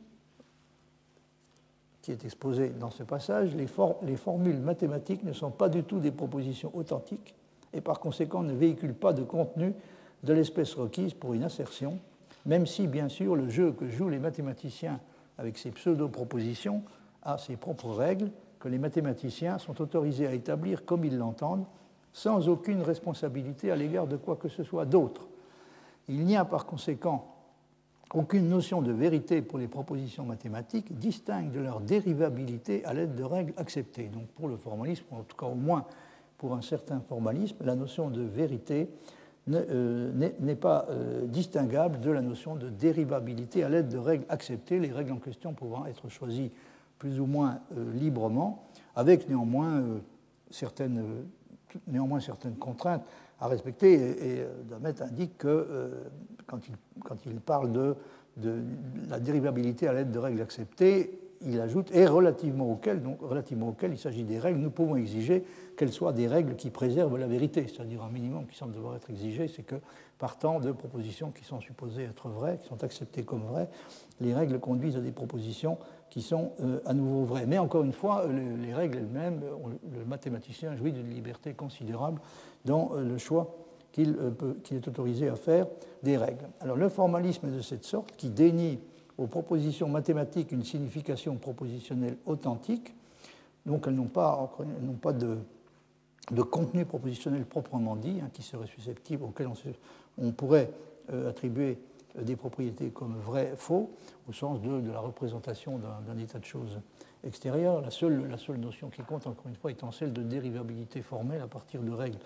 qui 2.03 2.13
est 2.13 2.23
exposé 2.27 2.69
dans 2.69 2.91
ce 2.91 3.03
passage, 3.05 3.55
les, 3.55 3.67
les, 4.03 4.17
formules 4.17 4.59
mathématiques 4.59 5.25
ne 5.25 5.33
sont 5.33 5.51
pas 5.51 5.71
du 5.71 5.83
tout 5.83 5.99
des 5.99 6.11
propositions 6.11 6.71
authentiques 6.75 7.35
et 7.73 7.81
par 7.81 8.01
conséquent 8.01 8.43
ne 8.43 8.53
véhiculent 8.53 8.93
pas 8.93 9.15
de 9.15 9.23
contenu 9.23 9.73
de 10.25 10.33
l'espèce 10.35 10.75
requise 10.75 11.15
pour 11.15 11.33
une 11.33 11.43
assertion, 11.43 11.99
même 12.45 12.67
si 12.67 12.87
bien 12.87 13.09
sûr 13.09 13.35
le 13.35 13.49
jeu 13.49 13.73
que 13.73 13.89
jouent 13.89 14.11
les 14.11 14.19
mathématiciens 14.19 15.01
avec 15.39 15.57
ces 15.57 15.71
pseudo-propositions 15.71 16.83
a 17.23 17.39
ses 17.39 17.57
propres 17.57 17.93
règles 17.95 18.31
que 18.61 18.69
les 18.69 18.79
mathématiciens 18.79 19.57
sont 19.57 19.81
autorisés 19.81 20.27
à 20.27 20.35
établir 20.35 20.85
comme 20.85 21.07
ils 21.07 21.17
l'entendent, 21.17 21.65
sans 22.13 22.47
aucune 22.51 22.83
responsabilité 22.83 23.71
à 23.71 23.77
l'égard 23.77 24.07
de 24.07 24.19
quoi 24.19 24.37
que 24.37 24.51
ce 24.51 24.65
soit 24.65 24.85
d'autre. 24.85 25.29
Il 26.09 26.27
n'y 26.27 26.37
a 26.37 26.45
par 26.45 26.67
conséquent 26.67 27.38
aucune 28.15 28.49
notion 28.49 28.81
de 28.83 28.93
vérité 28.93 29.43
pour 29.43 29.59
les 29.59 29.69
propositions 29.69 30.25
mathématiques 30.25 30.99
distincte 30.99 31.53
de 31.53 31.61
leur 31.61 31.81
dérivabilité 31.81 32.85
à 32.85 32.95
l'aide 32.95 33.15
de 33.15 33.23
règles 33.23 33.53
acceptées. 33.57 34.09
Donc 34.09 34.27
pour 34.29 34.49
le 34.49 34.57
formalisme, 34.57 35.05
en 35.11 35.23
tout 35.23 35.37
cas 35.37 35.47
au 35.47 35.55
moins 35.55 35.85
pour 36.39 36.55
un 36.55 36.63
certain 36.63 37.01
formalisme, 37.01 37.57
la 37.65 37.75
notion 37.75 38.09
de 38.11 38.23
vérité 38.23 38.89
euh, 39.51 40.31
n'est 40.41 40.55
pas 40.57 40.87
euh, 40.91 41.27
distinguable 41.27 42.01
de 42.01 42.11
la 42.11 42.23
notion 42.23 42.57
de 42.57 42.69
dérivabilité 42.69 43.65
à 43.65 43.69
l'aide 43.69 43.89
de 43.89 43.99
règles 43.99 44.25
acceptées, 44.29 44.79
les 44.79 44.93
règles 44.93 45.13
en 45.13 45.19
question 45.19 45.53
pouvant 45.53 45.85
être 45.87 46.09
choisies 46.09 46.53
plus 46.99 47.21
ou 47.21 47.27
moins 47.27 47.61
euh, 47.77 47.93
librement, 47.95 48.67
avec 48.95 49.29
néanmoins, 49.29 49.81
euh, 49.81 49.99
certaines, 50.51 51.03
néanmoins 51.87 52.21
certaines 52.21 52.57
contraintes 52.57 53.05
à 53.41 53.49
respecter. 53.49 53.93
Et, 53.95 54.47
Damet 54.69 55.01
indique 55.01 55.39
que 55.39 55.93
quand 56.49 57.27
il, 57.27 57.41
parle 57.41 57.73
de, 57.73 57.95
la 59.09 59.21
dérivabilité 59.21 59.87
à 59.87 59.93
l'aide 59.93 60.11
de 60.11 60.19
règles 60.19 60.41
acceptées, 60.41 61.21
il 61.43 61.61
ajoute 61.61 61.95
et 61.95 62.07
relativement 62.07 62.71
auxquelles, 62.71 63.03
donc 63.03 63.21
relativement 63.21 63.69
auxquelles 63.69 63.93
il 63.93 63.99
s'agit 63.99 64.25
des 64.25 64.39
règles, 64.39 64.59
nous 64.59 64.71
pouvons 64.71 64.97
exiger 64.97 65.45
qu'elles 65.77 65.93
soient 65.93 66.13
des 66.13 66.27
règles 66.27 66.57
qui 66.57 66.71
préservent 66.71 67.17
la 67.17 67.29
vérité, 67.29 67.67
c'est-à-dire 67.69 68.03
un 68.03 68.11
minimum 68.11 68.47
qui 68.47 68.57
semble 68.57 68.73
devoir 68.73 68.97
être 68.97 69.09
exigé, 69.11 69.47
c'est 69.47 69.63
que 69.63 69.77
partant 70.19 70.59
de 70.59 70.73
propositions 70.73 71.31
qui 71.31 71.45
sont 71.45 71.61
supposées 71.61 72.05
être 72.05 72.29
vraies, 72.29 72.59
qui 72.61 72.67
sont 72.67 72.83
acceptées 72.83 73.23
comme 73.23 73.43
vraies, 73.43 73.69
les 74.21 74.35
règles 74.35 74.59
conduisent 74.59 74.97
à 74.97 75.01
des 75.01 75.13
propositions 75.13 75.79
qui 76.11 76.23
sont 76.23 76.53
euh, 76.61 76.81
à 76.87 76.95
nouveau 76.95 77.25
vraies. 77.25 77.47
Mais 77.47 77.59
encore 77.59 77.85
une 77.85 77.93
fois, 77.93 78.27
les 78.27 78.75
règles 78.75 78.99
elles-mêmes, 78.99 79.41
le 79.97 80.05
mathématicien 80.05 80.75
jouit 80.75 80.93
d'une 80.93 81.11
liberté 81.11 81.55
considérable 81.55 82.21
dans 82.65 82.91
euh, 82.95 83.05
le 83.05 83.19
choix 83.19 83.55
euh, 83.99 84.31
qu'il 84.63 84.77
est 84.77 84.87
autorisé 84.87 85.29
à 85.29 85.37
faire 85.37 85.67
des 86.03 86.17
règles. 86.17 86.49
Alors 86.61 86.77
le 86.77 86.89
formalisme 86.89 87.49
est 87.49 87.57
de 87.57 87.61
cette 87.61 87.85
sorte 87.85 88.15
qui 88.17 88.29
dénie 88.29 88.79
aux 89.17 89.27
propositions 89.27 89.89
mathématiques 89.89 90.53
une 90.53 90.63
signification 90.63 91.37
propositionnelle 91.37 92.17
authentique, 92.27 92.95
donc 93.67 93.87
elles 93.87 93.95
n'ont 93.95 94.05
pas, 94.05 94.53
de, 95.13 96.43
contenu 96.43 96.85
propositionnel 96.85 97.45
proprement 97.45 97.97
dit, 97.97 98.21
hein, 98.23 98.31
qui 98.33 98.43
serait 98.43 98.69
susceptible, 98.69 99.25
auquel 99.25 99.49
on, 100.19 100.31
pourrait 100.31 100.71
attribuer 101.27 101.79
des 102.23 102.37
propriétés 102.37 102.91
comme 102.91 103.17
vrai, 103.17 103.55
faux, 103.57 103.91
au 104.29 104.33
sens 104.33 104.61
de, 104.61 104.91
la 104.93 105.01
représentation 105.01 105.79
d'un 105.79 106.19
état 106.19 106.39
de 106.39 106.45
choses 106.45 106.79
extérieur. 107.25 107.81
La 107.81 107.91
seule, 107.91 108.29
la 108.29 108.39
seule 108.39 108.59
notion 108.59 108.91
qui 108.91 109.03
compte, 109.03 109.27
encore 109.27 109.47
une 109.49 109.57
fois, 109.57 109.71
étant 109.71 109.91
celle 109.91 110.13
de 110.13 110.23
dérivabilité 110.23 111.03
formelle 111.03 111.43
à 111.43 111.47
partir 111.47 111.83
de 111.83 111.91
règles 111.91 112.19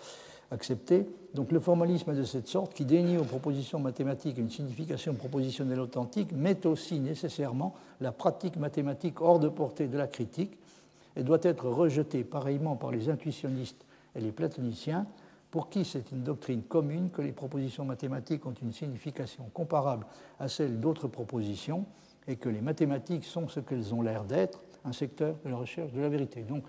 acceptées. 0.50 1.06
Donc 1.34 1.52
le 1.52 1.60
formalisme 1.60 2.14
de 2.14 2.24
cette 2.24 2.48
sorte, 2.48 2.74
qui 2.74 2.84
dénie 2.84 3.16
aux 3.16 3.24
propositions 3.24 3.78
mathématiques 3.78 4.38
une 4.38 4.50
signification 4.50 5.14
propositionnelle 5.14 5.80
authentique, 5.80 6.32
met 6.32 6.66
aussi 6.66 7.00
nécessairement 7.00 7.74
la 8.00 8.12
pratique 8.12 8.56
mathématique 8.56 9.20
hors 9.20 9.38
de 9.38 9.48
portée 9.48 9.88
de 9.88 9.96
la 9.96 10.06
critique 10.06 10.58
et 11.16 11.22
doit 11.22 11.38
être 11.42 11.68
rejetée 11.68 12.24
pareillement 12.24 12.76
par 12.76 12.90
les 12.90 13.08
intuitionnistes 13.08 13.84
et 14.14 14.20
les 14.20 14.32
platoniciens 14.32 15.06
pour 15.52 15.68
qui 15.68 15.84
c'est 15.84 16.10
une 16.10 16.22
doctrine 16.22 16.62
commune 16.62 17.10
que 17.10 17.20
les 17.20 17.32
propositions 17.32 17.84
mathématiques 17.84 18.46
ont 18.46 18.54
une 18.62 18.72
signification 18.72 19.44
comparable 19.52 20.06
à 20.40 20.48
celle 20.48 20.80
d'autres 20.80 21.08
propositions 21.08 21.84
et 22.26 22.36
que 22.36 22.48
les 22.48 22.62
mathématiques 22.62 23.24
sont 23.24 23.48
ce 23.48 23.60
qu'elles 23.60 23.92
ont 23.94 24.00
l'air 24.00 24.24
d'être, 24.24 24.62
un 24.84 24.92
secteur 24.92 25.36
de 25.44 25.50
la 25.50 25.56
recherche 25.56 25.92
de 25.92 26.00
la 26.00 26.08
vérité. 26.08 26.42
Donc, 26.42 26.64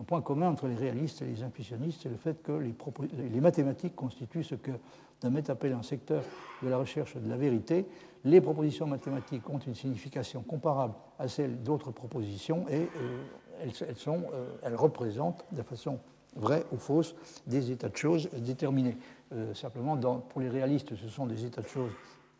un 0.00 0.04
point 0.04 0.22
commun 0.22 0.48
entre 0.48 0.66
les 0.66 0.74
réalistes 0.74 1.22
et 1.22 1.26
les 1.26 1.42
intuitionnistes, 1.42 2.00
c'est 2.02 2.08
le 2.08 2.16
fait 2.16 2.42
que 2.42 2.52
les, 2.52 3.40
mathématiques 3.40 3.94
constituent 3.94 4.44
ce 4.44 4.54
que 4.54 4.72
Damet 5.20 5.50
appelle 5.50 5.72
un 5.72 5.82
secteur 5.82 6.22
de 6.62 6.68
la 6.68 6.78
recherche 6.78 7.16
de 7.16 7.28
la 7.28 7.36
vérité. 7.36 7.86
Les 8.24 8.40
propositions 8.40 8.86
mathématiques 8.86 9.48
ont 9.48 9.58
une 9.58 9.74
signification 9.74 10.42
comparable 10.42 10.94
à 11.18 11.28
celle 11.28 11.62
d'autres 11.62 11.90
propositions 11.90 12.66
et 12.68 12.88
euh, 12.96 13.66
euh, 13.66 14.46
elles 14.62 14.76
représentent 14.76 15.44
de 15.52 15.62
façon 15.62 15.98
vraies 16.34 16.64
ou 16.72 16.78
fausses, 16.78 17.14
des 17.46 17.70
états 17.70 17.88
de 17.88 17.96
choses 17.96 18.28
déterminés. 18.38 18.96
Euh, 19.32 19.54
simplement, 19.54 19.96
pour 19.96 20.40
les 20.40 20.48
réalistes, 20.48 20.94
ce 20.96 21.08
sont 21.08 21.26
des 21.26 21.44
états 21.44 21.62
de 21.62 21.68
choses 21.68 21.92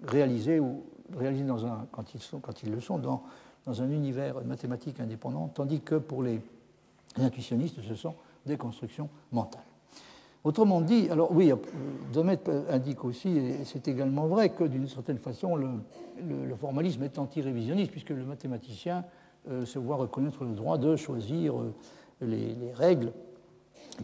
réalisés 0.03 0.59
ou 0.59 0.83
réalisés 1.17 1.47
quand 1.91 2.63
ils 2.63 2.73
le 2.73 2.81
sont 2.81 2.99
dans, 2.99 3.23
dans 3.67 3.83
un 3.83 3.91
univers 3.91 4.43
mathématique 4.45 4.99
indépendant, 4.99 5.49
tandis 5.49 5.81
que 5.81 5.97
pour 5.97 6.23
les, 6.23 6.41
intuitionnistes, 7.17 7.81
ce 7.87 7.95
sont 7.95 8.15
des 8.47 8.57
constructions 8.57 9.09
mentales. 9.31 9.63
Autrement 10.45 10.81
dit, 10.81 11.09
alors 11.09 11.31
oui, 11.31 11.53
Domet 12.13 12.41
indique 12.69 13.05
aussi, 13.05 13.29
et 13.29 13.65
c'est 13.65 13.87
également 13.87 14.27
vrai, 14.27 14.51
que 14.51 14.65
d'une 14.65 14.89
certaine 14.89 15.19
façon, 15.19 15.55
le, 15.55 15.69
formalisme 16.61 17.03
est 17.05 17.19
anti-révisionniste, 17.19 17.93
puisque 17.93 18.11
le 18.11 18.25
mathématicien 18.25 19.05
euh, 19.49 19.65
se 19.65 19.79
voit 19.79 19.97
reconnaître 19.97 20.45
le 20.45 20.55
droit 20.55 20.79
de 20.79 20.97
choisir 20.97 21.59
euh, 21.59 21.75
les, 22.21 22.55
les, 22.55 22.73
règles 22.73 23.13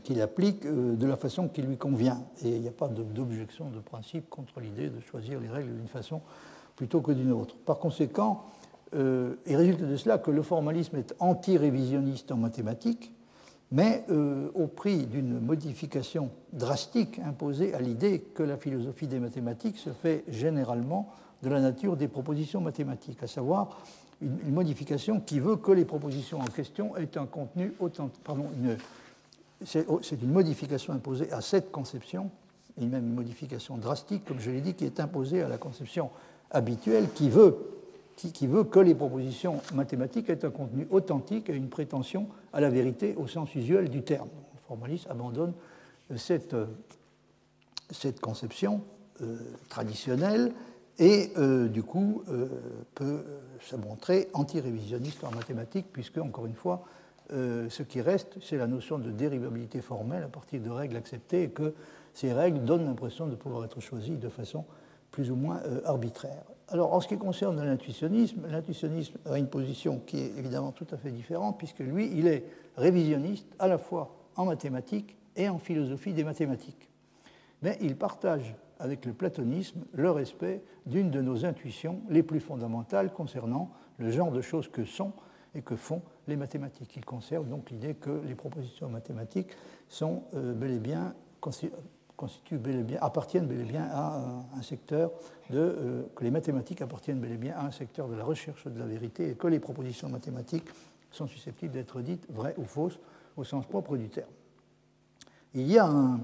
qu'il 0.02 0.20
applique 0.20 0.64
euh, 0.66 0.96
de 0.96 1.06
la 1.06 1.16
façon 1.16 1.48
qui 1.48 1.62
lui 1.62 1.76
convient. 1.76 2.22
Et 2.44 2.48
il 2.48 2.60
n'y 2.60 2.68
a 2.68 2.72
pas 2.72 2.88
d'objection 2.88 3.70
de 3.70 3.78
principe 3.80 4.28
contre 4.28 4.60
l'idée 4.60 4.88
de 4.88 5.00
choisir 5.00 5.40
les 5.40 5.48
règles 5.48 5.74
d'une 5.74 5.88
façon 5.88 6.20
plutôt 6.76 7.00
que 7.00 7.12
d'une 7.12 7.32
autre. 7.32 7.56
Par 7.56 7.78
conséquent, 7.78 8.44
euh, 8.94 9.34
il 9.46 9.56
résulte 9.56 9.80
de 9.80 9.96
cela 9.96 10.18
que 10.18 10.30
le 10.30 10.42
formalisme 10.42 10.96
est 10.96 11.14
anti-révisionniste 11.18 12.32
en 12.32 12.36
mathématiques, 12.36 13.12
mais 13.70 14.04
euh, 14.10 14.48
au 14.54 14.66
prix 14.66 15.06
d'une 15.06 15.40
modification 15.40 16.30
drastique 16.52 17.18
imposée 17.18 17.74
à 17.74 17.80
l'idée 17.80 18.20
que 18.20 18.42
la 18.42 18.56
philosophie 18.56 19.06
des 19.06 19.20
mathématiques 19.20 19.76
se 19.76 19.90
fait 19.90 20.24
généralement 20.28 21.12
de 21.42 21.50
la 21.50 21.60
nature 21.60 21.96
des 21.96 22.08
propositions 22.08 22.60
mathématiques, 22.60 23.22
à 23.22 23.26
savoir 23.26 23.78
une, 24.20 24.52
modification 24.52 25.20
qui 25.20 25.38
veut 25.38 25.56
que 25.56 25.70
les 25.70 25.84
propositions 25.84 26.40
en 26.40 26.46
question 26.46 26.96
aient 26.96 27.16
un 27.16 27.26
contenu 27.26 27.74
autant, 27.78 28.10
pardon, 28.24 28.46
Oh, 29.88 29.98
c'est 30.02 30.22
une 30.22 30.30
modification 30.30 30.92
imposée 30.92 31.32
à 31.32 31.40
cette 31.40 31.72
conception, 31.72 32.30
et 32.80 32.86
même 32.86 33.06
une 33.06 33.14
modification 33.14 33.76
drastique, 33.76 34.24
comme 34.24 34.38
je 34.38 34.50
l'ai 34.50 34.60
dit, 34.60 34.74
qui 34.74 34.84
est 34.84 35.00
imposée 35.00 35.42
à 35.42 35.48
la 35.48 35.58
conception 35.58 36.10
habituelle 36.50 37.08
qui 37.12 37.28
veut, 37.28 37.56
qui, 38.18 38.46
veut 38.48 38.64
que 38.64 38.80
les 38.80 38.94
propositions 38.96 39.60
mathématiques 39.74 40.28
aient 40.28 40.44
un 40.44 40.50
contenu 40.50 40.88
authentique 40.90 41.48
et 41.48 41.54
une 41.54 41.68
prétention 41.68 42.26
à 42.52 42.60
la 42.60 42.68
vérité 42.68 43.14
au 43.16 43.28
sens 43.28 43.54
usuel 43.54 43.88
du 43.88 44.02
terme. 44.02 44.28
Le 44.54 44.60
formaliste 44.66 45.06
abandonne 45.08 45.52
euh, 46.10 46.16
cette, 46.16 46.54
euh, 46.54 46.66
cette 47.90 48.20
conception 48.20 48.82
euh, 49.22 49.38
traditionnelle 49.68 50.52
et 51.00 51.30
du 51.68 51.84
coup 51.84 52.24
peut 52.96 53.22
se 53.60 53.76
montrer 53.76 54.28
anti-révisionniste 54.32 55.22
en 55.22 55.30
mathématiques, 55.30 55.86
puisque, 55.92 56.18
encore 56.18 56.46
une 56.46 56.56
fois, 56.56 56.82
ce 57.30 57.82
qui 57.84 58.00
reste, 58.00 58.36
c'est 58.42 58.56
la 58.56 58.66
notion 58.66 58.98
de 58.98 59.12
dérivabilité 59.12 59.80
formelle 59.80 60.24
à 60.24 60.28
partir 60.28 60.60
de 60.60 60.70
règles 60.70 60.96
acceptées 60.96 61.44
et 61.44 61.50
que 61.50 61.72
ces 62.14 62.32
règles 62.32 62.64
donnent 62.64 62.86
l'impression 62.86 63.28
de 63.28 63.36
pouvoir 63.36 63.64
être 63.64 63.78
choisies 63.78 64.16
de 64.16 64.28
façon 64.28 64.64
plus 65.12 65.30
ou 65.30 65.36
moins 65.36 65.60
arbitraire. 65.84 66.42
Alors, 66.70 66.92
en 66.92 67.00
ce 67.00 67.08
qui 67.08 67.16
concerne 67.16 67.64
l'intuitionnisme, 67.64 68.46
l'intuitionnisme 68.46 69.18
a 69.24 69.38
une 69.38 69.48
position 69.48 70.00
qui 70.06 70.18
est 70.18 70.38
évidemment 70.38 70.72
tout 70.72 70.86
à 70.90 70.98
fait 70.98 71.10
différente, 71.10 71.56
puisque 71.56 71.78
lui, 71.78 72.10
il 72.14 72.26
est 72.26 72.44
révisionniste 72.76 73.46
à 73.58 73.68
la 73.68 73.78
fois 73.78 74.14
en 74.36 74.44
mathématiques 74.44 75.16
et 75.34 75.48
en 75.48 75.58
philosophie 75.58 76.12
des 76.12 76.24
mathématiques. 76.24 76.90
Mais 77.62 77.78
il 77.80 77.96
partage 77.96 78.54
avec 78.78 79.06
le 79.06 79.12
platonisme 79.12 79.80
le 79.94 80.10
respect 80.10 80.62
d'une 80.86 81.10
de 81.10 81.20
nos 81.20 81.44
intuitions 81.44 82.00
les 82.10 82.22
plus 82.22 82.40
fondamentales 82.40 83.12
concernant 83.12 83.70
le 83.96 84.10
genre 84.10 84.30
de 84.30 84.40
choses 84.40 84.68
que 84.68 84.84
sont 84.84 85.12
et 85.54 85.62
que 85.62 85.74
font 85.74 86.02
les 86.28 86.36
mathématiques. 86.36 86.94
Il 86.96 87.04
conserve 87.04 87.48
donc 87.48 87.70
l'idée 87.70 87.94
que 87.94 88.20
les 88.26 88.34
propositions 88.34 88.88
mathématiques 88.88 89.50
sont 89.88 90.22
euh, 90.34 90.52
bel 90.52 90.72
et 90.72 90.78
bien 90.78 91.14
constituent 92.18 92.58
bel 92.58 92.80
et 92.80 92.82
bien, 92.82 92.98
appartiennent 93.00 93.46
bel 93.46 93.60
et 93.60 93.64
bien 93.64 93.88
à 93.92 94.20
un 94.58 94.62
secteur 94.62 95.12
de, 95.50 95.58
euh, 95.58 96.02
que 96.16 96.24
les 96.24 96.32
mathématiques 96.32 96.82
appartiennent 96.82 97.20
bel 97.20 97.32
et 97.32 97.36
bien 97.36 97.54
à 97.56 97.64
un 97.64 97.70
secteur 97.70 98.08
de 98.08 98.16
la 98.16 98.24
recherche 98.24 98.66
de 98.66 98.78
la 98.78 98.86
vérité 98.86 99.30
et 99.30 99.34
que 99.34 99.46
les 99.46 99.60
propositions 99.60 100.08
mathématiques 100.08 100.66
sont 101.12 101.28
susceptibles 101.28 101.72
d'être 101.72 102.02
dites 102.02 102.26
vraies 102.28 102.56
ou 102.58 102.64
fausses 102.64 102.98
au 103.36 103.44
sens 103.44 103.64
propre 103.66 103.96
du 103.96 104.08
terme. 104.08 104.28
Il 105.54 105.70
y 105.70 105.78
a 105.78 105.86
un 105.86 106.20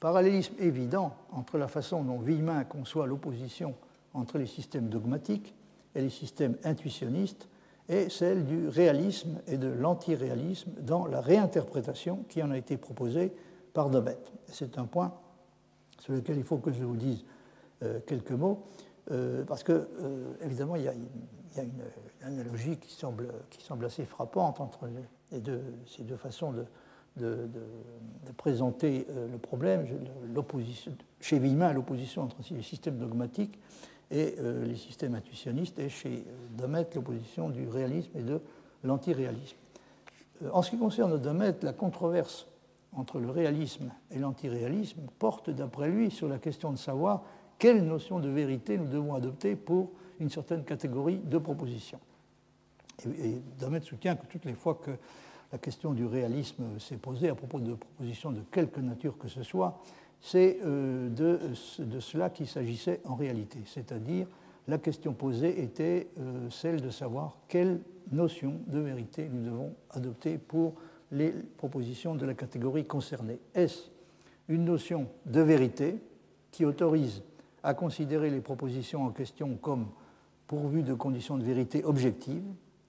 parallélisme 0.00 0.54
évident 0.58 1.14
entre 1.32 1.56
la 1.56 1.68
façon 1.68 2.02
dont 2.02 2.18
Villemin 2.18 2.64
conçoit 2.64 3.06
l'opposition 3.06 3.74
entre 4.14 4.38
les 4.38 4.46
systèmes 4.46 4.88
dogmatiques 4.88 5.54
et 5.94 6.00
les 6.00 6.10
systèmes 6.10 6.56
intuitionnistes 6.64 7.48
et 7.88 8.10
celle 8.10 8.44
du 8.44 8.66
réalisme 8.66 9.40
et 9.46 9.56
de 9.56 9.68
l'antiréalisme 9.68 10.72
dans 10.80 11.06
la 11.06 11.20
réinterprétation 11.20 12.24
qui 12.28 12.42
en 12.42 12.50
a 12.50 12.58
été 12.58 12.76
proposée 12.76 13.32
par 13.72 13.88
Domet. 13.88 14.18
C'est 14.48 14.78
un 14.78 14.84
point 14.84 15.14
sur 15.98 16.12
lequel 16.12 16.36
il 16.36 16.44
faut 16.44 16.58
que 16.58 16.72
je 16.72 16.84
vous 16.84 16.96
dise 16.96 17.24
euh, 17.82 18.00
quelques 18.06 18.32
mots, 18.32 18.64
euh, 19.10 19.44
parce 19.44 19.62
que, 19.62 19.72
euh, 19.72 20.32
évidemment, 20.42 20.76
il 20.76 20.82
y 20.82 20.88
a, 20.88 20.92
une, 20.92 21.70
analogie 22.22 22.76
qui 22.76 22.92
semble, 22.92 23.28
qui 23.50 23.64
semble 23.64 23.84
assez 23.84 24.04
frappante 24.04 24.60
entre 24.60 24.88
ces 25.86 26.02
deux 26.02 26.16
façons 26.16 26.52
de, 26.52 26.66
présenter 28.36 29.06
le 29.08 29.38
problème. 29.38 29.86
Chez 31.20 31.38
Villemin, 31.38 31.72
l'opposition 31.72 32.22
entre 32.22 32.36
les 32.50 32.62
systèmes 32.62 32.98
dogmatiques 32.98 33.58
et 34.10 34.36
les 34.64 34.76
systèmes 34.76 35.14
intuitionnistes, 35.16 35.78
et 35.80 35.88
chez 35.88 36.24
Domet, 36.56 36.86
l'opposition 36.94 37.48
du 37.48 37.66
réalisme 37.66 38.10
et 38.16 38.22
de 38.22 38.40
l'antiréalisme. 38.84 39.56
En 40.52 40.62
ce 40.62 40.70
qui 40.70 40.78
concerne 40.78 41.18
Domet, 41.18 41.54
la 41.62 41.72
controverse 41.72 42.46
entre 42.94 43.20
le 43.20 43.30
réalisme 43.30 43.90
et 44.10 44.18
l'antiréalisme 44.18 45.02
porte, 45.18 45.50
d'après 45.50 45.88
lui, 45.88 46.10
sur 46.10 46.28
la 46.28 46.38
question 46.38 46.72
de 46.72 46.78
savoir 46.78 47.22
quelle 47.58 47.84
notion 47.84 48.18
de 48.20 48.28
vérité 48.28 48.78
nous 48.78 48.86
devons 48.86 49.14
adopter 49.14 49.56
pour 49.56 49.90
une 50.20 50.30
certaine 50.30 50.64
catégorie 50.64 51.18
de 51.18 51.38
propositions. 51.38 52.00
Et, 53.04 53.40
Damet 53.58 53.80
soutient 53.80 54.16
que 54.16 54.26
toutes 54.26 54.44
les 54.44 54.54
fois 54.54 54.74
que 54.74 54.92
la 55.52 55.58
question 55.58 55.92
du 55.92 56.04
réalisme 56.04 56.78
s'est 56.78 56.96
posée 56.96 57.28
à 57.28 57.34
propos 57.34 57.60
de 57.60 57.74
propositions 57.74 58.32
de 58.32 58.42
quelque 58.50 58.80
nature 58.80 59.16
que 59.16 59.28
ce 59.28 59.42
soit, 59.42 59.80
c'est 60.20 60.58
euh, 60.64 61.08
de, 61.08 61.40
de, 61.78 62.00
cela 62.00 62.28
qu'il 62.30 62.48
s'agissait 62.48 63.00
en 63.04 63.14
réalité, 63.14 63.60
c'est-à-dire 63.66 64.26
la 64.66 64.78
question 64.78 65.14
posée 65.14 65.62
était 65.62 66.08
euh, 66.18 66.50
celle 66.50 66.82
de 66.82 66.90
savoir 66.90 67.38
quelle 67.48 67.80
notion 68.12 68.60
de 68.66 68.78
vérité 68.78 69.28
nous 69.32 69.44
devons 69.44 69.74
adopter 69.90 70.38
pour 70.38 70.74
les 71.12 71.30
propositions 71.30 72.14
de 72.14 72.26
la 72.26 72.34
catégorie 72.34 72.86
concernée. 72.86 73.38
Est-ce 73.54 73.88
une 74.48 74.64
notion 74.64 75.08
de 75.26 75.40
vérité 75.40 75.96
qui 76.50 76.64
autorise 76.64 77.22
à 77.62 77.74
considérer 77.74 78.30
les 78.30 78.40
propositions 78.40 79.04
en 79.04 79.10
question 79.10 79.56
comme 79.56 79.88
pourvues 80.46 80.82
de 80.82 80.94
conditions 80.94 81.36
de 81.36 81.44
vérité 81.44 81.84
objectives 81.84 82.44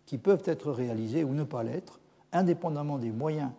qui 0.06 0.18
peuvent 0.18 0.44
être 0.46 0.72
réalisées 0.72 1.24
ou 1.24 1.34
ne 1.34 1.44
pas 1.44 1.64
l'être, 1.64 2.00
indépendamment 2.32 2.98
des 2.98 3.12
moyens 3.12 3.52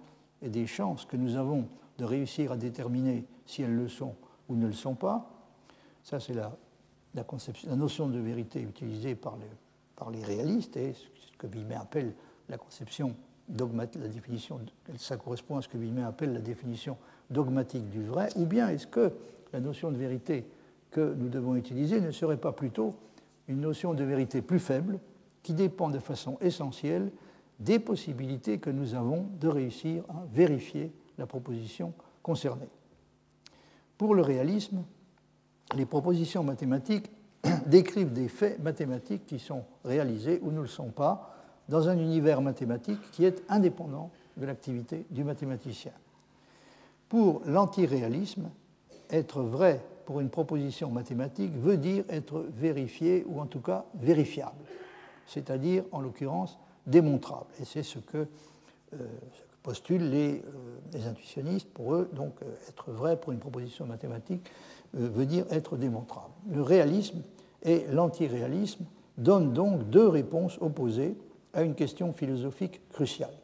et 0.43 0.49
des 0.49 0.67
chances 0.67 1.05
que 1.05 1.17
nous 1.17 1.37
avons 1.37 1.69
de 1.99 2.05
réussir 2.05 2.53
à 2.53 2.57
déterminer 2.57 3.25
si 3.45 3.63
elles 3.63 3.75
le 3.75 3.89
sont 3.89 4.15
ou 4.49 4.57
ne 4.57 4.67
le 4.67 4.73
sont 4.73 4.95
pas? 4.95 5.31
Ça, 6.03 6.19
c'est 6.19 6.33
la, 6.33 6.57
la, 7.15 7.25
notion 7.77 8.09
de 8.09 8.19
vérité 8.19 8.63
utilisée 8.63 9.15
par 9.15 9.37
les, 9.37 9.51
par 9.97 10.11
les 10.11 10.25
réalistes 10.25 10.77
et 10.77 10.95
ce 10.95 11.37
que 11.37 11.47
Villemin 11.47 11.81
appelle 11.81 12.15
la 12.49 12.57
conception 12.57 13.15
la 13.59 14.09
définition, 14.09 14.61
ça 14.97 15.17
correspond 15.17 15.57
à 15.57 15.63
ce 15.63 15.69
que 15.69 15.79
Villemin 15.79 16.07
appelle 16.07 16.33
la 16.33 16.41
définition 16.41 16.97
dogmatique 17.31 17.89
du 17.91 18.03
vrai, 18.03 18.29
ou 18.37 18.47
bien 18.47 18.69
est-ce 18.69 18.87
que 18.87 19.13
la 19.53 19.61
notion 19.61 19.91
de 19.91 19.97
vérité 19.97 20.47
que 20.91 21.15
nous 21.15 21.29
devons 21.29 21.57
utiliser 21.57 22.01
ne 22.01 22.11
serait 22.11 22.37
pas 22.37 22.53
plutôt 22.53 22.95
une 23.49 23.61
notion 23.61 23.95
de 23.95 24.05
vérité 24.05 24.43
plus 24.43 24.59
faible 24.59 24.99
qui 25.43 25.55
dépend 25.55 25.91
de 25.91 25.99
façon 25.99 26.37
essentielle 26.41 27.11
des 27.59 27.79
possibilités 27.79 28.59
que 28.59 28.71
nous 28.71 28.95
avons 28.95 29.27
de 29.41 29.49
réussir 29.49 30.05
à 30.09 30.25
vérifier 30.33 30.93
la 31.19 31.27
proposition 31.27 31.93
concernée? 32.23 32.69
Pour 33.99 34.15
le 34.15 34.23
réalisme, 34.23 34.83
les 35.77 35.87
propositions 35.87 36.43
mathématiques 36.43 37.11
décrivent 37.67 38.13
des 38.13 38.29
faits 38.29 38.63
mathématiques 38.63 39.27
qui 39.27 39.39
sont 39.39 39.65
réalisés 39.85 40.41
ou 40.43 40.51
ne 40.51 40.61
le 40.61 40.67
sont 40.67 40.91
pas, 40.91 41.40
dans 41.71 41.89
un 41.89 41.97
univers 41.97 42.43
mathématique 42.43 42.99
qui 43.13 43.25
est 43.25 43.43
indépendant 43.49 44.11
de 44.37 44.45
l'activité 44.45 45.07
du 45.11 45.23
mathématicien. 45.23 45.93
Pour 47.09 47.43
l'antiréalisme, 47.47 48.51
être 49.09 49.41
vrai 49.41 49.81
pour 50.05 50.21
une 50.21 50.31
proposition 50.31 50.91
mathématique 50.91 51.53
veut 51.57 51.77
dire 51.77 52.05
être 52.09 52.45
vérifié 52.57 53.25
ou 53.29 53.41
en 53.41 53.47
tout 53.47 53.61
cas 53.61 53.85
vérifiable, 53.95 54.65
c'est-à-dire 55.27 55.85
en 55.93 56.01
l'occurrence 56.01 56.59
démontrable. 56.87 57.47
Et 57.61 57.65
c'est 57.65 57.85
ce 57.85 58.01
que, 58.01 58.27
euh, 58.95 59.07
postulent 59.63 60.11
les, 60.11 60.39
euh, 60.39 60.79
les, 60.93 61.07
intuitionnistes. 61.07 61.69
Pour 61.69 61.95
eux, 61.95 62.11
donc, 62.13 62.35
euh, 62.43 62.47
être 62.69 62.91
vrai 62.91 63.17
pour 63.17 63.33
une 63.33 63.39
proposition 63.39 63.87
mathématique 63.87 64.51
veut 64.93 65.27
dire 65.27 65.45
être 65.51 65.77
démontrable. 65.77 66.33
Le 66.51 66.63
réalisme 66.63 67.23
et 67.63 67.85
l'antiréalisme 67.91 68.85
donnent 69.19 69.53
donc 69.53 69.89
deux 69.91 70.09
réponses 70.09 70.59
opposées 70.61 71.17
à 71.55 71.63
une 71.63 71.75
question 71.75 72.13
philosophique 72.13 72.81
cruciale, 72.91 73.35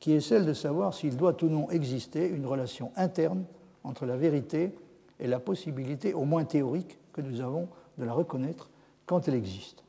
qui 0.00 0.12
est 0.12 0.20
celle 0.20 0.46
de 0.46 0.52
savoir 0.52 0.94
s'il 0.94 1.16
doit 1.16 1.42
ou 1.42 1.48
non 1.48 1.70
exister 1.70 2.28
une 2.28 2.46
relation 2.46 2.92
interne 2.96 3.44
entre 3.84 4.06
la 4.06 4.16
vérité 4.16 4.74
et 5.20 5.26
la 5.26 5.38
possibilité, 5.38 6.14
au 6.14 6.24
moins 6.24 6.44
théorique, 6.44 6.98
que 7.12 7.20
nous 7.20 7.40
avons 7.40 7.68
de 7.98 8.04
la 8.04 8.12
reconnaître 8.12 8.70
quand 9.06 9.28
elle 9.28 9.34
existe. 9.34 9.82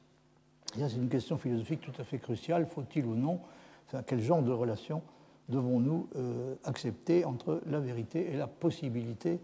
C'est 0.75 0.95
une 0.95 1.09
question 1.09 1.37
philosophique 1.37 1.81
tout 1.81 2.01
à 2.01 2.03
fait 2.03 2.17
cruciale. 2.17 2.65
Faut-il 2.65 3.05
ou 3.05 3.15
non, 3.15 3.39
quel 4.07 4.21
genre 4.21 4.41
de 4.41 4.51
relation 4.51 5.01
devons-nous 5.49 6.07
euh, 6.15 6.55
accepter 6.63 7.25
entre 7.25 7.61
la 7.65 7.79
vérité 7.79 8.31
et 8.31 8.37
la 8.37 8.47
possibilité 8.47 9.39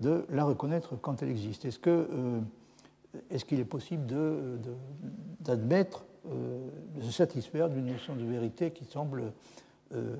de 0.00 0.26
la 0.28 0.44
reconnaître 0.44 0.96
quand 0.96 1.22
elle 1.22 1.30
existe? 1.30 1.64
Est-ce 1.64 1.78
euh, 1.86 2.40
qu'il 3.46 3.60
est, 3.60 3.64
possible 3.64 4.04
d'admettre 5.40 6.04
de 6.26 7.02
se 7.02 7.10
satisfaire 7.10 7.68
d'une 7.68 7.86
notion 7.86 8.14
de 8.16 8.24
vérité 8.24 8.70
qui 8.70 8.84
semble 8.84 9.32
euh, 9.94 10.16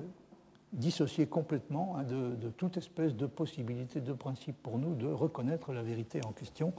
dissocier 0.73 1.25
complètement 1.25 1.95
hein, 1.97 2.03
de, 2.03 2.49
toute 2.49 2.75
espèce 2.75 3.15
de 3.15 3.27
possibilité, 3.27 4.01
de 4.01 4.11
principe 4.11 4.61
pour 4.61 4.77
nous 4.77 4.93
de 4.93 5.07
reconnaître 5.07 5.71
la 5.71 5.81
vérité 5.81 6.19
en 6.25 6.33
question 6.33 6.73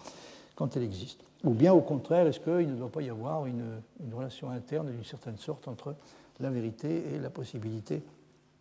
quand 0.54 0.76
elle 0.76 0.82
existe. 0.82 1.24
Ou 1.44 1.50
bien 1.50 1.72
au 1.72 1.80
contraire, 1.80 2.26
est-ce 2.26 2.40
qu'il 2.40 2.70
ne 2.70 2.76
doit 2.76 2.90
pas 2.90 3.00
y 3.00 3.08
avoir 3.08 3.46
une, 3.46 3.80
relation 4.12 4.50
interne 4.50 4.90
d'une 4.90 5.04
certaine 5.04 5.38
sorte 5.38 5.66
entre 5.66 5.94
la 6.40 6.50
vérité 6.50 7.14
et 7.14 7.18
la 7.18 7.30
possibilité 7.30 8.02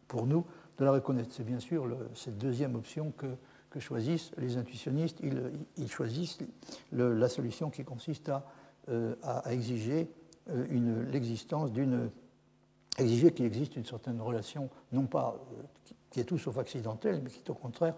pour 0.07 0.25
nous 0.25 0.45
de 0.77 0.85
la 0.85 0.91
reconnaître? 0.91 1.29
C'est 1.31 1.45
bien 1.45 1.59
sûr 1.59 1.85
cette 2.13 2.37
deuxième 2.37 2.75
option 2.75 3.11
que, 3.17 3.27
choisissent 3.77 4.31
les 4.37 4.55
intuitionnistes. 4.55 5.19
Ils, 5.77 5.89
choisissent 5.89 6.39
la 6.93 7.27
solution 7.27 7.69
qui 7.69 7.83
consiste 7.83 8.29
à, 8.29 8.45
euh, 8.87 9.15
exiger 9.49 10.03
euh, 10.03 10.24
l'existence 10.47 11.71
d'une 11.71 12.09
exiger 12.97 13.31
qu'il 13.31 13.45
existe 13.45 13.75
une 13.75 13.85
certaine 13.85 14.21
relation, 14.21 14.69
non 14.91 15.05
pas 15.05 15.35
euh, 15.35 15.63
qui 16.11 16.19
est 16.19 16.23
tout 16.23 16.37
sauf 16.37 16.57
accidentelle, 16.57 17.21
mais 17.23 17.29
qui 17.29 17.39
est 17.39 17.49
au 17.49 17.55
contraire 17.55 17.93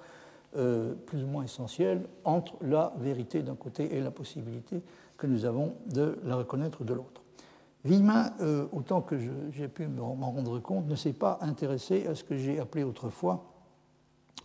euh, 0.56 0.94
plus 0.94 1.24
ou 1.24 1.28
moins 1.28 1.44
essentielle 1.44 2.02
entre 2.24 2.56
la 2.62 2.94
vérité 2.98 3.44
d'un 3.44 3.56
côté 3.56 3.96
et 3.96 4.02
la 4.02 4.12
possibilité 4.12 4.82
que 5.18 5.28
nous 5.28 5.46
avons 5.46 5.76
de 5.88 6.18
la 6.24 6.36
reconnaître 6.36 6.84
de 6.84 6.94
l'autre. 6.94 7.22
Villemin, 7.86 8.34
autant 8.74 9.02
que 9.02 9.18
j'ai 9.52 9.68
pu 9.68 9.88
m'en 9.88 10.14
rendre 10.16 10.60
compte, 10.60 10.88
ne 10.88 10.96
s'est 10.96 11.14
pas 11.14 11.38
intéressé 11.42 12.06
à 12.08 12.16
ce 12.16 12.24
que 12.24 12.36
j'ai 12.36 12.60
appelé 12.60 12.84
autrefois, 12.84 13.46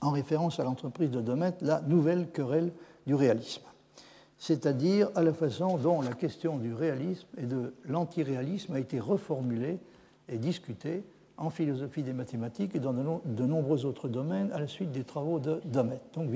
en 0.00 0.10
référence 0.10 0.60
à 0.60 0.64
l'entreprise 0.64 1.10
de 1.10 1.20
Domet, 1.20 1.54
la 1.60 1.80
nouvelle 1.80 2.30
querelle 2.30 2.72
du 3.06 3.14
réalisme 3.14 3.64
c'est-à-dire 4.42 5.08
à 5.14 5.22
la 5.22 5.32
façon 5.32 5.78
dont 5.78 6.02
la 6.02 6.14
question 6.14 6.58
du 6.58 6.74
réalisme 6.74 7.28
et 7.38 7.46
de 7.46 7.74
l'antiréalisme 7.84 8.74
a 8.74 8.80
été 8.80 8.98
reformulée 8.98 9.78
et 10.28 10.36
discutée 10.36 11.04
en 11.36 11.48
philosophie 11.48 12.02
des 12.02 12.12
mathématiques 12.12 12.74
et 12.74 12.80
dans 12.80 12.92
de, 12.92 13.46
nombreux 13.46 13.86
autres 13.86 14.08
domaines 14.08 14.50
à 14.50 14.58
la 14.58 14.66
suite 14.66 14.90
des 14.90 15.04
travaux 15.04 15.38
de 15.38 15.60
Damet. 15.64 16.00
Donc 16.14 16.28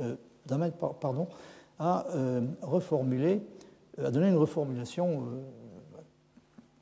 euh, 0.00 0.16
Damet 0.46 0.72
pardon, 1.02 1.28
a 1.78 2.06
euh, 2.14 2.40
reformulé, 2.62 3.42
a 4.02 4.10
donné 4.10 4.28
une 4.28 4.38
reformulation 4.38 5.24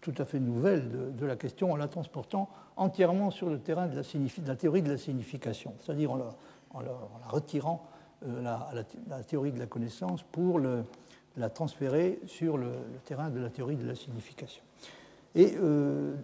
tout 0.01 0.15
à 0.17 0.25
fait 0.25 0.39
nouvelle 0.39 1.17
de, 1.17 1.27
la 1.27 1.35
question 1.35 1.73
en 1.73 1.77
la 1.77 1.89
transportant 1.89 2.51
entièrement 2.77 3.33
sur 3.33 3.51
le 3.51 3.59
terrain 3.59 3.89
de 3.89 3.97
la, 3.97 4.55
théorie 4.55 4.83
de 4.83 4.93
la 4.93 4.97
signification, 4.97 5.75
c'est-à-dire 5.81 6.13
en, 6.13 6.19
la, 6.19 6.93
retirant 7.27 7.85
la, 8.23 9.23
théorie 9.27 9.53
de 9.53 9.59
la 9.59 9.67
connaissance 9.67 10.23
pour 10.23 10.61
la 11.39 11.51
transférer 11.51 12.21
sur 12.27 12.59
le, 12.59 12.71
terrain 13.05 13.31
de 13.31 13.41
la 13.41 13.51
théorie 13.51 13.77
de 13.77 13.87
la 13.87 13.95
signification. 13.95 14.63
Et 15.35 15.55
euh, 15.61 16.15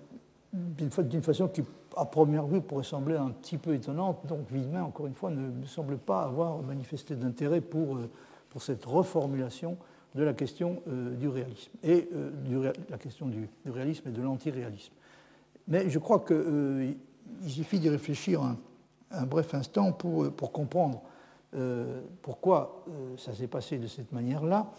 d'une 0.52 1.22
façon 1.22 1.48
qui, 1.48 1.62
à 1.96 2.04
première 2.04 2.46
vue, 2.46 2.60
pourrait 2.60 2.84
sembler 2.84 3.16
un 3.16 3.30
petit 3.30 3.58
peu 3.58 3.74
étonnante, 3.74 4.26
donc 4.26 4.50
Villemin, 4.50 4.82
encore 4.82 5.06
une 5.06 5.14
fois, 5.14 5.30
ne, 5.30 5.64
semble 5.66 5.98
pas 5.98 6.22
avoir 6.22 6.58
manifesté 6.62 7.14
d'intérêt 7.14 7.60
pour, 7.60 7.96
euh, 7.96 8.10
pour 8.50 8.62
cette 8.62 8.84
reformulation 8.84 9.76
de 10.14 10.22
la 10.22 10.32
question 10.32 10.82
euh, 10.88 11.14
du 11.16 11.28
réalisme, 11.28 11.72
et 11.82 12.08
la 12.88 12.98
question 12.98 13.26
du, 13.26 13.48
réalisme 13.66 14.08
et 14.08 14.12
de 14.12 14.22
l'antiréalisme. 14.22 14.92
Mais 15.66 15.88
je 15.88 15.98
crois 15.98 16.20
qu'il 16.20 16.96
suffit 17.48 17.80
d'y 17.80 17.88
réfléchir 17.88 18.42
un, 18.42 18.56
un, 19.10 19.26
bref 19.26 19.54
instant 19.54 19.92
pour, 19.92 20.30
pour 20.32 20.52
comprendre 20.52 21.02
pourquoi 22.22 22.84
ça 23.16 23.32
s'est 23.32 23.46
passé 23.46 23.78
de 23.78 23.86
cette 23.86 24.12
manière-là. 24.12 24.72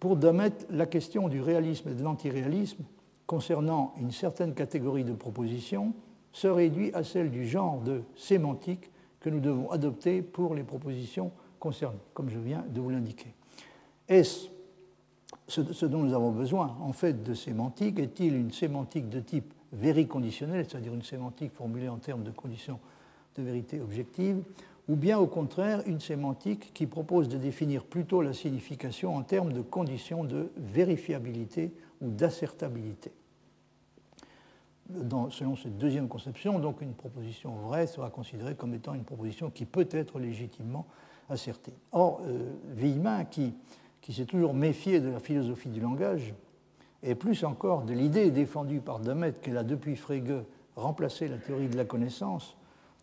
pour 0.00 0.16
Damet, 0.16 0.52
la 0.70 0.86
question 0.86 1.28
du 1.28 1.40
réalisme 1.40 1.90
et 1.90 1.94
de 1.94 2.02
l'antiréalisme 2.02 2.84
concernant 3.26 3.94
une 4.00 4.10
certaine 4.10 4.54
catégorie 4.54 5.04
de 5.04 5.12
propositions 5.12 5.94
se 6.32 6.48
réduit 6.48 6.92
à 6.94 7.04
celle 7.04 7.30
du 7.30 7.46
genre 7.46 7.80
de 7.80 8.02
sémantique 8.16 8.90
que 9.20 9.30
nous 9.30 9.40
devons 9.40 9.70
adopter 9.70 10.22
pour 10.22 10.54
les 10.54 10.64
propositions 10.64 11.30
concernées, 11.60 12.00
comme 12.14 12.30
je 12.30 12.38
viens 12.38 12.64
de 12.68 12.80
vous 12.80 12.90
l'indiquer. 12.90 13.34
Est-ce 14.08 14.48
ce 15.48 15.86
dont 15.86 16.02
nous 16.02 16.14
avons 16.14 16.30
besoin 16.30 16.76
en 16.80 16.92
fait 16.92 17.22
de 17.22 17.34
sémantique? 17.34 17.98
Est-il 17.98 18.34
une 18.34 18.52
sémantique 18.52 19.08
de 19.08 19.20
type 19.20 19.52
vériconditionnel, 19.72 20.66
c'est-à-dire 20.68 20.94
une 20.94 21.02
sémantique 21.02 21.52
formulée 21.52 21.88
en 21.88 21.98
termes 21.98 22.22
de 22.22 22.30
conditions 22.30 22.78
de 23.36 23.42
vérité 23.42 23.80
objective, 23.80 24.42
ou 24.88 24.96
bien 24.96 25.18
au 25.18 25.26
contraire 25.26 25.82
une 25.86 26.00
sémantique 26.00 26.72
qui 26.74 26.86
propose 26.86 27.28
de 27.28 27.38
définir 27.38 27.84
plutôt 27.84 28.22
la 28.22 28.32
signification 28.32 29.14
en 29.14 29.22
termes 29.22 29.52
de 29.52 29.62
conditions 29.62 30.24
de 30.24 30.50
vérifiabilité 30.56 31.72
ou 32.00 32.10
d'assertabilité 32.10 33.12
selon 35.30 35.56
cette 35.56 35.78
deuxième 35.78 36.08
conception, 36.08 36.58
donc 36.58 36.80
une 36.80 36.94
proposition 36.94 37.54
vraie 37.54 37.86
sera 37.86 38.10
considérée 38.10 38.54
comme 38.54 38.74
étant 38.74 38.94
une 38.94 39.04
proposition 39.04 39.50
qui 39.50 39.64
peut 39.64 39.88
être 39.90 40.18
légitimement 40.18 40.86
assertée. 41.28 41.72
Or, 41.92 42.20
euh, 42.26 43.24
qui, 43.30 43.54
qui 44.00 44.12
s'est 44.12 44.26
toujours 44.26 44.54
méfié 44.54 45.00
de 45.00 45.08
la 45.08 45.20
philosophie 45.20 45.68
du 45.68 45.80
langage, 45.80 46.34
et 47.02 47.14
plus 47.14 47.44
encore 47.44 47.82
de 47.82 47.94
l'idée 47.94 48.30
défendue 48.30 48.80
par 48.80 49.00
Damet 49.00 49.32
qu'elle 49.42 49.56
a 49.56 49.64
depuis 49.64 49.96
Frege 49.96 50.44
remplacé 50.76 51.28
la 51.28 51.38
théorie 51.38 51.68
de 51.68 51.76
la 51.76 51.84
connaissance 51.84 52.56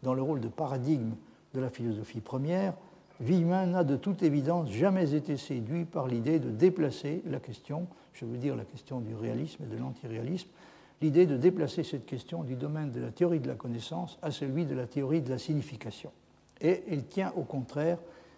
dans 0.03 0.13
le 0.13 0.21
rôle 0.21 0.39
de 0.39 0.47
paradigme 0.47 1.15
de 1.53 1.59
la 1.59 1.69
philosophie 1.69 2.21
première, 2.21 2.73
Villemin 3.19 3.65
n'a 3.65 3.83
de 3.83 3.97
toute 3.97 4.23
évidence 4.23 4.69
jamais 4.69 5.13
été 5.13 5.35
séduit 5.35 5.83
par 5.83 6.07
l'idée 6.07 6.39
de 6.39 6.49
déplacer 6.49 7.21
la 7.25 7.39
question, 7.39 7.87
je 8.13 8.25
veux 8.25 8.37
dire 8.37 8.55
la 8.55 8.63
question 8.63 9.01
du 9.01 9.13
réalisme 9.13 9.63
et 9.63 9.67
de 9.67 9.77
l'antiréalisme, 9.77 10.47
l'idée 11.01 11.25
de 11.25 11.35
déplacer 11.35 11.83
cette 11.83 12.05
question 12.05 12.43
du 12.43 12.55
domaine 12.55 12.91
de 12.91 13.01
la 13.01 13.11
théorie 13.11 13.39
de 13.39 13.47
la 13.47 13.55
connaissance 13.55 14.17
à 14.21 14.31
celui 14.31 14.65
de 14.65 14.73
la 14.73 14.87
théorie 14.87 15.21
de 15.21 15.29
la 15.29 15.37
signification. 15.37 16.11
Et 16.61 16.83
il 16.89 17.05
tient 17.05 17.33
au 17.35 17.43
contraire 17.43 17.97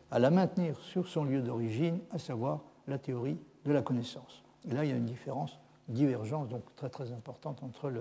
à 0.09 0.19
la 0.19 0.31
maintenir 0.31 0.79
sur 0.79 1.07
son 1.07 1.25
lieu 1.25 1.41
d'origine, 1.41 1.99
à 2.11 2.17
savoir 2.17 2.61
la 2.87 2.97
théorie 2.97 3.37
de 3.65 3.71
la 3.71 3.81
connaissance. 3.81 4.43
Et 4.67 4.73
là, 4.73 4.83
il 4.83 4.89
y 4.89 4.93
a 4.93 4.97
une 4.97 5.05
différence, 5.05 5.59
une 5.89 5.95
divergence 5.95 6.49
donc 6.49 6.63
très 6.75 6.89
très 6.89 7.11
importante 7.11 7.61
entre 7.63 7.91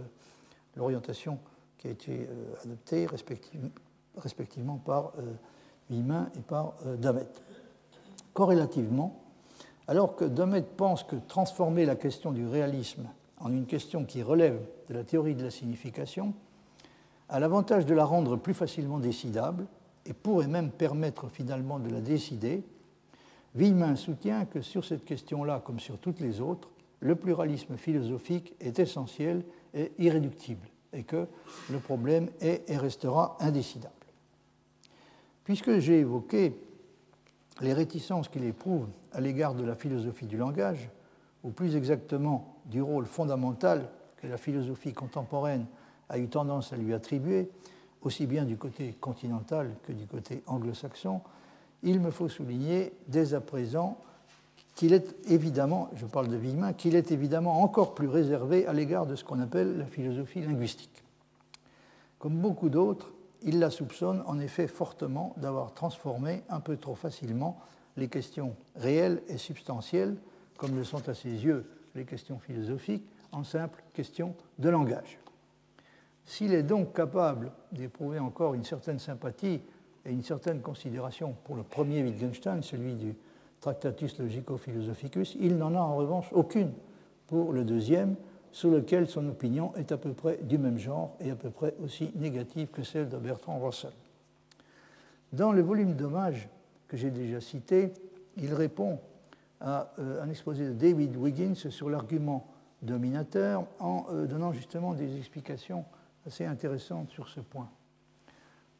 l'orientation 0.76 1.38
qui 1.78 1.88
a 1.88 1.90
été 1.90 2.26
euh, 2.28 2.54
adoptée 2.64 3.06
respectivement 4.20 4.76
par 4.76 5.12
euh, 5.18 5.34
et 6.36 6.40
par 6.40 6.74
euh, 6.86 6.96
Damet. 6.96 7.26
Corrélativement, 8.32 9.20
alors 9.88 10.14
que 10.14 10.24
Damet 10.24 10.62
pense 10.62 11.02
que 11.02 11.16
transformer 11.16 11.84
la 11.84 11.96
question 11.96 12.30
du 12.30 12.46
réalisme 12.46 13.08
en 13.38 13.52
une 13.52 13.66
question 13.66 14.04
qui 14.04 14.22
relève 14.22 14.60
de 14.88 14.94
la 14.94 15.02
théorie 15.02 15.34
de 15.34 15.42
la 15.42 15.50
signification 15.50 16.34
a 17.28 17.40
l'avantage 17.40 17.86
de 17.86 17.94
la 17.94 18.04
rendre 18.04 18.36
plus 18.36 18.54
facilement 18.54 18.98
décidable 18.98 19.66
et 20.06 20.12
pourrait 20.12 20.46
même 20.46 20.70
permettre 20.70 21.28
finalement 21.28 21.78
de 21.78 21.90
la 21.90 22.00
décider, 22.00 22.62
Villemin 23.54 23.96
soutient 23.96 24.44
que 24.44 24.60
sur 24.60 24.84
cette 24.84 25.04
question-là, 25.04 25.60
comme 25.64 25.80
sur 25.80 25.98
toutes 25.98 26.20
les 26.20 26.40
autres, 26.40 26.68
le 27.00 27.16
pluralisme 27.16 27.76
philosophique 27.76 28.54
est 28.60 28.78
essentiel 28.78 29.44
et 29.74 29.92
irréductible, 29.98 30.68
et 30.92 31.02
que 31.02 31.26
le 31.70 31.78
problème 31.78 32.28
est 32.40 32.68
et 32.68 32.76
restera 32.76 33.36
indécidable. 33.40 33.94
Puisque 35.45 35.78
j'ai 35.78 36.01
évoqué 36.01 36.55
les 37.61 37.72
réticences 37.72 38.28
qu'il 38.28 38.45
éprouve 38.45 38.86
à 39.12 39.20
l'égard 39.20 39.55
de 39.55 39.64
la 39.64 39.74
philosophie 39.74 40.26
du 40.26 40.36
langage, 40.36 40.91
ou 41.43 41.51
plus 41.51 41.76
exactement 41.76 42.57
du 42.66 42.82
rôle 42.82 43.07
fondamental 43.07 43.88
que 44.16 44.26
la 44.26 44.36
philosophie 44.36 44.93
contemporaine 44.93 45.66
a 46.09 46.18
eu 46.18 46.28
tendance 46.28 46.72
à 46.72 46.76
lui 46.76 46.93
attribuer, 46.93 47.49
aussi 48.03 48.26
bien 48.26 48.45
du 48.45 48.57
côté 48.57 48.95
continental 49.01 49.70
que 49.86 49.93
du 49.93 50.07
côté 50.07 50.43
anglo-saxon, 50.47 51.20
il 51.82 52.01
me 52.01 52.11
faut 52.11 52.28
souligner 52.28 52.93
dès 53.09 53.34
à 53.34 53.41
présent 53.41 53.99
qu'il 54.74 54.93
est 54.93 55.14
évidemment, 55.28 55.91
je 55.95 56.07
parle 56.07 56.28
de 56.28 56.36
Villemin, 56.36 56.72
qu'il 56.72 56.95
est 56.95 57.11
évidemment 57.11 57.62
encore 57.62 57.95
plus 57.95 58.09
réservé 58.09 58.66
à 58.66 58.72
l'égard 58.72 59.07
de 59.07 59.16
ce 59.16 59.24
qu'on 59.24 59.41
appelle 59.41 59.78
la 59.78 59.86
philosophie 59.86 60.41
linguistique. 60.41 61.03
Comme 62.18 62.36
beaucoup 62.36 62.68
d'autres, 62.68 63.12
il 63.43 63.59
la 63.59 63.70
soupçonne 63.70 64.22
en 64.26 64.38
effet 64.38 64.66
fortement 64.66 65.34
d'avoir 65.36 65.72
transformé 65.72 66.43
un 66.49 66.61
peu 66.61 66.76
trop 66.76 66.95
facilement 66.95 67.59
les 67.97 68.09
questions 68.09 68.55
réelles 68.76 69.22
et 69.28 69.38
substantielles 69.38 70.16
comme 70.57 70.76
le 70.76 70.84
sont 70.84 71.09
à 71.09 71.14
ses 71.14 71.30
yeux 71.30 71.64
les 71.95 72.05
questions 72.05 72.38
philosophiques, 72.38 73.05
en 73.32 73.45
simple 73.45 73.82
question 73.95 74.34
de 74.59 74.68
langage. 74.68 75.18
S'il 76.26 76.53
est 76.53 76.62
donc 76.62 76.95
capable 76.95 77.51
d'éprouver 77.72 78.18
encore 78.18 78.55
une 78.55 78.64
certaine 78.64 78.99
sympathie 78.99 79.61
et 80.05 80.11
une 80.11 80.22
certaine 80.22 80.61
considération 80.61 81.34
pour 81.45 81.57
le 81.57 81.62
premier 81.62 82.03
Wittgenstein, 82.03 82.62
celui 82.62 82.95
du 82.95 83.14
Tractatus 83.61 84.18
Logico-Philosophicus, 84.18 85.36
il 85.41 85.57
n'en 85.57 85.74
a 85.74 85.78
en 85.78 85.97
revanche 85.97 86.28
aucune 86.32 86.72
pour 87.26 87.53
le 87.53 87.64
deuxième, 87.64 88.16
sur 88.53 88.70
lequel 88.70 89.09
son 89.09 89.28
opinion 89.28 89.72
est 89.76 89.92
à 89.92 89.96
peu 89.96 90.12
près 90.12 90.38
du 90.42 90.59
même 90.59 90.78
genre 90.78 91.16
et 91.20 91.30
à 91.30 91.36
peu 91.36 91.51
près 91.51 91.74
aussi 91.82 92.11
négative 92.16 92.68
que 92.68 92.82
celle 92.82 93.09
de 93.09 93.16
Bertrand 93.16 93.59
Russell. 93.59 93.92
Dans 95.32 95.53
le 95.53 95.62
volume 95.62 95.94
d'hommage 95.94 96.48
que 96.88 96.96
j'ai 96.96 97.11
déjà 97.11 97.40
cité, 97.40 97.92
il 98.36 98.53
répond 98.53 98.98
à 99.61 99.92
euh, 99.98 100.22
un 100.22 100.28
exposé 100.28 100.66
de 100.66 100.72
David 100.72 101.16
Wiggins 101.16 101.55
sur 101.55 101.88
l'argument 101.88 102.46
dominateur 102.82 103.64
en 103.78 104.07
euh, 104.11 104.26
donnant 104.26 104.53
justement 104.53 104.94
des 104.94 105.16
explications 105.16 105.84
assez 106.26 106.44
intéressantes 106.44 107.11
sur 107.11 107.28
ce 107.28 107.40
point. 107.40 107.68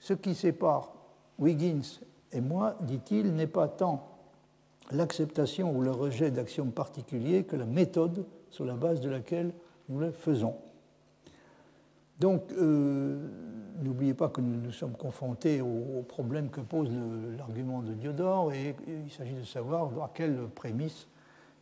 Ce 0.01 0.15
qui 0.15 0.35
sépare 0.35 0.93
Wiggins 1.39 2.01
et 2.33 2.41
moi, 2.41 2.77
dit-il, 2.81 3.35
n'est 3.35 3.47
pas 3.47 3.69
tant 3.69 4.07
l'acceptation 4.91 5.77
ou 5.77 5.83
le 5.83 5.91
rejet 5.91 6.31
d'axiomes 6.31 6.73
particuliers 6.73 7.45
que 7.45 7.57
la 7.57 7.67
méthode 7.67 8.25
sur 8.51 8.65
la 8.65 8.75
base 8.75 9.01
de 9.01 9.09
laquelle 9.09 9.53
nous 9.89 10.01
le 10.01 10.11
faisons. 10.11 10.57
Donc, 12.21 12.53
euh, 12.53 13.19
n'oubliez 13.83 14.13
pas 14.13 14.29
que 14.29 14.43
nous 14.43 14.61
nous 14.61 14.73
sommes 14.73 14.93
confrontés 14.93 15.63
au, 15.63 16.03
problème 16.07 16.51
que 16.51 16.61
pose 16.61 16.91
l'argument 17.39 17.81
de 17.81 17.95
Diodore 17.95 18.53
et, 18.53 18.77
il 18.87 19.11
s'agit 19.11 19.35
de 19.35 19.45
savoir 19.45 19.91
à 20.03 20.11
quelle 20.13 20.37
prémisse 20.55 21.07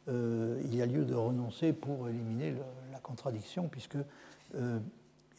euh, 0.09 0.61
il 0.65 0.75
y 0.75 0.83
a 0.83 0.87
lieu 0.87 1.05
de 1.05 1.15
renoncer 1.15 1.73
pour 1.73 2.09
éliminer 2.09 2.55
la 2.93 2.99
contradiction, 2.99 3.69
puisque 3.69 3.99
euh, 4.57 4.79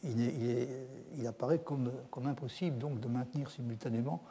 il, 0.04 1.26
apparaît 1.26 1.58
comme, 1.58 1.90
impossible 2.24 2.78
donc 2.78 3.00
de 3.00 3.08
maintenir 3.08 3.50
simultanément 3.50 4.22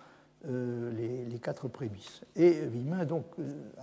les, 0.45 1.39
quatre 1.41 1.67
prémices. 1.67 2.21
Et 2.35 2.51
Villemin 2.67 3.05
donc 3.05 3.25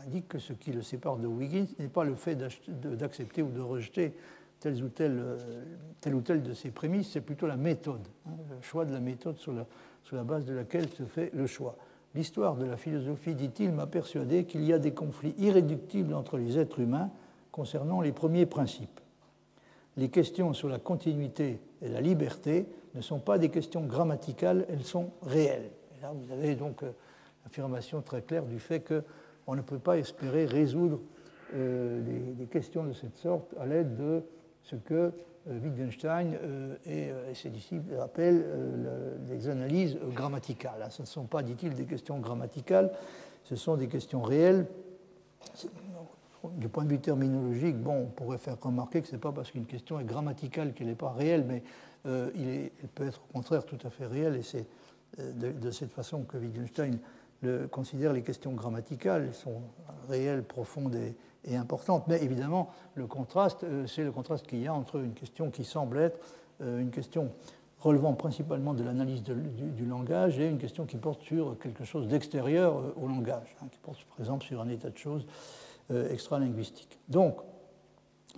indique 0.07 0.29
que 0.29 0.39
ce 0.39 0.53
qui 0.53 0.73
le 0.73 0.83
sépare 0.83 1.17
de 1.17 1.27
Wiggins 1.27 1.67
n'est 1.79 1.89
pas 1.89 2.05
le 2.05 2.15
fait 2.15 2.37
d'accepter 2.37 3.43
ou 3.43 3.51
de 3.51 3.61
rejeter 3.61 4.15
telle 4.61 4.83
ou 4.83 4.89
telle, 4.89 5.19
euh, 5.19 5.65
telle 6.01 6.15
ou 6.15 6.21
telle 6.21 6.43
de 6.43 6.53
ces 6.53 6.71
prémices, 6.71 7.11
c'est 7.13 7.21
plutôt 7.21 7.47
la 7.47 7.57
méthode, 7.57 8.07
hein, 8.27 8.33
le 8.51 8.63
choix 8.63 8.85
de 8.85 8.93
la 8.93 9.01
méthode 9.01 9.39
sur 9.39 9.53
la, 9.53 10.25
base 10.25 10.45
de 10.45 10.55
laquelle 10.55 10.89
se 10.89 11.05
fait 11.05 11.31
le 11.35 11.47
choix. 11.47 11.77
L'histoire 12.15 12.57
de 12.57 12.65
la 12.65 12.77
philosophie, 12.77 13.35
dit-il, 13.35 13.73
m'a 13.73 13.87
persuadé 13.87 14.45
qu'il 14.45 14.65
y 14.65 14.73
a 14.73 14.79
des 14.79 14.93
conflits 14.93 15.35
irréductibles 15.39 16.15
entre 16.15 16.39
les 16.39 16.59
êtres 16.59 16.81
humains 16.81 17.11
concernant 17.53 18.01
les 18.01 18.13
premiers 18.13 18.47
principes. 18.47 19.01
Les 19.97 20.09
questions 20.09 20.53
sur 20.53 20.69
la 20.69 20.79
continuité 20.79 21.61
et 21.83 21.89
la 21.89 22.01
liberté 22.01 22.67
ne 22.95 23.01
sont 23.01 23.19
pas 23.19 23.39
des 23.39 23.51
questions 23.51 23.85
grammaticales, 23.85 24.67
elles 24.69 24.85
sont 24.85 25.11
réelles. 25.23 25.71
Et 25.97 26.03
là, 26.03 26.13
vous 26.13 26.33
avez 26.33 26.55
donc 26.55 26.83
euh, 26.83 26.91
l'affirmation 27.45 28.03
très 28.03 28.23
claire 28.23 28.45
du 28.45 28.59
fait 28.59 28.81
qu'on 28.81 29.55
ne 29.55 29.63
peut 29.63 29.79
pas 29.79 29.99
espérer 29.99 30.45
résoudre 30.45 31.01
euh, 31.55 32.01
des, 32.35 32.47
questions 32.47 32.85
de 32.85 32.93
cette 32.93 33.17
sorte 33.17 33.55
à 33.59 33.67
l'aide 33.67 33.97
de 33.97 34.23
ce 34.63 34.77
que 34.77 35.13
euh, 35.49 35.59
Wittgenstein 35.63 36.37
et, 36.87 37.11
ses 37.35 37.51
disciples 37.51 37.95
appellent 38.01 38.45
des 39.29 39.49
analyses 39.49 39.97
grammaticales. 40.13 40.85
Ce 40.91 41.03
ne 41.03 41.07
sont 41.07 41.25
pas, 41.25 41.43
dit-il, 41.43 41.75
des 41.75 41.85
questions 41.85 42.19
grammaticales, 42.19 42.91
ce 43.45 43.55
sont 43.57 43.77
des 43.77 43.89
questions 43.89 44.23
réelles 44.23 44.67
du 46.53 46.69
point 46.69 46.85
de 46.85 46.91
vue 46.91 47.01
terminologique, 47.01 47.77
bon, 47.77 48.03
on 48.03 48.07
pourrait 48.07 48.39
faire 48.39 48.61
remarquer 48.61 49.03
que 49.03 49.09
ce 49.09 49.13
n'est 49.13 49.21
pas 49.21 49.33
parce 49.33 49.51
qu'une 49.51 49.67
question 49.67 49.99
est 49.99 50.05
grammaticale 50.05 50.75
qu'elle 50.75 50.87
n'est 50.87 50.95
pas 50.95 51.11
réelle, 51.11 51.45
mais 51.45 51.63
elle 52.05 52.71
peut 52.95 53.07
être 53.07 53.21
au 53.29 53.33
contraire 53.33 53.65
tout 53.65 53.79
à 53.85 53.91
fait 53.91 54.07
réelle, 54.07 54.37
et 54.37 54.43
c'est 54.43 54.67
euh, 55.21 55.53
de, 55.53 55.71
cette 55.71 55.93
façon 55.93 56.23
que 56.23 56.37
Wittgenstein 56.37 56.99
le, 57.43 57.67
considère 57.67 58.12
les 58.12 58.23
questions 58.23 58.53
grammaticales. 58.53 59.25
Elles 59.29 59.35
sont 59.35 59.62
réelles, 60.09 60.43
profondes 60.43 60.97
et, 61.45 61.57
importantes. 61.57 62.09
Mais 62.09 62.23
évidemment, 62.23 62.71
le 62.95 63.07
contraste, 63.07 63.64
euh, 63.64 63.87
c'est 63.87 64.05
le 64.05 64.12
contraste 64.12 64.47
qu'il 64.47 64.61
y 64.61 64.67
a 64.67 64.75
entre 64.75 64.97
une 64.97 65.14
question 65.14 65.51
qui 65.51 65.64
semble 65.64 65.99
être 65.99 66.19
une 66.59 66.91
question 66.91 67.33
relevant 67.81 68.14
principalement 68.14 68.75
de 68.75 68.83
l'analyse 68.83 69.23
du, 69.23 69.85
langage 69.85 70.39
et 70.39 70.49
une 70.49 70.59
question 70.59 70.87
qui 70.87 70.97
porte 70.97 71.23
sur 71.23 71.59
quelque 71.59 71.85
chose 71.85 72.09
d'extérieur 72.09 72.83
au 73.01 73.07
langage, 73.07 73.55
hein, 73.62 73.67
qui 73.71 73.79
porte 73.79 74.05
par 74.05 74.21
exemple 74.21 74.45
sur 74.45 74.61
un 74.61 74.69
état 74.69 74.91
de 74.91 74.97
choses 74.97 75.27
euh, 75.93 76.11
extralinguistique. 76.11 76.99
Donc, 77.09 77.37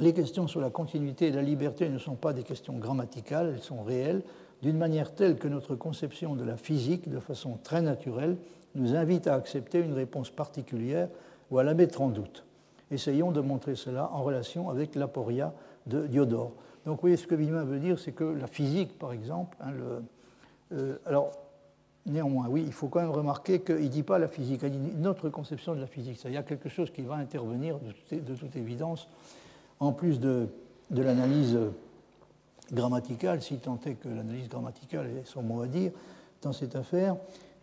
les 0.01 0.13
questions 0.13 0.47
sur 0.47 0.61
la 0.61 0.69
continuité 0.69 1.29
et 1.29 1.33
la 1.33 1.41
liberté 1.41 1.89
ne 1.89 1.99
sont 1.99 2.15
pas 2.15 2.35
des 2.35 2.43
questions 2.43 2.77
grammaticales, 2.77 3.55
elles 3.55 3.63
sont 3.63 3.83
réelles, 3.83 4.23
d'une 4.63 4.77
manière 4.77 5.15
telle 5.15 5.37
que 5.37 5.49
notre 5.49 5.75
conception 5.75 6.35
de 6.35 6.45
la 6.45 6.57
physique, 6.57 7.09
de 7.09 7.21
façon 7.21 7.59
très 7.63 7.83
naturelle, 7.83 8.37
nous 8.75 8.95
invite 8.95 9.27
à 9.27 9.35
accepter 9.35 9.81
une 9.81 9.93
réponse 9.93 10.31
particulière 10.31 11.09
ou 11.51 11.59
à 11.59 11.65
la 11.65 11.75
mettre 11.75 12.01
en 12.01 12.09
doute. 12.09 12.45
Essayons 12.91 13.33
de 13.33 13.41
montrer 13.41 13.77
cela 13.77 14.11
en 14.13 14.23
relation 14.23 14.71
avec 14.71 14.95
l'aporia 14.95 15.53
de 15.87 16.07
Diodore. 16.07 16.53
Donc, 16.87 16.97
vous 16.97 17.03
voyez, 17.03 17.17
ce 17.17 17.27
que 17.27 17.35
Villemin 17.35 17.65
veut 17.65 17.79
dire, 17.79 17.99
c'est 17.99 18.13
que 18.13 18.25
la 18.25 18.47
physique, 18.47 18.99
par 18.99 19.13
exemple, 19.13 19.57
hein, 19.61 19.73
euh, 20.73 20.97
alors 21.07 21.33
Néanmoins, 22.09 22.47
oui, 22.49 22.65
il 22.67 22.73
faut 22.73 22.89
quand 22.89 23.01
même 23.01 23.11
remarquer 23.11 23.61
qu'il 23.61 23.77
ne 23.77 23.89
dit 23.89 24.03
pas 24.03 24.19
la 24.19 24.29
physique, 24.29 24.61
il 24.63 24.71
dit 24.71 24.95
notre 24.97 25.29
conception 25.29 25.75
de 25.75 25.81
la 25.81 25.87
physique. 25.87 26.19
Il 26.25 26.33
y 26.33 26.39
a 26.39 26.43
quelque 26.43 26.69
chose 26.69 26.91
qui 26.91 27.03
va 27.03 27.17
intervenir 27.17 27.79
de 27.79 28.35
toute, 28.35 28.57
évidence, 28.57 29.09
en 29.79 29.93
plus 29.93 30.19
de, 30.19 30.49
l'analyse 30.91 31.59
grammaticale, 32.73 33.43
si 33.43 33.59
tant 33.59 33.79
est 33.87 33.95
que 33.95 34.09
l'analyse 34.09 34.49
grammaticale 34.49 35.07
est 35.19 35.27
son 35.27 35.43
mot 35.43 35.63
à 35.63 35.67
dire 35.67 35.93
dans 36.43 36.53
cette 36.53 36.77
affaire. 36.77 37.17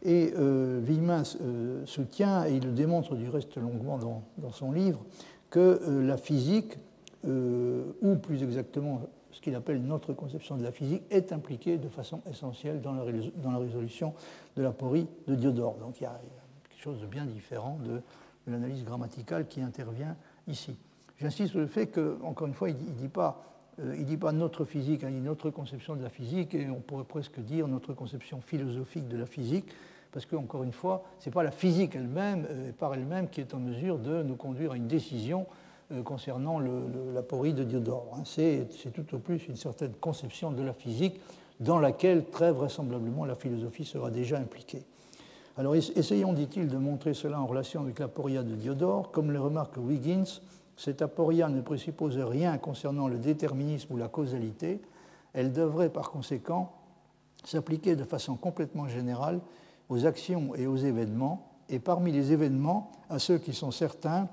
Et 0.04 0.34
euh, 0.38 0.80
Villemin 0.84 1.24
euh, 1.42 1.86
soutient, 1.86 2.46
et 2.46 2.56
il 2.56 2.64
le 2.64 2.72
démontre 2.72 3.16
du 3.16 3.30
reste 3.30 3.58
longuement 3.58 3.98
dans, 4.38 4.52
son 4.52 4.72
livre, 4.72 5.00
que 5.50 5.82
euh, 5.82 6.06
la 6.06 6.18
physique, 6.18 6.78
euh, 7.28 7.84
ou 8.02 8.16
plus 8.16 8.44
exactement 8.44 9.02
ce 9.32 9.42
qu'il 9.42 9.56
appelle 9.56 9.82
notre 9.82 10.14
conception 10.14 10.58
de 10.58 10.64
la 10.64 10.72
physique, 10.72 11.04
est 11.10 11.32
impliqué 11.32 11.78
de 11.78 11.90
façon 11.90 12.22
essentielle 12.30 12.82
dans 12.82 12.94
la, 12.94 13.04
dans 13.38 13.52
la 13.52 13.58
résolution 13.58 14.14
de 14.56 14.62
l'aporie 14.62 15.08
de 15.28 15.36
Diodore. 15.36 15.76
Donc 15.80 16.00
il 16.00 16.04
y 16.04 16.08
a 16.08 16.20
quelque 16.70 16.82
chose 16.82 17.02
de 17.02 17.08
bien 17.08 17.26
différent 17.26 17.80
de, 17.84 18.02
l'analyse 18.48 18.84
grammaticale 18.84 19.48
qui 19.48 19.62
intervient 19.62 20.16
ici. 20.48 20.76
J'insiste 21.18 21.52
sur 21.52 21.60
le 21.60 21.68
fait 21.68 21.88
que, 21.88 22.18
encore 22.24 22.48
une 22.48 22.54
fois, 22.54 22.70
il 22.70 22.76
ne 22.76 22.92
dit, 22.92 23.08
pas, 23.08 23.42
euh, 23.84 24.04
dit 24.04 24.18
pas 24.18 24.32
notre 24.32 24.66
physique, 24.66 25.02
il 25.04 25.14
dit 25.14 25.20
notre 25.20 25.50
conception 25.50 25.96
de 25.96 26.04
la 26.04 26.10
physique, 26.10 26.54
et 26.54 26.70
on 26.70 26.80
pourrait 26.80 27.04
presque 27.04 27.40
dire 27.40 27.68
notre 27.68 27.94
conception 27.94 28.42
philosophique 28.42 29.08
de 29.08 29.18
la 29.18 29.26
physique, 29.26 29.66
parce 30.12 30.26
qu'encore 30.26 30.64
une 30.64 30.72
fois, 30.72 31.04
ce 31.20 31.30
n'est 31.30 31.34
pas 31.34 31.44
la 31.44 31.52
physique 31.52 31.96
elle-même, 31.96 32.48
euh, 32.50 32.72
par 32.78 32.94
elle-même, 32.94 33.30
qui 33.30 33.42
est 33.42 33.54
en 33.54 33.60
mesure 33.60 33.98
de 33.98 34.24
nous 34.24 34.36
conduire 34.36 34.72
à 34.72 34.78
une 34.78 34.88
décision 34.88 35.46
euh, 35.92 36.02
concernant 36.02 36.60
l'aporie 37.14 37.54
de 37.54 37.64
Diodore. 37.64 38.18
Hein. 38.18 38.24
C'est 38.26 38.68
tout 38.94 39.16
au 39.16 39.20
plus 39.20 39.48
une 39.48 39.58
certaine 39.58 39.94
conception 39.94 40.52
de 40.52 40.64
la 40.64 40.74
physique 40.74 41.20
dans 41.60 41.80
laquelle 41.80 42.26
très 42.26 42.52
vraisemblablement 42.52 43.26
la 43.26 43.36
philosophie 43.36 43.86
sera 43.86 44.10
déjà 44.10 44.38
impliquée. 44.38 44.84
Alors 45.58 45.76
essayons, 45.76 46.34
dit-il, 46.34 46.68
de 46.68 46.78
montrer 46.78 47.14
cela 47.14 47.40
en 47.40 47.46
relation 47.46 47.82
avec 47.82 48.00
l'aporia 48.00 48.44
de 48.44 48.56
Diodore. 48.56 49.12
Comme 49.12 49.32
le 49.32 49.40
remarque 49.40 49.78
Wiggins, 49.78 50.42
cette 50.78 51.02
aporia 51.02 51.50
ne 51.50 51.62
présuppose 51.62 52.18
rien 52.18 52.58
concernant 52.58 53.08
le 53.08 53.18
déterminisme 53.18 53.94
ou 53.94 53.98
la 53.98 54.08
causalité. 54.08 54.82
Elle 55.34 55.52
devrait 55.52 55.90
par 55.90 56.12
conséquent 56.12 56.74
s'appliquer 57.44 57.96
de 57.96 58.04
façon 58.04 58.36
complètement 58.36 58.88
générale 58.88 59.40
aux 59.90 60.06
actions 60.06 60.56
et 60.56 60.68
aux 60.68 60.78
événements, 60.78 61.48
et 61.70 61.80
parmi 61.80 62.12
les 62.12 62.32
événements, 62.32 62.92
à 63.10 63.20
ceux 63.20 63.38
qui 63.38 63.54
sont 63.54 63.72
certains 63.72 64.28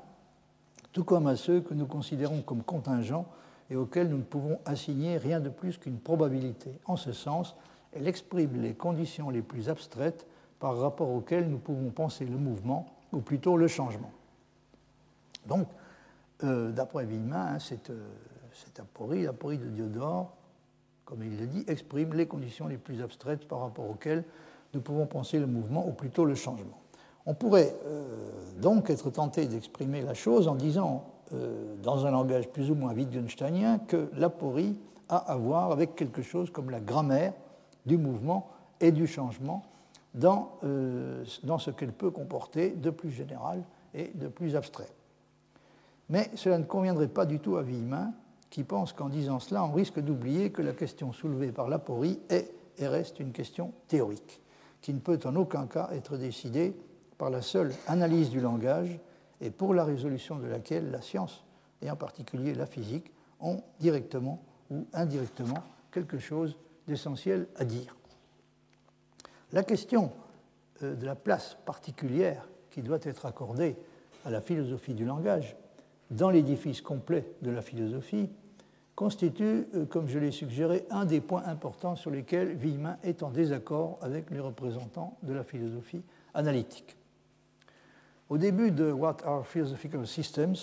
tout 0.93 1.05
comme 1.05 1.27
à 1.27 1.37
ceux 1.37 1.61
que 1.61 1.75
nous 1.75 1.87
considérons 1.87 2.43
comme 2.43 2.63
contingents 2.63 3.27
et 3.71 3.77
auxquels 3.77 4.09
nous 4.09 4.19
ne 4.19 4.23
pouvons 4.23 4.59
assigner 4.67 5.17
rien 5.17 5.41
de 5.41 5.49
plus 5.49 5.79
qu'une 5.79 5.99
probabilité. 5.99 6.79
En 6.85 6.97
ce 6.97 7.13
sens, 7.13 7.57
elle 7.93 8.07
exprime 8.07 8.61
les 8.61 8.75
conditions 8.75 9.31
les 9.31 9.43
plus 9.43 9.69
abstraites 9.69 10.27
par 10.59 10.79
rapport 10.79 11.11
auxquelles 11.11 11.49
nous 11.49 11.59
pouvons 11.59 11.91
penser 11.91 12.25
le 12.25 12.37
mouvement, 12.37 12.87
ou 13.13 13.21
plutôt 13.21 13.57
le 13.57 13.69
changement. 13.69 14.11
Donc, 15.47 15.67
euh, 16.45 16.71
d'après 16.71 17.05
Villemin, 17.05 17.55
hein, 17.55 17.59
cette, 17.59 17.91
euh, 17.91 18.09
cette, 18.53 18.81
aporie, 18.81 19.23
l'aporie 19.23 19.59
de 19.59 19.67
Diodore, 19.67 20.33
comme 21.05 21.23
il 21.23 21.39
le 21.39 21.47
dit, 21.47 21.65
exprime 21.69 22.15
les 22.15 22.27
conditions 22.27 22.67
les 22.67 22.79
plus 22.79 23.03
abstraites 23.03 23.47
par 23.47 23.61
rapport 23.61 23.89
auxquelles 23.89 24.25
nous 24.75 24.81
pouvons 24.81 25.07
penser 25.07 25.39
le 25.39 25.47
mouvement, 25.47 25.87
ou 25.87 25.93
plutôt 25.93 26.25
le 26.25 26.35
changement. 26.35 26.81
On 27.27 27.35
pourrait 27.35 27.75
euh, 27.87 28.05
donc 28.61 28.91
être 28.91 29.11
tenté 29.11 29.47
d'exprimer 29.47 30.03
la 30.03 30.15
chose 30.15 30.49
en 30.49 30.55
disant, 30.55 31.09
dans 31.83 32.05
un 32.05 32.11
langage 32.11 32.51
plus 32.51 32.71
ou 32.71 32.75
moins 32.75 32.93
wittgensteinien, 32.93 33.79
que 33.79 34.11
l'aporie 34.19 34.79
a 35.09 35.17
à 35.17 35.37
voir 35.37 35.73
avec 35.73 35.97
quelque 35.97 36.21
chose 36.21 36.51
comme 36.51 36.69
la 36.69 36.79
grammaire 36.79 37.33
du 37.87 37.97
mouvement 37.97 38.51
et 38.81 38.93
du 38.93 39.07
changement 39.07 39.63
dans 40.13 40.59
ce 40.61 41.71
qu'elle 41.71 41.95
peut 41.95 42.11
comporter 42.11 42.73
de 42.73 42.91
plus 42.91 43.11
général 43.11 43.63
et 43.95 44.11
de 44.15 44.29
plus 44.29 44.57
abstrait. 44.57 44.91
Mais 46.13 46.31
cela 46.35 46.59
ne 46.59 46.65
conviendrait 46.65 47.09
pas 47.09 47.25
du 47.25 47.39
tout 47.39 47.57
à 47.57 47.63
Villemin, 47.63 48.13
qui 48.51 48.65
pense 48.65 48.93
qu'en 48.93 49.09
disant 49.09 49.41
cela, 49.41 49.65
on 49.65 49.73
risque 49.73 49.99
d'oublier 49.99 50.53
que 50.53 50.61
la 50.61 50.75
question 50.75 51.11
soulevée 51.11 51.53
par 51.53 51.71
l'aporie 51.71 52.21
est 52.29 52.53
et 52.77 52.87
reste 52.87 53.19
une 53.19 53.33
question 53.33 53.73
théorique, 53.89 54.43
qui 54.83 54.93
ne 54.93 54.99
peut 54.99 55.19
en 55.25 55.35
aucun 55.37 55.67
cas 55.67 55.89
être 55.93 56.19
décidée 56.19 56.77
par 57.17 57.31
la 57.31 57.41
seule 57.41 57.73
analyse 57.87 58.29
du 58.29 58.41
langage 58.41 59.01
et 59.41 59.51
pour 59.51 59.73
la 59.73 59.85
résolution 59.85 60.37
de 60.37 60.47
laquelle 60.47 60.91
la 60.91 61.01
science, 61.01 61.45
et 61.81 61.91
en 61.91 61.97
particulier 61.97 62.53
la 62.53 62.67
physique, 62.67 63.11
ont 63.41 63.63
directement 63.81 64.43
ou 64.71 64.87
indirectement 64.93 65.65
quelque 65.91 66.19
chose 66.19 66.59
d'essentiel 66.87 67.47
à 67.57 67.65
dire. 67.65 67.97
La 69.53 69.63
question 69.63 70.13
euh, 70.83 70.95
de 70.95 71.07
la 71.07 71.15
place 71.15 71.57
particulière 71.65 72.47
qui 72.71 72.83
doit 72.83 73.01
être 73.03 73.25
accordée 73.25 73.79
à 74.27 74.31
la 74.31 74.43
philosophie 74.43 74.93
du 74.93 75.07
langage 75.07 75.57
dans 76.13 76.31
l'édifice 76.31 76.81
complet 76.81 77.27
de 77.43 77.51
la 77.51 77.63
philosophie 77.63 78.29
constitue, 78.95 79.67
euh, 79.75 79.87
comme 79.87 80.09
je 80.09 80.19
l'ai 80.19 80.31
suggéré, 80.31 80.85
un 80.91 81.05
des 81.05 81.21
points 81.21 81.43
importants 81.47 81.97
sur 81.97 82.11
lesquels 82.11 82.55
Villemin 82.55 82.99
est 83.03 83.23
en 83.23 83.31
désaccord 83.31 83.99
avec 84.03 84.31
les 84.31 84.41
représentants 84.41 85.17
de 85.23 85.33
la 85.33 85.43
philosophie 85.43 86.03
analytique. 86.35 86.97
Au 88.29 88.39
début 88.39 88.71
de 88.71 88.93
What 88.93 89.19
are 89.25 89.47
Philosophical 89.47 90.07
Systems, 90.07 90.57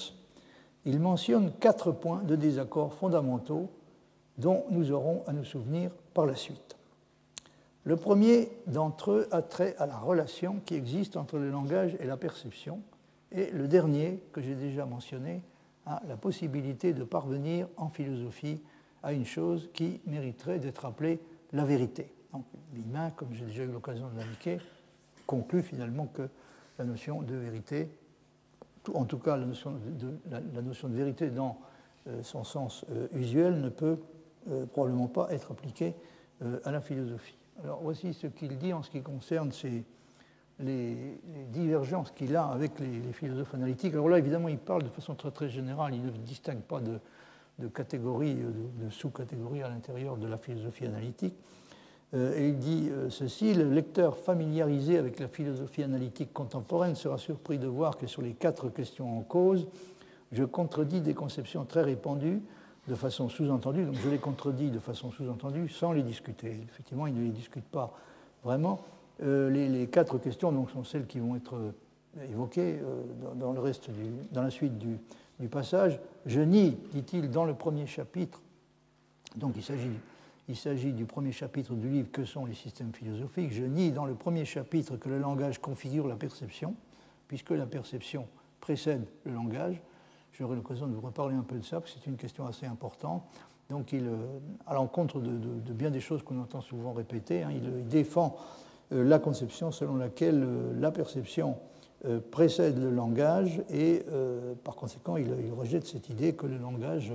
il 0.86 1.00
mentionne 1.00 1.52
quatre 1.60 1.92
points 1.92 2.24
de 2.24 2.36
désaccord 2.36 2.94
fondamentaux 2.94 3.70
dont 4.38 4.64
nous 4.70 4.92
aurons 4.92 5.24
à 5.28 5.34
nous 5.34 5.44
souvenir 5.44 5.92
par 6.14 6.26
la 6.26 6.36
suite. 6.36 6.78
Le 7.84 7.96
premier 7.96 8.50
d'entre 8.68 9.12
eux 9.12 9.28
a 9.32 9.42
trait 9.42 9.76
à 9.80 9.86
la 9.86 9.98
relation 9.98 10.62
qui 10.66 10.76
existe 10.76 11.18
entre 11.18 11.38
le 11.38 11.50
langage 11.50 11.96
et 12.00 12.06
la 12.06 12.18
perception, 12.18 12.82
et 13.32 13.52
le 13.52 13.68
dernier, 13.68 14.24
que 14.32 14.42
j'ai 14.42 14.56
déjà 14.56 14.86
mentionné, 14.86 15.42
a 15.86 16.02
la 16.08 16.18
possibilité 16.18 16.94
de 16.94 17.04
parvenir 17.04 17.68
en 17.78 17.90
philosophie 17.90 18.62
à 19.04 19.14
une 19.14 19.26
chose 19.26 19.70
qui 19.74 20.02
mériterait 20.06 20.60
d'être 20.60 20.86
appelée 20.86 21.20
la 21.54 21.66
vérité. 21.66 22.12
Donc, 22.34 22.46
comme 23.16 23.34
j'ai 23.34 23.46
déjà 23.46 23.64
eu 23.64 23.72
l'occasion 23.72 24.10
de 24.10 24.20
l'indiquer, 24.20 24.60
conclut 25.26 25.64
finalement 25.64 26.08
que 26.08 26.30
la 26.78 26.86
notion 26.86 27.22
de 27.22 27.36
vérité, 27.36 27.90
en 28.94 29.06
tout 29.06 29.20
cas 29.20 29.38
la 29.38 29.46
notion 29.46 29.72
de, 29.72 30.18
la, 30.30 30.62
notion 30.62 30.90
de 30.90 30.96
vérité 30.96 31.30
dans 31.30 31.60
euh, 32.08 32.24
son 32.24 32.44
sens 32.44 32.86
euh, 32.92 33.08
usuel 33.14 33.62
ne 33.62 33.70
peut 33.70 34.00
euh, 34.50 34.66
probablement 34.66 35.08
pas 35.08 35.28
être 35.32 35.52
appliquée 35.52 35.94
à 36.64 36.72
la 36.72 36.80
philosophie. 36.80 37.36
Alors 37.62 37.82
voici 37.84 38.14
ce 38.14 38.28
qu'il 38.28 38.58
dit 38.58 38.72
en 38.72 38.82
ce 38.82 38.90
qui 38.90 39.02
concerne 39.02 39.52
ces, 39.52 39.84
les, 40.60 41.20
divergences 41.52 42.12
qu'il 42.12 42.36
a 42.36 42.46
avec 42.46 42.80
les, 42.80 43.14
philosophes 43.14 43.54
analytiques. 43.54 43.94
Alors 43.94 44.10
là, 44.10 44.18
évidemment, 44.18 44.48
il 44.48 44.58
parle 44.58 44.84
de 44.84 44.90
façon 44.90 45.16
très 45.16 45.32
très 45.32 45.50
générale, 45.50 45.94
il 45.96 46.06
ne 46.06 46.12
distingue 46.12 46.62
pas 46.62 46.80
de, 46.80 47.68
catégories, 47.68 48.36
de, 48.36 48.90
sous-catégories 48.90 49.64
à 49.64 49.70
l'intérieur 49.70 50.18
de 50.18 50.28
la 50.28 50.38
philosophie 50.38 50.86
analytique. 50.86 51.36
et 52.14 52.50
il 52.50 52.58
dit 52.58 52.90
ceci, 53.10 53.54
le 53.54 53.70
lecteur 53.70 54.18
familiarisé 54.18 54.98
avec 54.98 55.20
la 55.20 55.28
philosophie 55.28 55.84
analytique 55.84 56.32
contemporaine 56.34 56.96
sera 56.96 57.18
surpris 57.18 57.58
de 57.58 57.68
voir 57.68 57.98
que 57.98 58.08
sur 58.08 58.22
les 58.22 58.34
quatre 58.34 58.70
questions 58.70 59.18
en 59.18 59.22
cause, 59.22 59.68
je 60.32 60.44
contredis 60.44 61.02
des 61.02 61.14
conceptions 61.14 61.66
très 61.66 61.82
répandues 61.82 62.42
de 62.88 62.96
façon 62.96 63.30
sous-entendue. 63.30 63.86
Donc 63.86 63.96
je 63.96 64.10
les 64.10 64.18
contredis 64.18 64.70
de 64.70 64.80
façon 64.80 65.12
sous-entendue 65.12 65.70
sans 65.70 65.92
les 65.92 66.04
discuter. 66.04 66.60
Effectivement, 66.70 67.08
il 67.08 67.14
ne 67.14 67.24
les 67.24 67.30
discute 67.30 67.66
pas 67.66 67.94
vraiment. 68.44 68.82
Euh, 69.22 69.50
les, 69.50 69.88
quatre 69.88 70.18
questions 70.18 70.52
donc, 70.52 70.70
sont 70.72 70.84
celles 70.84 71.06
qui 71.06 71.20
vont 71.20 71.36
être 71.36 71.56
euh, 71.56 71.72
évoquées 72.32 72.80
euh, 72.82 73.04
dans, 73.36 73.52
le 73.52 73.60
reste 73.60 73.90
dans 74.32 74.44
la 74.44 74.50
suite 74.50 74.78
du, 74.78 74.98
passage. 75.50 76.00
Je 76.26 76.42
nie, 76.42 76.78
dit-il, 76.94 77.30
dans 77.32 77.46
le 77.46 77.54
premier 77.54 77.86
chapitre, 77.86 78.42
donc 79.38 79.54
il 79.56 79.64
s'agit, 79.64 79.90
il 80.50 80.56
s'agit 80.56 80.92
du 80.92 81.06
premier 81.06 81.32
chapitre 81.32 81.76
du 81.76 81.90
livre 81.90 82.12
Que 82.12 82.26
sont 82.26 82.46
les 82.46 82.54
systèmes 82.54 82.94
philosophiques 82.94 83.54
Je 83.54 83.64
nie 83.64 83.92
dans 83.92 84.06
le 84.06 84.16
premier 84.16 84.44
chapitre 84.44 84.98
que 84.98 85.08
le 85.08 85.18
langage 85.18 85.60
configure 85.60 86.08
la 86.08 86.18
perception, 86.18 86.76
puisque 87.30 87.52
la 87.52 87.66
perception 87.66 88.28
précède 88.60 89.06
le 89.24 89.34
langage. 89.34 89.82
J'aurai 90.34 90.56
l'occasion 90.56 90.88
de 90.88 90.94
vous 90.94 91.02
reparler 91.02 91.36
un 91.36 91.44
peu 91.44 91.58
de 91.58 91.64
ça, 91.64 91.80
parce 91.80 91.94
que 91.94 92.00
c'est 92.04 92.10
une 92.10 92.18
question 92.18 92.46
assez 92.46 92.66
importante. 92.66 93.24
Donc, 93.70 93.94
il, 93.94 94.10
à 94.66 94.74
l'encontre 94.74 95.20
de, 95.20 95.74
bien 95.74 95.92
des 95.92 96.00
choses 96.00 96.24
qu'on 96.24 96.42
entend 96.42 96.62
souvent 96.62 96.92
répéter, 96.92 97.44
hein, 97.44 97.52
il, 97.52 97.88
défend 97.88 98.36
euh, 98.36 98.69
la 98.92 99.20
conception 99.20 99.72
selon 99.72 99.96
laquelle 99.96 100.44
euh, 100.44 100.74
la 100.80 100.92
perception 100.92 101.58
euh, 102.06 102.20
précède 102.32 102.80
le 102.80 102.92
langage 102.92 103.62
et 103.70 104.04
par 104.64 104.76
conséquent 104.76 105.18
il, 105.18 105.30
rejette 105.54 105.86
cette 105.86 106.10
idée 106.10 106.34
que 106.34 106.48
le 106.48 106.58
langage, 106.58 107.14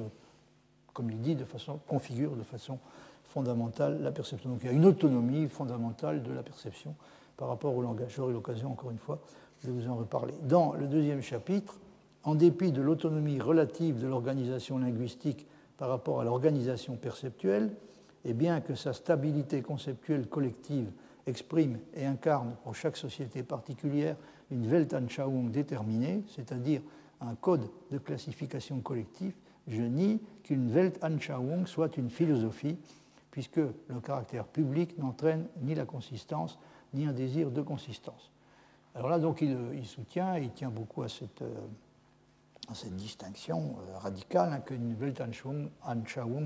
comme 0.92 1.10
il 1.10 1.20
dit, 1.20 1.34
de 1.34 1.44
façon, 1.44 1.80
configure 1.88 2.36
de 2.36 2.42
façon 2.42 2.78
fondamentale 3.24 4.00
la 4.02 4.12
perception. 4.12 4.50
Donc 4.50 4.60
il 4.62 4.66
y 4.66 4.70
a 4.70 4.72
une 4.72 4.84
autonomie 4.84 5.48
fondamentale 5.48 6.22
de 6.22 6.32
la 6.32 6.42
perception 6.42 6.94
par 7.36 7.48
rapport 7.48 7.76
au 7.76 7.82
langage. 7.82 8.14
J'aurai 8.14 8.32
l'occasion 8.32 8.70
encore 8.70 8.90
une 8.90 8.98
fois 8.98 9.18
de 9.64 9.72
vous 9.72 9.88
en 9.88 9.96
reparler. 9.96 10.34
Dans 10.42 10.74
le 10.74 10.86
deuxième 10.86 11.22
chapitre, 11.22 11.80
en 12.22 12.34
dépit 12.34 12.72
de 12.72 12.82
l'autonomie 12.82 13.40
relative 13.40 14.00
de 14.00 14.06
l'organisation 14.06 14.78
linguistique 14.78 15.46
par 15.76 15.88
rapport 15.88 16.20
à 16.20 16.24
l'organisation 16.24 16.96
perceptuelle, 16.96 17.74
et 18.24 18.32
bien 18.32 18.60
que 18.60 18.74
sa 18.74 18.92
stabilité 18.92 19.60
conceptuelle 19.60 20.26
collective 20.28 20.90
exprime 21.26 21.78
et 21.94 22.06
incarne 22.06 22.54
pour 22.62 22.74
chaque 22.74 22.96
société 22.96 23.42
particulière 23.42 24.16
une 24.50 24.66
Weltanschauung 24.66 25.50
déterminée, 25.50 26.22
c'est-à-dire 26.28 26.82
un 27.20 27.34
code 27.34 27.68
de 27.90 27.98
classification 27.98 28.80
collective, 28.80 29.34
je 29.66 29.82
nie 29.82 30.20
qu'une 30.42 30.70
Weltanschauung 30.70 31.66
soit 31.66 31.96
une 31.96 32.10
philosophie, 32.10 32.76
puisque 33.30 33.56
le 33.56 34.00
caractère 34.02 34.44
public 34.44 34.98
n'entraîne 34.98 35.46
ni 35.62 35.74
la 35.74 35.86
consistance, 35.86 36.58
ni 36.92 37.06
un 37.06 37.12
désir 37.12 37.50
de 37.50 37.62
consistance. 37.62 38.30
Alors 38.94 39.08
là, 39.08 39.18
donc, 39.18 39.40
il, 39.40 39.86
soutient, 39.86 40.36
il 40.36 40.52
tient 40.52 40.70
beaucoup 40.70 41.02
à 41.02 41.08
cette, 41.08 41.42
euh, 41.42 42.90
distinction 42.92 43.76
euh, 43.88 43.98
radicale 43.98 44.52
hein, 44.52 44.60
qu'une 44.60 44.94
Weltanschauung 44.94 45.68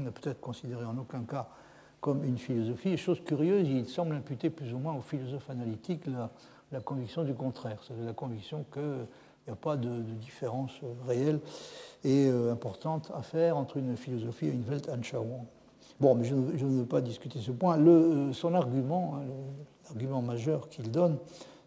ne 0.02 0.10
peut 0.10 0.30
être 0.30 0.40
considérée 0.40 0.86
en 0.86 0.96
aucun 0.96 1.24
cas 1.24 1.48
comme 2.00 2.24
une 2.24 2.38
philosophie. 2.38 2.90
Et 2.90 2.96
chose 2.96 3.20
curieuse, 3.24 3.68
il 3.68 3.86
semble 3.88 4.14
imputer 4.14 4.50
plus 4.50 4.72
ou 4.72 4.78
moins 4.78 4.94
aux 4.94 5.02
philosophes 5.02 5.50
analytiques 5.50 6.04
la, 6.06 6.80
conviction 6.80 7.24
du 7.24 7.34
contraire, 7.34 7.78
c'est 7.86 7.94
la 8.04 8.12
conviction 8.12 8.64
qu'il 8.72 9.06
n'y 9.46 9.52
a 9.52 9.56
pas 9.56 9.76
de, 9.76 10.00
différence 10.20 10.72
réelle 11.06 11.40
et 12.04 12.26
euh, 12.26 12.52
importante 12.52 13.10
à 13.14 13.22
faire 13.22 13.56
entre 13.56 13.78
une 13.78 13.96
philosophie 13.96 14.46
et 14.46 14.50
une 14.50 14.64
Weltanschauung. 14.64 15.46
Bon, 15.98 16.14
mais 16.14 16.24
je 16.24 16.34
ne, 16.34 16.78
veux 16.78 16.84
pas 16.84 17.00
discuter 17.00 17.40
ce 17.40 17.50
point. 17.50 17.78
Euh, 17.78 18.32
son 18.32 18.54
argument, 18.54 19.16
hein, 19.16 19.22
l'argument 19.88 20.22
majeur 20.22 20.68
qu'il 20.68 20.90
donne 20.90 21.16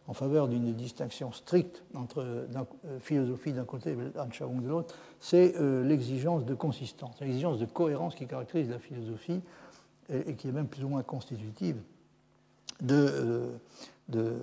en 0.07 0.13
faveur 0.13 0.47
d'une 0.47 0.73
distinction 0.73 1.31
stricte 1.31 1.83
entre 1.95 2.21
euh, 2.21 2.45
philosophie 2.99 3.53
d'un 3.53 3.65
côté 3.65 3.91
et 3.91 3.95
Weltanschauung 3.95 4.61
de 4.61 4.69
l'autre, 4.69 4.95
c'est 5.19 5.53
l'exigence 5.83 6.45
de 6.45 6.53
consistance, 6.53 7.19
l'exigence 7.19 7.59
de 7.59 7.65
cohérence 7.65 8.15
qui 8.15 8.25
caractérise 8.25 8.69
la 8.69 8.79
philosophie 8.79 9.41
et, 10.09 10.35
qui 10.35 10.47
est 10.47 10.51
même 10.51 10.67
plus 10.67 10.83
ou 10.83 10.89
moins 10.89 11.03
constitutive 11.03 11.77
de, 12.81 12.95
euh, 12.95 13.47
de, 14.09 14.35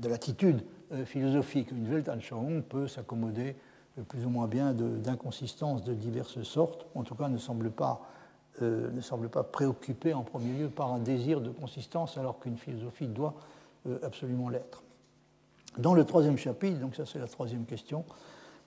de 0.00 0.08
l'attitude 0.08 0.62
euh, 0.92 1.04
philosophique. 1.04 1.70
Une 1.70 1.88
Weltanschauung 1.88 2.62
peut 2.62 2.88
s'accommoder 2.88 3.56
plus 4.08 4.24
ou 4.24 4.28
moins 4.28 4.46
bien 4.46 4.74
d'inconsistances 4.74 5.82
de, 5.82 5.92
diverses 5.92 6.42
sortes, 6.42 6.86
en 6.94 7.02
tout 7.02 7.16
cas 7.16 7.28
ne 7.28 7.38
semble 7.38 7.70
pas, 7.70 8.00
euh, 8.62 8.90
ne 8.92 9.00
semble 9.00 9.28
pas 9.28 9.42
préoccupée 9.42 10.14
en 10.14 10.22
premier 10.22 10.52
lieu 10.52 10.68
par 10.68 10.92
un 10.92 11.00
désir 11.00 11.40
de 11.40 11.50
consistance, 11.50 12.16
alors 12.16 12.38
qu'une 12.38 12.58
philosophie 12.58 13.08
doit 13.08 13.34
absolument 14.02 14.50
l'être. 14.50 14.82
Dans 15.78 15.94
le 15.94 16.04
troisième 16.04 16.36
chapitre, 16.36 16.78
donc 16.78 16.94
ça 16.94 17.06
c'est 17.06 17.18
la 17.18 17.26
troisième 17.26 17.64
question, 17.64 18.04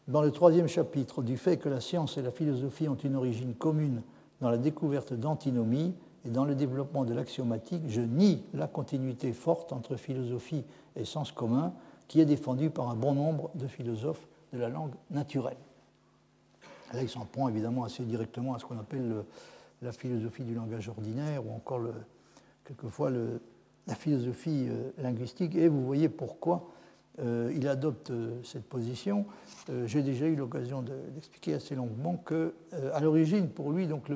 dans 0.08 0.22
le 0.22 0.32
troisième 0.32 0.68
chapitre 0.68 1.22
du 1.22 1.38
fait 1.38 1.58
que 1.58 1.70
la 1.70 1.80
science 1.80 2.18
et 2.18 2.22
la 2.22 2.32
philosophie 2.32 2.90
ont 2.90 2.96
une 2.96 3.16
origine 3.16 3.54
commune 3.54 4.02
dans 4.42 4.50
la 4.50 4.58
découverte 4.58 5.14
d'antinomies 5.14 5.94
et 6.26 6.30
dans 6.30 6.46
le 6.46 6.56
développement 6.56 7.06
de 7.06 7.14
l'axiomatique, 7.14 7.84
je 7.88 8.02
nie 8.02 8.44
la 8.54 8.68
continuité 8.68 9.34
forte 9.34 9.72
entre 9.72 9.96
philosophie 9.96 10.64
et 10.96 11.06
sens 11.06 11.32
commun 11.32 11.74
qui 12.08 12.20
est 12.20 12.26
défendue 12.26 12.70
par 12.70 12.90
un 12.90 12.96
bon 12.96 13.14
nombre 13.14 13.52
de 13.56 13.68
philosophes 13.68 14.28
de 14.52 14.60
la 14.60 14.70
langue 14.70 14.94
naturelle. 15.10 15.58
Là, 16.94 17.02
il 17.02 17.10
s'en 17.10 17.26
prend 17.26 17.48
évidemment 17.48 17.86
assez 17.86 18.04
directement 18.04 18.54
à 18.54 18.60
ce 18.60 18.66
qu'on 18.66 18.78
appelle 18.78 19.24
la 19.82 19.92
philosophie 19.92 20.44
du 20.44 20.54
langage 20.54 20.90
ordinaire 20.90 21.46
ou 21.46 21.54
encore 21.56 21.82
quelquefois 22.66 23.10
la 23.88 23.96
philosophie 23.96 24.68
euh, 24.70 24.92
linguistique. 24.98 25.56
Et 25.56 25.68
vous 25.68 25.86
voyez 25.86 26.10
pourquoi 26.10 26.70
euh, 27.20 27.52
il 27.56 27.68
adopte 27.68 28.10
euh, 28.12 28.40
cette 28.44 28.64
position. 28.64 29.26
Euh, 29.70 29.86
j'ai 29.86 30.02
déjà 30.02 30.28
eu 30.28 30.36
l'occasion 30.36 30.82
d'expliquer 30.82 31.56
assez 31.56 31.76
longuement 31.76 32.16
que, 32.16 32.54
à 32.94 33.02
l'origine, 33.02 33.50
pour 33.50 33.72
lui, 33.72 33.86
donc 33.88 34.08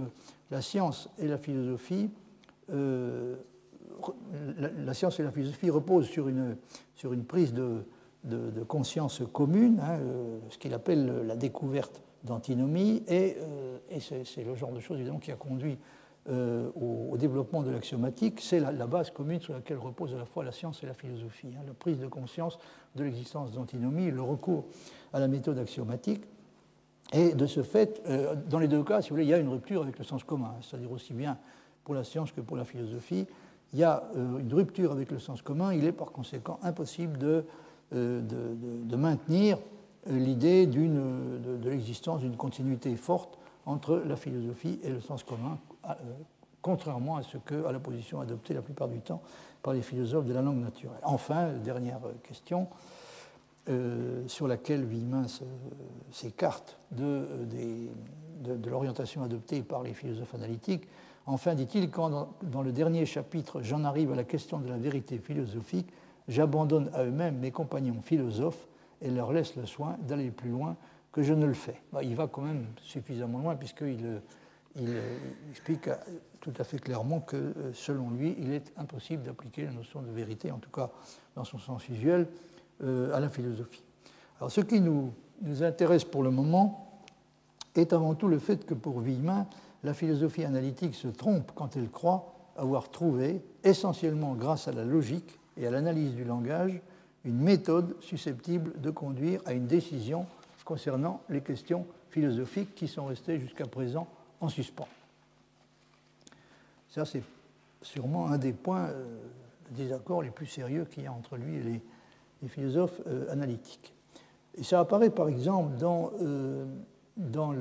la 0.50 0.62
science 0.62 1.10
et 1.20 1.28
la 1.28 1.38
philosophie, 1.38 2.10
la, 2.70 3.36
science 4.94 5.20
et 5.20 5.24
la 5.24 5.32
philosophie 5.32 5.70
reposent 5.70 6.08
sur 6.08 6.30
une, 6.30 6.56
sur 6.96 7.12
une 7.14 7.26
prise 7.26 7.54
de, 7.54 7.84
conscience 8.68 9.22
commune, 9.34 9.80
hein, 9.82 10.00
ce 10.50 10.58
qu'il 10.58 10.74
appelle 10.74 11.28
la 11.28 11.36
découverte 11.36 12.02
d'antinomie, 12.24 13.04
et, 13.08 13.38
et 13.92 14.00
c'est 14.00 14.44
le 14.44 14.56
genre 14.56 14.72
de 14.72 14.80
choses 14.80 14.98
évidemment 14.98 15.20
qui 15.20 15.32
a 15.32 15.36
conduit 15.36 15.78
euh, 16.28 16.72
au, 16.76 17.16
développement 17.18 17.62
de 17.62 17.70
l'axiomatique, 17.70 18.42
c'est 18.42 18.60
la, 18.60 18.88
base 18.88 19.12
commune 19.12 19.40
sur 19.40 19.54
laquelle 19.54 19.78
repose 19.78 20.14
à 20.16 20.18
la 20.18 20.26
fois 20.26 20.44
la 20.44 20.52
science 20.52 20.84
et 20.84 20.88
la 20.88 20.96
philosophie. 20.96 21.54
Hein, 21.56 21.64
la 21.68 21.74
prise 21.74 22.00
de 22.00 22.08
conscience 22.08 22.58
de 22.96 23.04
l'existence 23.04 23.52
d'antinomies, 23.52 24.10
le 24.10 24.22
recours 24.22 24.66
à 25.14 25.20
la 25.20 25.28
méthode 25.28 25.60
axiomatique. 25.60 26.24
Et 27.14 27.36
de 27.36 27.46
ce 27.46 27.62
fait, 27.62 28.02
euh, 28.10 28.36
dans 28.50 28.58
les 28.58 28.68
deux 28.68 28.84
cas, 28.84 29.02
si 29.02 29.10
vous 29.10 29.16
voulez, 29.16 29.26
il 29.26 29.30
y 29.30 29.34
a 29.36 29.38
une 29.38 29.50
rupture 29.50 29.84
avec 29.84 30.00
le 30.00 30.04
sens 30.04 30.24
commun, 30.24 30.56
hein, 30.58 30.62
c'est-à-dire 30.62 30.92
aussi 30.92 31.14
bien 31.14 31.38
pour 31.84 31.94
la 31.94 32.04
science 32.04 32.32
que 32.32 32.42
pour 32.42 32.58
la 32.58 32.66
philosophie. 32.66 33.28
Il 33.74 33.80
y 33.80 33.84
a 33.84 34.10
euh, 34.16 34.40
une 34.40 34.54
rupture 34.54 34.92
avec 34.92 35.12
le 35.12 35.20
sens 35.20 35.44
commun, 35.44 35.74
il 35.74 35.86
est 35.86 35.92
par 35.92 36.12
conséquent 36.12 36.60
impossible 36.64 37.20
de, 37.20 37.46
maintenir 38.98 39.60
l'idée 40.08 40.66
de, 40.66 41.70
l'existence 41.70 42.22
d'une 42.22 42.36
continuité 42.36 42.96
forte 42.96 43.38
entre 43.68 44.02
la 44.06 44.16
philosophie 44.16 44.80
et 44.84 44.90
le 44.90 45.02
sens 45.02 45.24
commun, 45.24 45.60
contrairement 46.62 47.18
à, 47.18 47.24
ce 47.24 47.38
que, 47.38 47.66
à 47.66 47.72
la 47.72 47.80
position 47.80 48.22
adoptée 48.22 48.54
la 48.54 48.62
plupart 48.62 48.88
du 48.88 49.00
temps 49.00 49.22
par 49.62 49.74
les 49.74 49.82
philosophes 49.82 50.26
de 50.26 50.34
la 50.34 50.42
langue 50.42 50.62
naturelle. 50.62 51.00
Enfin, 51.04 51.54
dernière 51.64 52.00
question 52.24 52.68
euh, 53.70 54.28
sur 54.28 54.48
laquelle 54.48 54.84
Villemin 54.84 55.26
s'écarte 56.12 56.78
de, 56.92 57.28
l'orientation 58.68 59.24
adoptée 59.24 59.64
par 59.64 59.84
les 59.84 59.94
philosophes 59.94 60.36
analytiques. 60.36 60.88
Enfin, 61.26 61.56
dit-il, 61.56 61.90
quand 61.90 62.10
dans, 62.10 62.30
dans, 62.44 62.62
le 62.62 62.72
dernier 62.72 63.06
chapitre 63.06 63.62
j'en 63.62 63.84
arrive 63.84 64.12
à 64.12 64.16
la 64.16 64.24
question 64.24 64.60
de 64.60 64.68
la 64.68 64.78
vérité 64.78 65.18
philosophique, 65.18 65.90
j'abandonne 66.28 66.90
à 66.94 67.04
eux-mêmes 67.04 67.38
mes 67.38 67.52
compagnons 67.52 68.02
philosophes 68.02 68.68
et 69.02 69.10
leur 69.10 69.34
laisse 69.34 69.56
le 69.56 69.66
soin 69.66 69.98
d'aller 70.02 70.32
plus 70.32 70.50
loin 70.50 70.76
que 71.12 71.24
je 71.24 71.34
ne 71.34 71.46
le 71.46 71.54
fais. 71.54 71.82
Bah, 71.94 72.04
il 72.04 72.16
va 72.16 72.28
quand 72.28 72.42
même 72.42 72.66
suffisamment 72.82 73.40
loin 73.40 73.56
puisqu'il 73.56 74.22
il 74.78 74.98
explique 75.52 75.90
tout 76.42 76.54
à 76.58 76.64
fait 76.64 76.80
clairement 76.80 77.22
que, 77.22 77.38
euh, 77.38 77.74
selon 77.74 78.12
lui, 78.12 78.36
il 78.40 78.54
est 78.54 78.72
impossible 78.78 79.24
d'appliquer 79.24 79.66
la 79.66 79.72
notion 79.72 80.02
de 80.02 80.12
vérité, 80.12 80.52
en 80.52 80.60
tout 80.60 80.70
cas 80.70 80.92
dans 81.36 81.44
son 81.44 81.58
sens 81.58 81.88
usuel, 81.90 82.28
euh, 82.84 83.16
à 83.16 83.20
la 83.20 83.30
philosophie. 83.30 83.84
Alors, 84.40 84.52
ce 84.52 84.62
qui 84.62 84.82
nous, 84.82 85.14
nous, 85.42 85.64
intéresse 85.64 86.04
pour 86.04 86.24
le 86.24 86.30
moment 86.30 87.02
est 87.74 87.94
avant 87.94 88.16
tout 88.16 88.28
le 88.28 88.38
fait 88.38 88.66
que 88.66 88.74
pour 88.74 89.00
Villemin, 89.00 89.48
la 89.84 89.94
philosophie 89.94 90.44
analytique 90.44 90.96
se 90.96 91.08
trompe 91.08 91.52
quand 91.56 91.76
elle 91.78 91.90
croit 91.90 92.34
avoir 92.58 92.90
trouvé, 92.90 93.44
essentiellement 93.64 94.34
grâce 94.36 94.68
à 94.68 94.72
la 94.72 94.86
logique 94.86 95.40
et 95.58 95.68
à 95.68 95.72
l'analyse 95.72 96.14
du 96.14 96.24
langage, 96.24 96.80
une 97.24 97.40
méthode 97.40 97.96
susceptible 98.02 98.80
de 98.80 98.92
conduire 98.92 99.42
à 99.46 99.54
une 99.54 99.68
décision 99.68 100.26
concernant 100.64 101.22
les 101.30 101.42
questions 101.42 101.86
philosophiques 102.10 102.76
qui 102.76 102.88
sont 102.88 103.06
restés 103.06 103.40
jusqu'à 103.40 103.66
présent 103.66 104.08
en 104.42 104.50
suspens. 104.50 104.88
Ça, 106.90 107.06
c'est 107.06 107.24
sûrement 107.82 108.28
un 108.28 108.38
des 108.38 108.54
points 108.54 108.90
de 108.90 109.76
désaccord 109.76 110.22
les 110.22 110.32
plus 110.32 110.46
sérieux 110.46 110.86
qu'il 110.86 111.04
y 111.04 111.08
a 111.08 111.12
entre 111.12 111.38
lui 111.38 111.56
et 111.56 111.64
les, 111.64 111.82
philosophes 112.48 113.02
analytiques. 113.32 113.92
Et 114.54 114.64
ça 114.64 114.80
apparaît 114.80 115.10
par 115.10 115.30
exemple 115.30 115.78
dans, 115.78 116.12
dans 117.18 117.56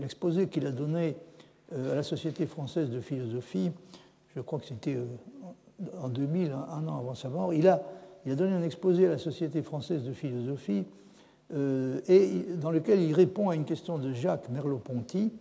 l'exposé 0.00 0.48
qu'il 0.48 0.66
a 0.66 0.70
donné 0.70 1.18
à 1.70 1.94
la 1.94 2.02
Société 2.02 2.46
française 2.46 2.88
de 2.88 3.00
philosophie, 3.00 3.72
je 4.34 4.40
crois 4.40 4.58
que 4.58 4.64
c'était 4.64 4.96
en 6.00 6.08
2000, 6.08 6.52
un 6.52 6.88
an 6.88 6.98
avant 6.98 7.14
sa 7.14 7.28
mort, 7.28 7.52
il 7.54 7.68
a, 7.68 7.82
il 8.24 8.32
a 8.32 8.34
donné 8.34 8.52
un 8.52 8.62
exposé 8.62 9.06
à 9.06 9.10
la 9.10 9.18
Société 9.18 9.62
française 9.62 10.04
de 10.04 10.12
philosophie 10.12 10.84
euh, 11.54 12.00
et 12.06 12.44
dans 12.56 12.70
lequel 12.70 13.00
il 13.00 13.12
répond 13.12 13.50
à 13.50 13.54
une 13.54 13.64
question 13.64 13.98
de 13.98 14.12
Jacques 14.12 14.48
Merleau-Ponty. 14.48 15.32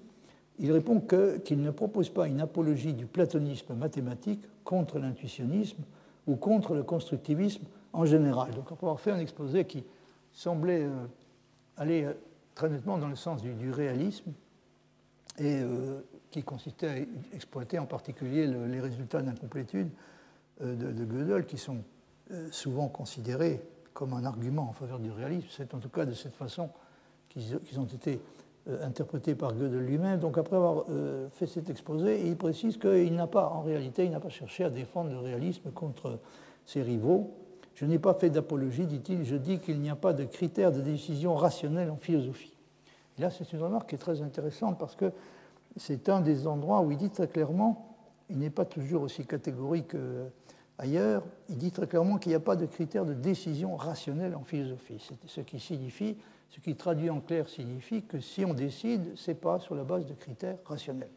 Il 0.61 0.71
répond 0.71 1.01
qu'il 1.43 1.61
ne 1.61 1.71
propose 1.71 2.09
pas 2.09 2.27
une 2.27 2.39
apologie 2.39 2.93
du 2.93 3.07
platonisme 3.07 3.73
mathématique 3.73 4.43
contre 4.63 4.99
l'intuitionnisme 4.99 5.81
ou 6.27 6.35
contre 6.35 6.75
le 6.75 6.83
constructivisme 6.83 7.63
en 7.93 8.05
général. 8.05 8.51
Donc, 8.51 8.71
après 8.71 8.85
avoir 8.85 8.99
fait 8.99 9.09
un 9.09 9.17
exposé 9.17 9.65
qui 9.65 9.83
semblait 10.31 10.83
euh, 10.83 10.91
aller 11.77 12.03
euh, 12.03 12.13
très 12.53 12.69
nettement 12.69 12.99
dans 12.99 13.07
le 13.07 13.15
sens 13.15 13.41
du, 13.41 13.71
réalisme 13.71 14.31
et 15.39 15.61
qui 16.29 16.43
consistait 16.43 16.87
à 16.87 16.95
exploiter 17.33 17.79
en 17.79 17.85
particulier 17.85 18.45
les 18.45 18.81
résultats 18.81 19.21
d'incomplétude 19.21 19.89
de, 20.59 20.75
de 20.75 21.05
Gödel, 21.05 21.45
qui 21.45 21.57
sont 21.57 21.77
souvent 22.51 22.89
considérés 22.89 23.61
comme 23.93 24.13
un 24.13 24.25
argument 24.25 24.69
en 24.69 24.73
faveur 24.73 24.99
du 24.99 25.09
réalisme. 25.09 25.47
C'est 25.49 25.73
en 25.73 25.79
tout 25.79 25.89
cas 25.89 26.05
de 26.05 26.13
cette 26.13 26.35
façon 26.35 26.69
qu'ils 27.29 27.79
ont 27.79 27.85
été 27.85 28.21
euh, 28.69 28.85
interprétés 28.85 29.35
par 29.35 29.53
Gödel 29.53 29.79
lui-même. 29.79 30.19
Donc 30.19 30.37
après 30.37 30.55
avoir 30.55 30.85
euh, 30.89 31.27
fait 31.31 31.47
cet 31.47 31.69
exposé, 31.69 32.27
il 32.27 32.35
précise 32.35 32.77
qu'il 32.77 33.15
n'a 33.15 33.27
pas, 33.27 33.49
en 33.49 33.61
réalité, 33.61 34.05
il 34.05 34.11
n'a 34.11 34.19
pas 34.19 34.29
cherché 34.29 34.63
à 34.63 34.69
défendre 34.69 35.11
le 35.11 35.19
réalisme 35.19 35.71
contre 35.71 36.19
ses 36.65 36.81
rivaux. 36.81 37.31
Je 37.75 37.85
n'ai 37.85 37.99
pas 37.99 38.13
fait 38.13 38.29
d'apologie, 38.29 38.85
dit-il, 38.85 39.23
je 39.23 39.35
dis 39.35 39.59
qu'il 39.59 39.79
n'y 39.79 39.89
a 39.89 39.95
pas 39.95 40.13
de 40.13 40.25
critères 40.25 40.71
de 40.71 40.81
décision 40.81 41.35
rationnelle 41.35 41.89
en 41.89 41.95
philosophie. 41.95 42.53
Et 43.17 43.21
là, 43.21 43.29
c'est 43.29 43.51
une 43.53 43.61
remarque 43.61 43.89
qui 43.89 43.95
est 43.95 43.99
très 43.99 44.21
intéressante 44.21 44.77
parce 44.77 44.95
que 44.95 45.11
c'est 45.77 46.09
un 46.09 46.21
des 46.21 46.47
endroits 46.47 46.81
où 46.81 46.91
il 46.91 46.97
dit 46.97 47.09
très 47.09 47.27
clairement, 47.27 47.95
il 48.29 48.37
n'est 48.37 48.49
pas 48.49 48.65
toujours 48.65 49.03
aussi 49.03 49.25
catégorique 49.25 49.95
euh, 49.95 50.27
Ailleurs, 50.81 51.23
il 51.47 51.57
dit 51.57 51.71
très 51.71 51.85
clairement 51.85 52.17
qu'il 52.17 52.31
n'y 52.31 52.35
a 52.35 52.39
pas 52.39 52.55
de 52.55 52.65
critère 52.65 53.05
de 53.05 53.13
décision 53.13 53.75
rationnelle 53.75 54.35
en 54.35 54.43
philosophie. 54.43 54.97
Ce 55.27 55.41
qui 55.41 55.59
signifie, 55.59 56.17
ce 56.51 56.59
qui 56.59 56.75
traduit 56.75 57.09
en 57.09 57.19
clair 57.19 57.49
signifie 57.49 58.03
que 58.03 58.19
si 58.19 58.45
on 58.45 58.53
décide, 58.53 59.15
ce 59.15 59.31
n'est 59.31 59.35
pas 59.35 59.59
sur 59.59 59.73
la 59.73 59.83
base 59.83 60.05
de 60.05 60.13
critères 60.13 60.57
rationnels. 60.65 61.09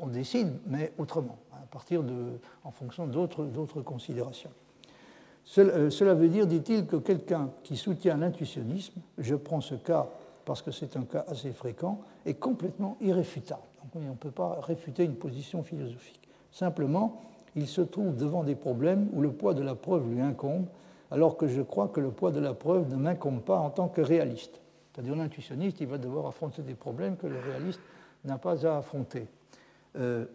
on 0.00 0.08
décide, 0.08 0.52
mais 0.66 0.92
autrement, 0.98 1.38
à 1.52 1.66
partir 1.70 2.02
de, 2.02 2.38
en 2.64 2.70
fonction 2.70 3.06
d'autres 3.06 3.82
considérations. 3.82 4.50
Euh, 5.58 5.90
cela 5.90 6.14
veut 6.14 6.28
dire, 6.28 6.46
dit-il, 6.46 6.86
que 6.86 6.96
quelqu'un 6.96 7.50
qui 7.62 7.76
soutient 7.76 8.16
l'intuitionnisme, 8.16 9.00
je 9.18 9.34
prends 9.34 9.60
ce 9.60 9.74
cas 9.74 10.08
parce 10.44 10.62
que 10.62 10.70
c'est 10.70 10.96
un 10.96 11.04
cas 11.04 11.24
assez 11.28 11.52
fréquent, 11.52 12.00
est 12.26 12.34
complètement 12.34 12.96
irréfutable. 13.00 13.62
On 13.94 14.00
ne 14.00 14.14
peut 14.14 14.30
pas 14.30 14.58
réfuter 14.62 15.04
une 15.04 15.14
position 15.14 15.62
philosophique. 15.62 16.28
Simplement, 16.50 17.22
il 17.56 17.66
se 17.66 17.80
trouve 17.80 18.16
devant 18.16 18.44
des 18.44 18.54
problèmes 18.54 19.08
où 19.12 19.20
le 19.20 19.32
poids 19.32 19.54
de 19.54 19.62
la 19.62 19.74
preuve 19.74 20.08
lui 20.08 20.20
incombe, 20.20 20.66
alors 21.10 21.36
que 21.36 21.46
je 21.46 21.62
crois 21.62 21.88
que 21.88 22.00
le 22.00 22.10
poids 22.10 22.30
de 22.30 22.40
la 22.40 22.54
preuve 22.54 22.88
ne 22.88 22.96
m'incombe 22.96 23.42
pas 23.42 23.58
en 23.58 23.70
tant 23.70 23.88
que 23.88 24.00
réaliste. 24.00 24.60
C'est-à-dire 24.92 25.16
l'intuitionniste, 25.16 25.80
il 25.80 25.86
va 25.86 25.98
devoir 25.98 26.26
affronter 26.26 26.62
des 26.62 26.74
problèmes 26.74 27.16
que 27.16 27.26
le 27.26 27.38
réaliste 27.38 27.80
n'a 28.24 28.38
pas 28.38 28.66
à 28.66 28.78
affronter. 28.78 29.26
Euh, 29.96 30.26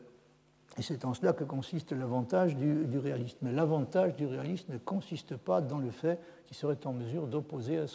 et 0.77 0.81
c'est 0.81 1.05
en 1.05 1.13
cela 1.13 1.33
que 1.33 1.43
consiste 1.43 1.93
l'avantage 1.93 2.55
du, 2.55 2.97
réalisme. 2.97 3.37
Mais 3.41 3.51
l'avantage 3.51 4.15
du 4.15 4.25
réalisme 4.25 4.73
ne 4.73 4.77
consiste 4.77 5.37
pas 5.37 5.61
dans 5.61 5.79
le 5.79 5.91
fait 5.91 6.19
qu'il 6.45 6.57
serait 6.57 6.85
en 6.85 6.93
mesure 6.93 7.27
d'opposer 7.27 7.79
à, 7.79 7.85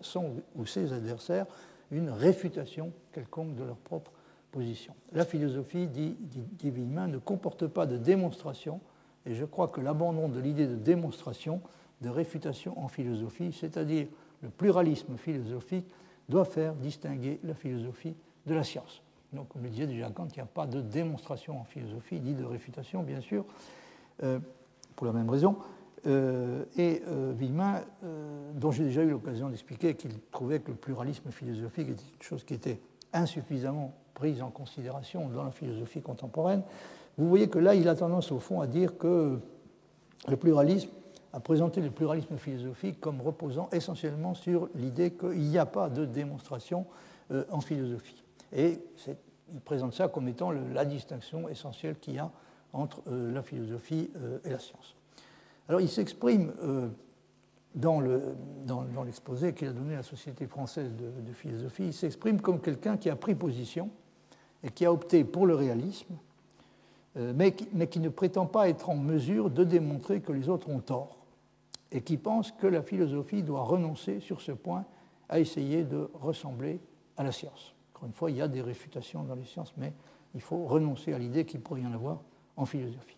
son 0.00 0.32
ou 0.54 0.64
ses 0.64 0.92
adversaires 0.92 1.46
une 1.90 2.08
réfutation 2.08 2.92
quelconque 3.12 3.54
de 3.54 3.64
leur 3.64 3.76
propre 3.76 4.12
position. 4.50 4.94
La 5.12 5.26
philosophie, 5.26 5.88
dit, 5.88 6.16
dit, 6.20 6.72
ne 6.72 7.18
comporte 7.18 7.66
pas 7.66 7.84
de 7.84 7.98
démonstration, 7.98 8.80
et 9.26 9.34
je 9.34 9.44
crois 9.44 9.68
que 9.68 9.80
l'abandon 9.80 10.28
de 10.28 10.40
l'idée 10.40 10.66
de 10.66 10.76
démonstration, 10.76 11.60
de 12.02 12.08
réfutation 12.08 12.78
en 12.78 12.88
philosophie, 12.88 13.52
c'est-à-dire 13.52 14.06
le 14.42 14.48
pluralisme 14.48 15.16
philosophique, 15.16 15.86
doit 16.28 16.44
faire 16.44 16.74
distinguer 16.74 17.38
la 17.44 17.54
philosophie 17.54 18.14
de 18.46 18.54
la 18.54 18.64
science. 18.64 19.02
Donc, 19.32 19.48
comme 19.48 19.62
le 19.62 19.70
disait 19.70 19.86
déjà 19.86 20.10
Kant, 20.10 20.28
il 20.30 20.36
n'y 20.36 20.42
a 20.42 20.46
pas 20.46 20.66
de 20.66 20.80
démonstration 20.80 21.60
en 21.60 21.64
philosophie, 21.64 22.20
ni 22.20 22.34
de 22.34 22.44
réfutation, 22.44 23.02
bien 23.02 23.20
sûr, 23.20 23.44
euh, 24.22 24.38
pour 24.94 25.06
la 25.06 25.12
même 25.12 25.30
raison. 25.30 25.56
Euh, 26.06 26.64
et 26.76 27.00
euh, 27.06 27.32
euh, 27.32 28.52
dont 28.54 28.72
j'ai 28.72 28.82
déjà 28.82 29.02
eu 29.02 29.10
l'occasion 29.10 29.48
d'expliquer 29.48 29.94
qu'il 29.94 30.10
trouvait 30.32 30.58
que 30.58 30.72
le 30.72 30.76
pluralisme 30.76 31.30
philosophique 31.30 31.90
était 31.90 32.02
une 32.02 32.22
chose 32.22 32.42
qui 32.42 32.54
était 32.54 32.80
insuffisamment 33.12 33.94
prise 34.12 34.42
en 34.42 34.50
considération 34.50 35.28
dans 35.28 35.44
la 35.44 35.52
philosophie 35.52 36.02
contemporaine, 36.02 36.62
vous 37.18 37.28
voyez 37.28 37.48
que 37.48 37.58
là, 37.58 37.74
il 37.74 37.88
a 37.88 37.94
tendance 37.94 38.32
au 38.32 38.40
fond 38.40 38.60
à 38.60 38.66
dire 38.66 38.98
que 38.98 39.38
le 40.28 40.36
pluralisme, 40.36 40.90
a 41.32 41.40
présenté 41.40 41.80
le 41.80 41.90
pluralisme 41.90 42.36
philosophique 42.36 43.00
comme 43.00 43.20
reposant 43.20 43.68
essentiellement 43.72 44.34
sur 44.34 44.68
l'idée 44.74 45.12
qu'il 45.12 45.40
n'y 45.40 45.58
a 45.58 45.66
pas 45.66 45.88
de 45.88 46.04
démonstration 46.04 46.86
euh, 47.30 47.44
en 47.50 47.60
philosophie. 47.60 48.22
Et 48.54 48.78
il 49.52 49.60
présente 49.60 49.94
ça 49.94 50.08
comme 50.08 50.28
étant 50.28 50.50
la 50.50 50.84
distinction 50.84 51.48
essentielle 51.48 51.96
qu'il 51.98 52.14
y 52.14 52.18
a 52.18 52.30
entre 52.72 53.02
euh, 53.08 53.32
la 53.32 53.42
philosophie 53.42 54.10
euh, 54.16 54.38
et 54.44 54.50
la 54.50 54.58
science. 54.58 54.94
Alors 55.68 55.80
il 55.80 55.88
s'exprime 55.88 56.52
dans 57.76 58.00
l'exposé 59.04 59.54
qu'il 59.54 59.68
a 59.68 59.72
donné 59.72 59.94
à 59.94 59.98
la 59.98 60.02
Société 60.02 60.46
française 60.46 60.90
de, 60.90 61.32
philosophie, 61.32 61.86
il 61.86 61.94
s'exprime 61.94 62.40
comme 62.40 62.60
quelqu'un 62.60 62.96
qui 62.96 63.08
a 63.08 63.16
pris 63.16 63.34
position 63.34 63.88
et 64.64 64.70
qui 64.70 64.84
a 64.84 64.92
opté 64.92 65.24
pour 65.24 65.46
le 65.46 65.54
réalisme, 65.54 66.14
mais 67.16 67.52
qui, 67.52 68.00
ne 68.00 68.08
prétend 68.08 68.46
pas 68.46 68.68
être 68.68 68.90
en 68.90 68.96
mesure 68.96 69.48
de 69.48 69.62
démontrer 69.62 70.20
que 70.20 70.32
les 70.32 70.48
autres 70.48 70.68
ont 70.68 70.80
tort, 70.80 71.21
et 71.92 72.00
qui 72.00 72.16
pense 72.16 72.50
que 72.52 72.66
la 72.66 72.82
philosophie 72.82 73.42
doit 73.42 73.62
renoncer 73.62 74.20
sur 74.20 74.40
ce 74.40 74.52
point 74.52 74.84
à 75.28 75.38
essayer 75.38 75.84
de 75.84 76.10
ressembler 76.14 76.80
à 77.16 77.22
la 77.22 77.32
science. 77.32 77.74
Encore 77.94 78.06
une 78.06 78.14
fois, 78.14 78.30
il 78.30 78.38
y 78.38 78.42
a 78.42 78.48
des 78.48 78.62
réfutations 78.62 79.22
dans 79.22 79.34
les 79.34 79.44
sciences, 79.44 79.72
mais 79.76 79.92
il 80.34 80.40
faut 80.40 80.64
renoncer 80.64 81.12
à 81.12 81.18
l'idée 81.18 81.44
qu'il 81.44 81.60
pourrait 81.60 81.82
y 81.82 81.86
en 81.86 81.92
avoir 81.92 82.18
en 82.56 82.64
philosophie. 82.64 83.16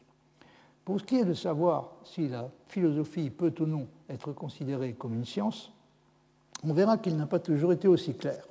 Pour 0.84 1.00
ce 1.00 1.04
qui 1.04 1.16
est 1.16 1.24
de 1.24 1.34
savoir 1.34 1.92
si 2.02 2.28
la 2.28 2.50
philosophie 2.66 3.30
peut 3.30 3.54
ou 3.60 3.66
non 3.66 3.86
être 4.08 4.32
considérée 4.32 4.92
comme 4.92 5.14
une 5.14 5.24
science, 5.24 5.72
on 6.62 6.72
verra 6.72 6.98
qu'il 6.98 7.16
n'a 7.16 7.26
pas 7.26 7.38
toujours 7.38 7.72
été 7.72 7.88
aussi 7.88 8.14
clair 8.14 8.44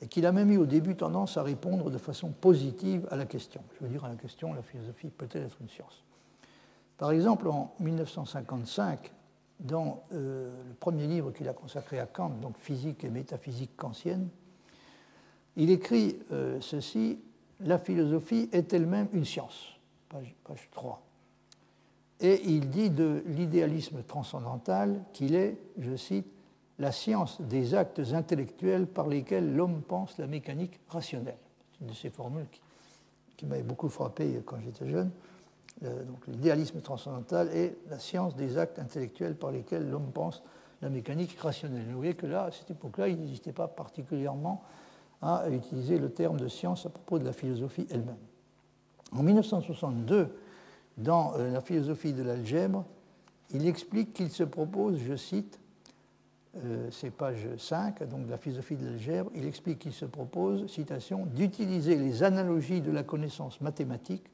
et 0.00 0.08
qu'il 0.08 0.26
a 0.26 0.32
même 0.32 0.50
eu 0.50 0.58
au 0.58 0.66
début 0.66 0.96
tendance 0.96 1.36
à 1.36 1.42
répondre 1.42 1.90
de 1.90 1.98
façon 1.98 2.30
positive 2.30 3.06
à 3.10 3.16
la 3.16 3.26
question. 3.26 3.62
Je 3.78 3.84
veux 3.84 3.90
dire 3.90 4.04
à 4.04 4.08
la 4.08 4.16
question, 4.16 4.52
la 4.54 4.62
philosophie 4.62 5.08
peut-elle 5.08 5.44
être 5.44 5.56
une 5.60 5.68
science? 5.68 6.02
Par 6.98 7.10
exemple, 7.12 7.48
en 7.48 7.74
1955, 7.80 9.12
dans 9.60 10.04
euh, 10.12 10.50
le 10.68 10.74
premier 10.74 11.06
livre 11.06 11.32
qu'il 11.32 11.48
a 11.48 11.52
consacré 11.52 11.98
à 11.98 12.06
Kant, 12.06 12.30
donc 12.40 12.56
Physique 12.58 13.04
et 13.04 13.08
métaphysique 13.08 13.76
kantienne, 13.76 14.28
il 15.56 15.70
écrit 15.70 16.18
euh, 16.32 16.60
ceci 16.60 17.18
La 17.60 17.78
philosophie 17.78 18.48
est 18.52 18.72
elle-même 18.72 19.08
une 19.12 19.24
science, 19.24 19.78
page, 20.08 20.34
page 20.44 20.68
3. 20.72 21.02
Et 22.20 22.42
il 22.44 22.70
dit 22.70 22.90
de 22.90 23.22
l'idéalisme 23.26 24.02
transcendantal 24.02 25.02
qu'il 25.12 25.34
est, 25.34 25.58
je 25.78 25.96
cite, 25.96 26.26
la 26.78 26.92
science 26.92 27.40
des 27.40 27.74
actes 27.74 28.00
intellectuels 28.12 28.86
par 28.86 29.08
lesquels 29.08 29.54
l'homme 29.54 29.82
pense 29.82 30.18
la 30.18 30.26
mécanique 30.26 30.78
rationnelle. 30.88 31.38
C'est 31.72 31.80
une 31.80 31.86
de 31.90 31.94
ces 31.94 32.10
formules 32.10 32.46
qui, 33.36 33.46
m'avait 33.46 33.62
beaucoup 33.62 33.88
frappé 33.88 34.40
quand 34.44 34.58
j'étais 34.60 34.88
jeune. 34.88 35.10
Euh, 35.84 36.04
l'idéalisme 36.28 36.80
transcendantal 36.80 37.48
est 37.54 37.76
la 37.90 37.98
science 37.98 38.34
des 38.34 38.56
actes 38.56 38.78
intellectuels 38.78 39.34
par 39.34 39.50
lesquels 39.50 39.88
l'homme 39.88 40.10
pense 40.12 40.42
la 40.82 40.88
mécanique 40.88 41.38
rationnelle. 41.38 41.84
Vous 41.90 41.96
voyez 41.96 42.14
que 42.14 42.26
là, 42.26 42.44
à 42.44 42.50
cette 42.50 42.70
époque-là, 42.70 43.08
il 43.08 43.18
n'hésitait 43.18 43.52
pas 43.52 43.68
particulièrement 43.68 44.62
à 45.22 45.48
utiliser 45.50 45.98
le 45.98 46.10
terme 46.10 46.38
de 46.38 46.48
science 46.48 46.86
à 46.86 46.90
propos 46.90 47.18
de 47.18 47.24
la 47.24 47.32
philosophie 47.32 47.86
elle-même. 47.90 48.16
En 49.12 49.22
1962, 49.22 50.28
dans 50.98 51.34
euh, 51.36 51.50
la 51.50 51.60
philosophie 51.60 52.12
de 52.12 52.22
l'algèbre, 52.22 52.84
il 53.50 53.66
explique 53.66 54.12
qu'il 54.14 54.30
se 54.30 54.44
propose, 54.44 54.98
je 54.98 55.14
cite, 55.14 55.60
euh, 56.64 56.88
c'est 56.90 57.10
page 57.10 57.46
5, 57.58 58.02
donc 58.08 58.26
de 58.26 58.30
la 58.30 58.38
philosophie 58.38 58.76
de 58.76 58.86
l'algèbre, 58.86 59.30
il 59.34 59.44
explique 59.46 59.80
qu'il 59.80 59.92
se 59.92 60.06
propose, 60.06 60.66
citation, 60.70 61.26
d'utiliser 61.26 61.96
les 61.96 62.22
analogies 62.22 62.80
de 62.80 62.90
la 62.90 63.02
connaissance 63.02 63.60
mathématique 63.60 64.24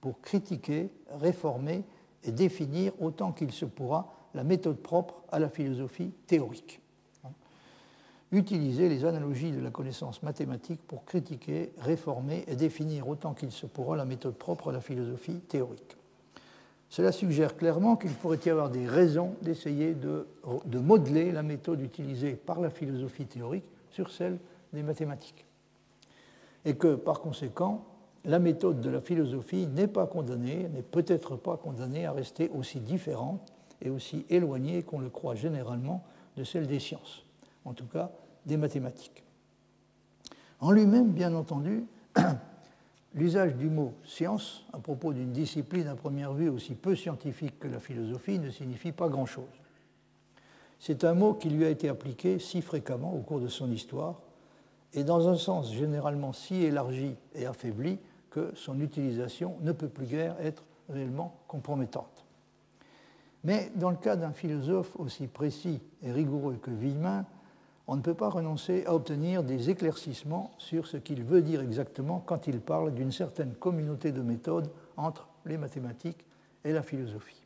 pour 0.00 0.20
critiquer, 0.20 0.90
réformer 1.10 1.84
et 2.24 2.32
définir 2.32 2.92
autant 3.00 3.32
qu'il 3.32 3.52
se 3.52 3.64
pourra 3.64 4.12
la 4.34 4.44
méthode 4.44 4.76
propre 4.76 5.22
à 5.32 5.38
la 5.38 5.48
philosophie 5.48 6.12
théorique. 6.26 6.80
utiliser 8.32 8.88
les 8.88 9.04
analogies 9.04 9.52
de 9.52 9.60
la 9.60 9.70
connaissance 9.70 10.22
mathématique 10.22 10.80
pour 10.86 11.04
critiquer, 11.04 11.72
réformer 11.78 12.44
et 12.48 12.56
définir 12.56 13.08
autant 13.08 13.34
qu'il 13.34 13.52
se 13.52 13.66
pourra 13.66 13.96
la 13.96 14.04
méthode 14.04 14.34
propre 14.34 14.70
à 14.70 14.72
la 14.72 14.80
philosophie 14.80 15.38
théorique. 15.48 15.96
Cela 16.88 17.12
suggère 17.12 17.56
clairement 17.56 17.96
qu'il 17.96 18.12
pourrait 18.12 18.40
y 18.44 18.50
avoir 18.50 18.70
des 18.70 18.86
raisons 18.86 19.34
d'essayer 19.42 19.94
de, 19.94 20.26
de, 20.66 20.78
modeler 20.78 21.32
la 21.32 21.42
méthode 21.42 21.80
utilisée 21.80 22.32
par 22.32 22.60
la 22.60 22.70
philosophie 22.70 23.26
théorique 23.26 23.64
sur 23.90 24.10
celle 24.10 24.38
des 24.72 24.82
mathématiques. 24.82 25.46
Et 26.64 26.74
que, 26.74 26.94
par 26.94 27.20
conséquent, 27.20 27.84
la 28.26 28.40
méthode 28.40 28.80
de 28.80 28.90
la 28.90 29.00
philosophie 29.00 29.68
n'est 29.68 29.86
pas 29.86 30.06
condamnée, 30.06 30.68
n'est 30.74 30.82
peut-être 30.82 31.36
pas 31.36 31.56
condamnée 31.56 32.06
à 32.06 32.12
rester 32.12 32.50
aussi 32.50 32.80
différente 32.80 33.52
et 33.80 33.88
aussi 33.88 34.26
éloignée 34.28 34.82
qu'on 34.82 34.98
le 34.98 35.08
croit 35.08 35.36
généralement 35.36 36.02
de 36.36 36.42
celle 36.42 36.66
des 36.66 36.80
sciences, 36.80 37.24
en 37.64 37.72
tout 37.72 37.86
cas 37.86 38.10
des 38.44 38.56
mathématiques. 38.56 39.22
En 40.60 40.72
lui-même, 40.72 41.12
bien 41.12 41.34
entendu, 41.34 41.84
l'usage 43.14 43.54
du 43.54 43.68
mot 43.68 43.94
science 44.04 44.64
à 44.72 44.78
propos 44.78 45.12
d'une 45.12 45.32
discipline 45.32 45.86
à 45.86 45.94
première 45.94 46.32
vue 46.32 46.48
aussi 46.48 46.74
peu 46.74 46.96
scientifique 46.96 47.58
que 47.60 47.68
la 47.68 47.78
philosophie 47.78 48.40
ne 48.40 48.50
signifie 48.50 48.92
pas 48.92 49.08
grand-chose. 49.08 49.44
C'est 50.80 51.04
un 51.04 51.14
mot 51.14 51.34
qui 51.34 51.48
lui 51.48 51.64
a 51.64 51.70
été 51.70 51.88
appliqué 51.88 52.38
si 52.38 52.60
fréquemment 52.60 53.14
au 53.14 53.20
cours 53.20 53.40
de 53.40 53.48
son 53.48 53.70
histoire 53.70 54.20
et 54.92 55.04
dans 55.04 55.28
un 55.28 55.36
sens 55.36 55.72
généralement 55.72 56.32
si 56.32 56.56
élargi 56.62 57.14
et 57.34 57.46
affaibli 57.46 57.98
que 58.36 58.54
son 58.54 58.82
utilisation 58.82 59.56
ne 59.62 59.72
peut 59.72 59.88
plus 59.88 60.04
guère 60.04 60.36
être 60.42 60.62
réellement 60.90 61.34
compromettante. 61.48 62.26
Mais 63.44 63.72
dans 63.76 63.88
le 63.88 63.96
cas 63.96 64.14
d'un 64.14 64.32
philosophe 64.32 64.94
aussi 64.98 65.26
précis 65.26 65.80
et 66.02 66.12
rigoureux 66.12 66.58
que 66.60 66.70
Villemin, 66.70 67.24
on 67.86 67.96
ne 67.96 68.02
peut 68.02 68.12
pas 68.12 68.28
renoncer 68.28 68.84
à 68.84 68.94
obtenir 68.94 69.42
des 69.42 69.70
éclaircissements 69.70 70.50
sur 70.58 70.86
ce 70.86 70.98
qu'il 70.98 71.22
veut 71.22 71.40
dire 71.40 71.62
exactement 71.62 72.22
quand 72.26 72.46
il 72.46 72.60
parle 72.60 72.92
d'une 72.92 73.10
certaine 73.10 73.54
communauté 73.54 74.12
de 74.12 74.20
méthodes 74.20 74.70
entre 74.98 75.28
les 75.46 75.56
mathématiques 75.56 76.26
et 76.62 76.74
la 76.74 76.82
philosophie. 76.82 77.42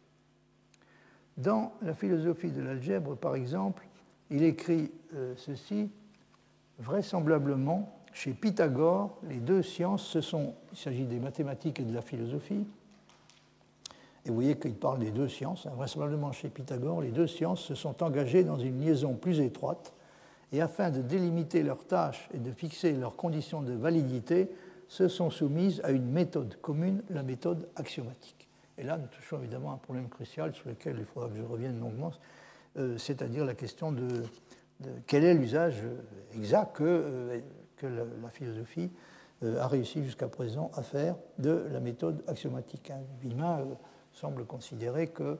Dans 1.36 1.72
la 1.82 1.94
philosophie 1.94 2.50
de 2.50 2.62
l'algèbre, 2.62 3.14
par 3.14 3.36
exemple, 3.36 3.86
il 4.28 4.42
écrit 4.42 4.90
euh, 5.14 5.34
ceci 5.36 5.88
vraisemblablement, 6.80 7.99
chez 8.20 8.32
Pythagore, 8.34 9.16
les 9.30 9.38
deux 9.38 9.62
sciences, 9.62 10.02
ce 10.02 10.20
sont, 10.20 10.52
il 10.72 10.78
s'agit 10.78 11.04
des 11.04 11.18
mathématiques 11.18 11.80
et 11.80 11.84
de 11.84 11.94
la 11.94 12.02
philosophie, 12.02 12.66
et 14.26 14.28
vous 14.28 14.34
voyez 14.34 14.58
qu'il 14.58 14.74
parle 14.74 14.98
des 14.98 15.10
deux 15.10 15.26
sciences. 15.26 15.66
Chez 16.32 16.50
Pythagore, 16.50 17.00
les 17.00 17.12
deux 17.12 17.26
sciences 17.26 17.62
se 17.62 17.74
sont 17.74 18.02
engagées 18.02 18.44
dans 18.44 18.58
une 18.58 18.78
liaison 18.78 19.14
plus 19.14 19.40
étroite 19.40 19.94
et 20.52 20.60
afin 20.60 20.90
de 20.90 21.00
délimiter 21.00 21.62
leurs 21.62 21.86
tâches 21.86 22.28
et 22.34 22.38
de 22.38 22.52
fixer 22.52 22.92
leurs 22.92 23.16
conditions 23.16 23.62
de 23.62 23.72
validité, 23.72 24.50
se 24.86 25.08
sont 25.08 25.30
soumises 25.30 25.80
à 25.82 25.90
une 25.90 26.10
méthode 26.10 26.60
commune, 26.60 27.02
la 27.08 27.22
méthode 27.22 27.70
axiomatique. 27.76 28.48
Et 28.76 28.82
là, 28.82 28.98
nous 28.98 29.06
touchons 29.06 29.38
évidemment 29.38 29.70
à 29.70 29.74
un 29.74 29.78
problème 29.78 30.10
crucial 30.10 30.54
sur 30.54 30.68
lequel 30.68 30.96
il 30.98 31.06
faudra 31.06 31.30
que 31.30 31.36
je 31.36 31.42
revienne 31.42 31.80
longuement, 31.80 32.10
euh, 32.76 32.98
c'est-à-dire 32.98 33.46
la 33.46 33.54
question 33.54 33.92
de, 33.92 34.24
quel 35.06 35.24
est 35.24 35.32
l'usage 35.32 35.76
exact 36.34 36.76
que, 36.76 36.84
euh, 36.84 37.40
que 37.80 37.86
la, 37.86 38.30
philosophie 38.30 38.90
euh, 39.42 39.60
a 39.60 39.66
réussi 39.66 40.04
jusqu'à 40.04 40.28
présent 40.28 40.70
à 40.74 40.82
faire 40.82 41.16
de 41.38 41.66
la 41.72 41.80
méthode 41.80 42.22
axiomatique. 42.26 42.90
Hein 42.90 43.66
semble 44.12 44.44
considérer 44.44 45.08
qu'il 45.08 45.38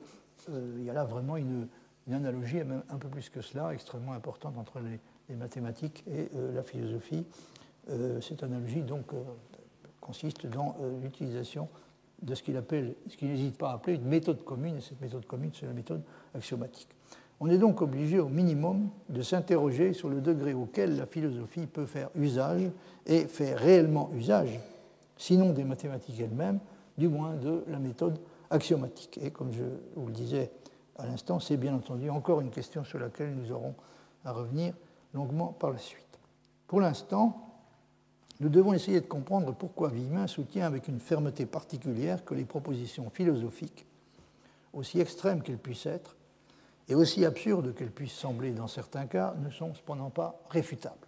euh, 0.49 0.83
y 0.83 0.89
a 0.89 0.93
là 0.93 1.03
vraiment 1.03 1.37
une, 1.37 1.67
analogie, 2.11 2.59
un 2.59 2.97
peu 2.97 3.07
plus 3.07 3.29
que 3.29 3.41
cela, 3.41 3.73
extrêmement 3.73 4.13
importante 4.13 4.57
entre 4.57 4.79
les, 4.79 4.99
mathématiques 5.35 6.03
et 6.07 6.29
euh, 6.35 6.53
la 6.53 6.63
philosophie. 6.63 7.25
Euh, 7.89 8.19
cette 8.19 8.43
analogie 8.43 8.81
donc 8.81 9.13
consiste 10.01 10.45
dans 10.45 10.75
l'utilisation 11.01 11.69
de 12.21 12.35
ce 12.35 12.43
qu'il 12.43 12.57
appelle, 12.57 12.95
ce 13.07 13.15
qu'il 13.15 13.29
n'hésite 13.29 13.57
pas 13.57 13.71
à 13.71 13.75
appeler 13.75 13.95
une 13.95 14.05
méthode 14.07 14.43
commune, 14.43 14.75
et 14.75 14.81
cette 14.81 14.99
méthode 14.99 15.25
commune, 15.25 15.51
c'est 15.53 15.65
la 15.65 15.73
méthode 15.73 16.03
axiomatique. 16.35 16.89
On 17.43 17.49
est 17.49 17.57
donc 17.57 17.81
obligé 17.81 18.19
au 18.19 18.29
minimum 18.29 18.89
de 19.09 19.23
s'interroger 19.23 19.93
sur 19.93 20.09
le 20.09 20.21
degré 20.21 20.53
auquel 20.53 20.95
la 20.95 21.07
philosophie 21.07 21.65
peut 21.65 21.87
faire 21.87 22.11
usage 22.15 22.69
et 23.07 23.25
faire 23.25 23.57
réellement 23.57 24.11
usage, 24.15 24.59
sinon 25.17 25.51
des 25.51 25.63
mathématiques 25.63 26.19
elles-mêmes, 26.19 26.59
du 26.99 27.07
moins 27.07 27.33
de 27.33 27.63
la 27.67 27.79
méthode 27.79 28.19
axiomatique. 28.51 29.19
Et 29.23 29.31
comme 29.31 29.51
je 29.51 29.63
vous 29.95 30.05
le 30.05 30.13
disais 30.13 30.51
à 30.99 31.07
l'instant, 31.07 31.39
c'est 31.39 31.57
bien 31.57 31.73
entendu 31.73 32.11
encore 32.11 32.41
une 32.41 32.51
question 32.51 32.83
sur 32.83 32.99
laquelle 32.99 33.33
nous 33.33 33.51
aurons 33.51 33.73
à 34.23 34.33
revenir 34.33 34.75
longuement 35.15 35.47
par 35.47 35.71
la 35.71 35.79
suite. 35.79 36.19
Pour 36.67 36.79
l'instant, 36.79 37.49
nous 38.39 38.49
devons 38.49 38.73
essayer 38.73 39.01
de 39.01 39.07
comprendre 39.07 39.51
pourquoi 39.51 39.89
Villemin 39.89 40.27
soutient 40.27 40.67
avec 40.67 40.87
une 40.87 40.99
fermeté 40.99 41.47
particulière 41.47 42.23
que 42.23 42.35
les 42.35 42.45
propositions 42.45 43.09
philosophiques, 43.09 43.87
aussi 44.73 44.99
extrêmes 44.99 45.41
qu'elles 45.41 45.57
puissent 45.57 45.87
être, 45.87 46.15
et 46.89 46.95
aussi 46.95 47.25
absurdes 47.25 47.73
qu'elles 47.75 47.91
puissent 47.91 48.11
sembler 48.13 48.51
dans 48.51 48.67
certains 48.67 49.05
cas, 49.05 49.33
ne 49.43 49.49
sont 49.49 49.73
cependant 49.73 50.09
pas 50.09 50.41
réfutables. 50.49 51.07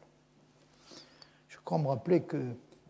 Je 1.50 1.58
crois 1.64 1.78
me 1.78 1.88
rappeler 1.88 2.22
que 2.22 2.38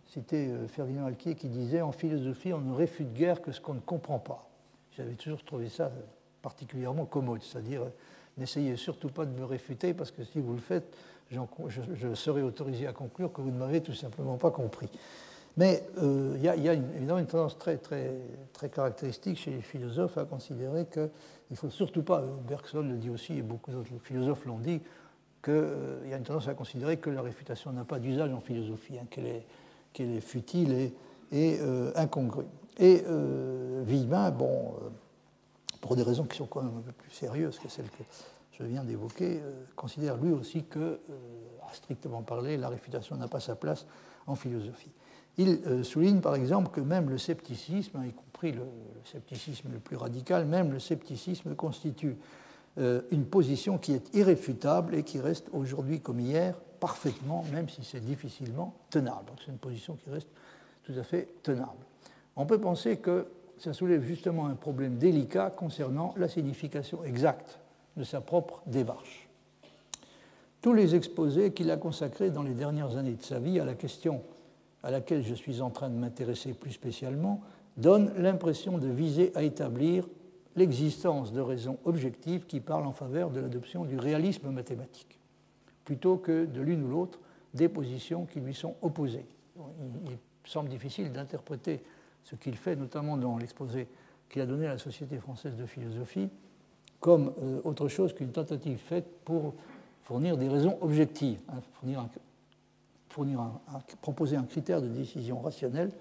c'était 0.07 0.47
euh, 0.47 0.67
Ferdinand 0.67 1.05
Alquier 1.05 1.35
qui 1.35 1.47
disait 1.47 1.81
En 1.81 1.91
philosophie, 1.91 2.53
on 2.53 2.61
ne 2.61 2.73
réfute 2.73 3.13
guère 3.13 3.41
que 3.41 3.51
ce 3.51 3.61
qu'on 3.61 3.73
ne 3.73 3.79
comprend 3.79 4.19
pas. 4.19 4.47
J'avais 4.95 5.15
toujours 5.15 5.43
trouvé 5.43 5.69
ça 5.69 5.91
particulièrement 6.41 7.05
commode, 7.05 7.41
c'est-à-dire 7.41 7.83
euh, 7.83 7.89
n'essayez 8.37 8.75
surtout 8.75 9.09
pas 9.09 9.25
de 9.25 9.31
me 9.31 9.45
réfuter 9.45 9.93
parce 9.93 10.11
que 10.11 10.23
si 10.23 10.39
vous 10.39 10.53
le 10.53 10.59
faites, 10.59 10.85
je, 11.31 12.13
serai 12.13 12.41
autorisé 12.41 12.87
à 12.87 12.93
conclure 12.93 13.31
que 13.33 13.41
vous 13.41 13.49
ne 13.49 13.57
m'avez 13.57 13.81
tout 13.81 13.93
simplement 13.93 14.37
pas 14.37 14.51
compris. 14.51 14.89
Mais 15.57 15.83
euh, 16.01 16.33
il 16.37 16.43
y, 16.43 16.47
a 16.47 16.73
évidemment 16.73 17.19
une 17.19 17.27
tendance 17.27 17.57
très, 17.57 17.77
très, 17.77 18.11
très 18.53 18.69
caractéristique 18.69 19.37
chez 19.37 19.51
les 19.51 19.61
philosophes 19.61 20.17
à 20.17 20.25
considérer 20.25 20.87
qu'il 21.59 21.67
ne 21.67 21.71
faut 21.71 21.77
surtout 21.77 22.03
pas, 22.03 22.23
Bergson 22.47 22.81
le 22.81 22.97
dit 22.97 23.09
aussi 23.09 23.37
et 23.37 23.41
beaucoup 23.41 23.71
d'autres 23.71 23.89
philosophes 24.03 24.45
l'ont 24.45 24.59
dit, 24.59 24.81
qu'il 25.43 26.09
y 26.09 26.13
a 26.13 26.17
une 26.17 26.23
tendance 26.23 26.47
à 26.47 26.53
considérer 26.53 26.97
que 26.97 27.09
la 27.09 27.21
réfutation 27.21 27.71
n'a 27.71 27.83
pas 27.83 27.99
d'usage 27.99 28.31
en 28.31 28.39
philosophie, 28.39 28.97
hein, 28.97 29.05
qu'elle 29.09 30.09
est 30.09 30.21
futile 30.21 30.91
et, 31.31 31.59
euh, 31.61 31.91
incongrue. 31.95 32.45
Et 32.77 33.03
euh, 33.05 33.83
Villemin, 33.85 34.29
euh, 34.31 34.89
pour 35.81 35.95
des 35.95 36.03
raisons 36.03 36.23
qui 36.23 36.37
sont 36.37 36.45
quand 36.47 36.63
même 36.63 36.77
un 36.77 36.81
peu 36.81 36.91
plus 36.93 37.11
sérieuses 37.11 37.59
que 37.59 37.67
celles 37.67 37.89
que 37.89 38.03
je 38.51 38.63
viens 38.63 38.83
d'évoquer, 38.83 39.41
considère 39.75 40.15
lui 40.17 40.31
aussi 40.31 40.63
que, 40.63 40.99
à 41.69 41.73
strictement 41.73 42.21
parler, 42.21 42.55
la 42.55 42.69
réfutation 42.69 43.15
n'a 43.15 43.27
pas 43.27 43.39
sa 43.39 43.55
place 43.55 43.85
en 44.27 44.35
philosophie. 44.35 44.91
Il 45.37 45.83
souligne 45.83 46.21
par 46.21 46.35
exemple 46.35 46.69
que 46.69 46.79
même 46.79 47.09
le 47.09 47.17
scepticisme, 47.17 47.99
compris 48.11 48.32
le, 48.51 48.63
scepticisme 49.05 49.69
le 49.71 49.79
plus 49.79 49.95
radical, 49.95 50.45
même 50.45 50.71
le 50.71 50.79
scepticisme 50.79 51.55
constitue 51.55 52.17
une 53.11 53.25
position 53.25 53.77
qui 53.77 53.93
est 53.93 54.15
irréfutable 54.15 54.95
et 54.95 55.03
qui 55.03 55.19
reste 55.19 55.47
aujourd'hui 55.53 55.99
comme 55.99 56.19
hier 56.19 56.55
parfaitement, 56.79 57.45
même 57.53 57.69
si 57.69 57.83
c'est 57.83 58.03
difficilement 58.03 58.73
tenable. 58.89 59.27
Donc 59.27 59.37
c'est 59.45 59.51
une 59.51 59.57
position 59.57 59.95
qui 59.95 60.09
reste 60.09 60.27
tout 60.83 60.93
à 60.99 61.03
fait 61.03 61.29
tenable. 61.43 61.85
On 62.35 62.45
peut 62.45 62.59
penser 62.59 62.97
que 62.97 63.27
ça 63.57 63.71
soulève 63.71 64.03
justement 64.03 64.47
un 64.47 64.55
problème 64.55 64.97
délicat 64.97 65.49
concernant 65.49 66.13
la 66.17 66.27
signification 66.27 67.03
exacte 67.03 67.59
de 67.95 68.03
sa 68.03 68.21
propre 68.21 68.61
démarche. 68.65 69.29
Tous 70.61 70.73
les 70.73 70.95
exposés 70.95 71.53
qu'il 71.53 71.71
a 71.71 71.77
consacrés 71.77 72.31
dans 72.31 72.43
les 72.43 72.53
dernières 72.53 72.97
années 72.97 73.13
de 73.13 73.23
sa 73.23 73.39
vie 73.39 73.59
à 73.59 73.65
la 73.65 73.75
question 73.75 74.21
à 74.81 74.91
laquelle 74.91 75.23
je 75.23 75.33
suis 75.33 75.61
en 75.61 75.69
train 75.69 75.89
de 75.89 75.95
m'intéresser 75.95 76.53
plus 76.53 76.71
spécialement 76.71 77.41
donnent 77.77 78.13
l'impression 78.17 78.77
de 78.77 78.87
viser 78.87 79.31
à 79.35 79.43
établir 79.43 80.07
l'existence 80.55 81.33
de 81.33 81.41
raisons 81.41 81.77
objectives 81.85 82.45
qui 82.45 82.59
parlent 82.59 82.85
en 82.85 82.91
faveur 82.91 83.31
de 83.31 83.39
l'adoption 83.39 83.85
du 83.85 83.97
réalisme 83.97 84.49
mathématique 84.49 85.19
plutôt 85.85 86.17
que 86.17 86.45
de 86.45 86.61
l'une 86.61 86.83
ou 86.83 86.87
l'autre 86.87 87.19
des 87.53 87.69
positions 87.69 88.25
qui 88.25 88.39
lui 88.39 88.53
sont 88.53 88.75
opposées. 88.81 89.25
Il, 90.05 90.17
semble 90.45 90.67
difficile 90.67 91.09
d'interpréter 91.13 91.81
ce 92.25 92.35
qu'il 92.35 92.55
fait, 92.57 92.75
notamment 92.75 93.15
dans 93.15 93.37
l'exposé 93.37 93.87
qu'il 94.29 94.41
a 94.41 94.45
donné 94.45 94.65
à 94.67 94.71
la 94.71 94.77
Société 94.77 95.17
française 95.17 95.55
de 95.55 95.65
philosophie, 95.65 96.27
comme 96.99 97.33
euh, 97.41 97.61
autre 97.63 97.87
chose 97.87 98.13
qu'une 98.13 98.31
tentative 98.31 98.77
faite 98.77 99.05
pour 99.23 99.53
fournir 100.01 100.35
des 100.35 100.49
raisons 100.49 100.77
objectives, 100.81 101.39
hein, 101.47 101.61
fournir, 103.09 103.41
proposer 104.01 104.35
un 104.35 104.43
critère 104.43 104.81
de 104.81 104.89
décision 104.89 105.39
rationnelle 105.39 105.91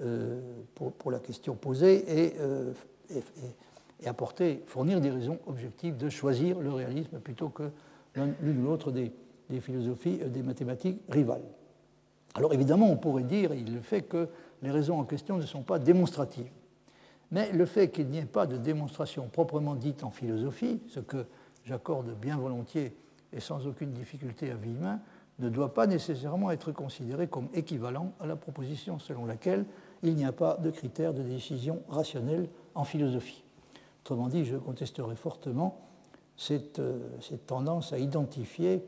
euh, 0.00 0.40
pour, 0.74 1.10
la 1.10 1.18
question 1.18 1.56
posée 1.56 2.04
euh, 2.08 2.72
et, 3.10 4.06
apporter, 4.06 4.62
fournir 4.66 5.00
des 5.00 5.10
raisons 5.10 5.40
objectives 5.48 5.96
de 5.96 6.08
choisir 6.08 6.60
le 6.60 6.72
réalisme 6.72 7.18
plutôt 7.18 7.48
que 7.48 7.70
l'une 8.14 8.60
ou 8.60 8.64
l'autre 8.64 8.92
des, 8.92 9.10
philosophies, 9.60 10.20
euh, 10.22 10.28
des 10.28 10.42
mathématiques 10.42 11.00
rivales. 11.08 11.42
Alors 12.34 12.54
évidemment, 12.54 12.88
on 12.90 12.96
pourrait 12.96 13.24
dire, 13.24 13.52
et 13.52 13.58
il 13.58 13.74
le 13.74 13.80
fait, 13.80 14.02
que 14.02 14.28
les 14.62 14.70
raisons 14.70 15.00
en 15.00 15.04
question 15.04 15.36
ne 15.36 15.42
sont 15.42 15.62
pas 15.62 15.80
démonstratives. 15.80 16.50
Mais 17.32 17.50
le 17.50 17.66
fait 17.66 17.88
qu'il 17.88 18.06
n'y 18.06 18.18
ait 18.18 18.24
pas 18.24 18.46
de 18.46 18.56
démonstration 18.56 19.26
proprement 19.26 19.74
dite 19.74 20.04
en 20.04 20.10
philosophie, 20.10 20.80
ce 20.86 21.00
que 21.00 21.26
j'accorde 21.64 22.14
bien 22.20 22.36
volontiers 22.36 22.94
et 23.32 23.40
sans 23.40 23.66
aucune 23.66 23.90
difficulté 23.92 24.50
à 24.52 24.54
Villemin, 24.54 25.00
ne 25.38 25.48
doit 25.48 25.74
pas 25.74 25.86
nécessairement 25.86 26.50
être 26.50 26.72
considéré 26.72 27.28
comme 27.28 27.48
équivalent 27.54 28.12
à 28.20 28.26
la 28.26 28.36
proposition 28.36 28.98
selon 28.98 29.26
laquelle 29.26 29.64
il 30.02 30.14
n'y 30.14 30.24
a 30.24 30.32
pas 30.32 30.56
de 30.56 30.70
critère 30.70 31.12
de 31.12 31.22
décision 31.22 31.82
rationnelle 31.88 32.48
en 32.74 32.84
philosophie. 32.84 33.42
Autrement 34.02 34.28
dit, 34.28 34.44
je 34.44 34.56
contesterai 34.56 35.16
fortement 35.16 35.80
cette, 36.36 36.78
euh, 36.78 36.98
tendance 37.46 37.92
à 37.92 37.98
identifier, 37.98 38.84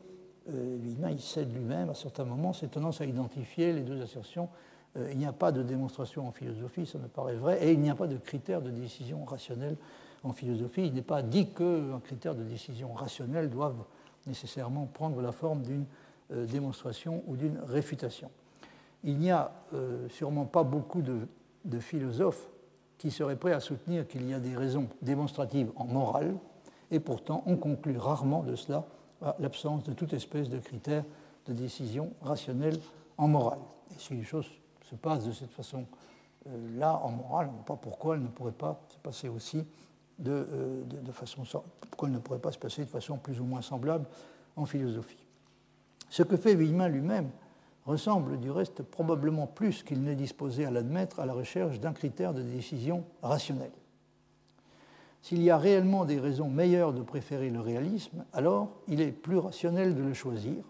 euh, 0.49 0.77
il 1.09 1.21
cède 1.21 1.53
lui-même 1.53 1.89
à 1.89 1.93
certains 1.93 2.25
moments, 2.25 2.53
cette 2.53 2.71
tendance 2.71 3.01
à 3.01 3.05
identifier 3.05 3.73
les 3.73 3.81
deux 3.81 4.01
assertions. 4.01 4.49
Euh, 4.97 5.09
il 5.11 5.17
n'y 5.17 5.25
a 5.25 5.33
pas 5.33 5.51
de 5.51 5.63
démonstration 5.63 6.27
en 6.27 6.31
philosophie, 6.31 6.85
ça 6.85 6.97
me 6.97 7.07
paraît 7.07 7.35
vrai, 7.35 7.63
et 7.65 7.71
il 7.71 7.79
n'y 7.79 7.89
a 7.89 7.95
pas 7.95 8.07
de 8.07 8.17
critère 8.17 8.61
de 8.61 8.69
décision 8.69 9.23
rationnelle 9.25 9.77
en 10.23 10.33
philosophie. 10.33 10.87
Il 10.87 10.93
n'est 10.93 11.01
pas 11.01 11.21
dit 11.21 11.47
qu'un 11.47 11.99
critère 12.03 12.35
de 12.35 12.43
décision 12.43 12.93
rationnelle 12.93 13.49
doive 13.49 13.75
nécessairement 14.27 14.85
prendre 14.85 15.21
la 15.21 15.31
forme 15.31 15.61
d'une 15.61 15.85
euh, 16.31 16.45
démonstration 16.45 17.23
ou 17.27 17.35
d'une 17.35 17.59
réfutation. 17.59 18.29
Il 19.03 19.17
n'y 19.17 19.31
a 19.31 19.51
euh, 19.73 20.07
sûrement 20.09 20.45
pas 20.45 20.63
beaucoup 20.63 21.01
de, 21.01 21.27
philosophes 21.79 22.49
qui 22.97 23.11
seraient 23.11 23.35
prêts 23.35 23.53
à 23.53 23.59
soutenir 23.59 24.07
qu'il 24.07 24.27
y 24.29 24.33
a 24.33 24.39
des 24.39 24.55
raisons 24.55 24.87
démonstratives 25.01 25.71
en 25.75 25.85
morale, 25.85 26.35
et 26.91 26.99
pourtant 26.99 27.43
on 27.45 27.57
conclut 27.57 27.97
rarement 27.97 28.43
de 28.43 28.55
cela 28.55 28.85
l'absence 29.39 29.83
de 29.83 29.93
toute 29.93 30.13
espèce 30.13 30.49
de 30.49 30.59
critères 30.59 31.03
de 31.45 31.53
décision 31.53 32.11
rationnelle 32.21 32.77
en 33.17 33.27
morale. 33.27 33.59
Et 33.91 33.99
si 33.99 34.15
les 34.15 34.23
choses 34.23 34.47
se 34.89 34.95
passent 34.95 35.25
de 35.25 35.31
cette 35.31 35.51
façon-là 35.51 36.93
euh, 36.93 37.05
en 37.05 37.11
morale, 37.11 37.49
pas 37.65 37.75
pourquoi 37.75 38.15
elles 38.15 38.23
ne 38.23 38.27
pourraient 38.27 38.51
pas 38.51 38.81
se 38.89 38.97
passer 38.97 39.29
aussi 39.29 39.65
de, 40.19 40.85
de, 40.85 41.11
façon 41.11 41.43
pourquoi 41.89 42.07
elles 42.07 42.13
ne 42.13 42.19
pourraient 42.19 42.39
pas 42.39 42.51
se 42.51 42.59
passer 42.59 42.83
de 42.83 42.89
façon 42.89 43.17
plus 43.17 43.39
ou 43.39 43.45
moins 43.45 43.61
semblable 43.61 44.05
en 44.55 44.65
philosophie. 44.65 45.23
Ce 46.09 46.23
que 46.23 46.37
fait 46.37 46.53
Villemin 46.53 46.87
lui-même 46.87 47.29
ressemble 47.85 48.39
du 48.39 48.51
reste 48.51 48.83
probablement 48.83 49.47
plus 49.47 49.83
qu'il 49.83 50.01
n'est 50.03 50.15
disposé 50.15 50.65
à 50.65 50.71
l'admettre 50.71 51.19
à 51.19 51.25
la 51.25 51.33
recherche 51.33 51.79
d'un 51.79 51.93
critère 51.93 52.33
de 52.33 52.41
décision 52.41 53.03
rationnelle. 53.21 53.71
S'il 55.21 55.43
y 55.43 55.49
a 55.49 55.57
réellement 55.57 56.05
des 56.05 56.19
raisons 56.19 56.49
meilleures 56.49 56.93
de 56.93 57.01
préférer 57.01 57.49
le 57.49 57.59
réalisme, 57.59 58.25
alors 58.33 58.69
il 58.87 59.01
est 59.01 59.11
plus 59.11 59.37
rationnel 59.37 59.95
de 59.95 60.01
le 60.01 60.13
choisir, 60.13 60.63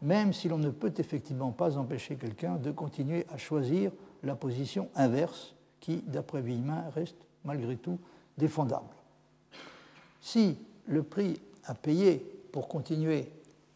même 0.00 0.32
si 0.32 0.48
l'on 0.48 0.58
ne 0.58 0.70
peut 0.70 0.94
effectivement 0.96 1.52
pas 1.52 1.76
empêcher 1.76 2.16
quelqu'un 2.16 2.56
de 2.56 2.70
continuer 2.70 3.26
à 3.30 3.36
choisir 3.36 3.92
la 4.22 4.34
position 4.34 4.88
inverse 4.94 5.54
qui, 5.80 6.02
d'après 6.06 6.40
Villemin, 6.40 6.84
reste 6.94 7.26
malgré 7.44 7.76
tout 7.76 7.98
défendable. 8.38 8.94
Si 10.20 10.56
le 10.86 11.02
prix 11.02 11.40
à 11.64 11.74
payer 11.74 12.24
pour 12.52 12.68
continuer 12.68 13.30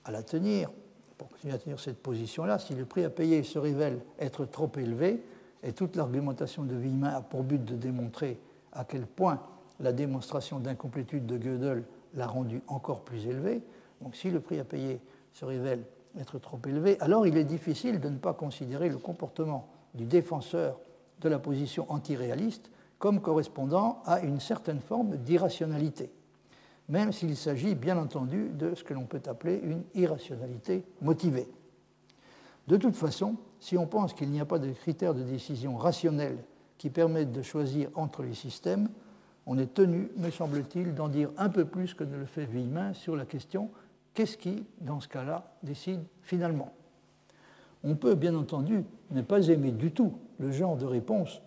à 0.04 0.10
la 0.10 0.22
tenir, 0.22 0.70
pour 1.18 1.28
continuer 1.28 1.54
à 1.54 1.58
tenir 1.58 1.80
cette 1.80 2.02
position-là, 2.02 2.58
si 2.58 2.74
le 2.74 2.84
prix 2.84 3.04
à 3.04 3.10
payer 3.10 3.42
se 3.42 3.58
révèle 3.58 4.00
être 4.18 4.44
trop 4.44 4.70
élevé, 4.76 5.22
et 5.62 5.72
toute 5.72 5.96
l'argumentation 5.96 6.64
de 6.64 6.74
Villemin 6.74 7.08
a 7.08 7.20
pour 7.20 7.42
but 7.42 7.64
de 7.64 7.74
démontrer 7.74 8.38
à 8.72 8.84
quel 8.84 9.06
point 9.06 9.42
la 9.80 9.92
démonstration 9.92 10.58
d'incomplétude 10.58 11.26
de 11.26 11.38
Gödel 11.38 11.84
l'a 12.14 12.26
rendu 12.26 12.62
encore 12.68 13.02
plus 13.02 13.26
élevé, 13.26 13.62
donc 14.00 14.14
si 14.14 14.30
le 14.30 14.40
prix 14.40 14.58
à 14.58 14.64
payer 14.64 15.00
se 15.32 15.44
révèle 15.44 15.84
être 16.18 16.38
trop 16.38 16.60
élevé, 16.66 16.96
alors 17.00 17.26
il 17.26 17.36
est 17.36 17.44
difficile 17.44 18.00
de 18.00 18.08
ne 18.08 18.18
pas 18.18 18.32
considérer 18.32 18.88
le 18.88 18.98
comportement 18.98 19.68
du 19.94 20.04
défenseur 20.04 20.78
de 21.20 21.28
la 21.28 21.38
position 21.38 21.90
antiréaliste 21.90 22.70
comme 22.98 23.20
correspondant 23.20 24.02
à 24.06 24.20
une 24.20 24.40
certaine 24.40 24.80
forme 24.80 25.16
d'irrationalité 25.16 26.10
même 26.88 27.12
s'il 27.12 27.36
s'agit 27.36 27.74
bien 27.74 27.98
entendu 27.98 28.50
de 28.50 28.74
ce 28.74 28.84
que 28.84 28.94
l'on 28.94 29.04
peut 29.04 29.22
appeler 29.26 29.60
une 29.62 29.82
irrationalité 29.94 30.84
motivée. 31.00 31.48
De 32.68 32.76
toute 32.76 32.96
façon, 32.96 33.36
si 33.60 33.76
on 33.76 33.86
pense 33.86 34.12
qu'il 34.12 34.30
n'y 34.30 34.40
a 34.40 34.44
pas 34.44 34.58
de 34.58 34.70
critères 34.70 35.14
de 35.14 35.22
décision 35.22 35.76
rationnels 35.76 36.38
qui 36.78 36.90
permettent 36.90 37.32
de 37.32 37.42
choisir 37.42 37.90
entre 37.94 38.22
les 38.22 38.34
systèmes, 38.34 38.88
on 39.46 39.58
est 39.58 39.72
tenu, 39.72 40.10
me 40.16 40.30
semble-t-il, 40.30 40.94
d'en 40.94 41.08
dire 41.08 41.30
un 41.36 41.48
peu 41.48 41.64
plus 41.64 41.94
que 41.94 42.04
ne 42.04 42.16
le 42.16 42.26
fait 42.26 42.46
Villemin 42.46 42.92
sur 42.92 43.16
la 43.16 43.24
question 43.24 43.70
qu'est-ce 44.14 44.36
qui, 44.36 44.64
dans 44.80 45.00
ce 45.00 45.08
cas-là, 45.08 45.52
décide 45.62 46.02
finalement? 46.22 46.72
On 47.84 47.94
peut, 47.94 48.14
bien 48.14 48.34
entendu, 48.34 48.84
ne 49.10 49.22
pas 49.22 49.46
aimer 49.48 49.70
du 49.70 49.92
tout 49.92 50.14
le 50.38 50.50
genre 50.50 50.76
de 50.76 50.86
réponse 50.86 51.42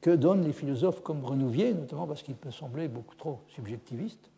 que 0.00 0.10
donnent 0.10 0.44
les 0.44 0.52
philosophes 0.52 1.02
comme 1.02 1.24
Renouvier, 1.24 1.72
notamment 1.72 2.06
parce 2.06 2.22
qu'il 2.22 2.34
peut 2.34 2.50
sembler 2.50 2.88
beaucoup 2.88 3.14
trop 3.14 3.40
subjectiviste, 3.48 4.29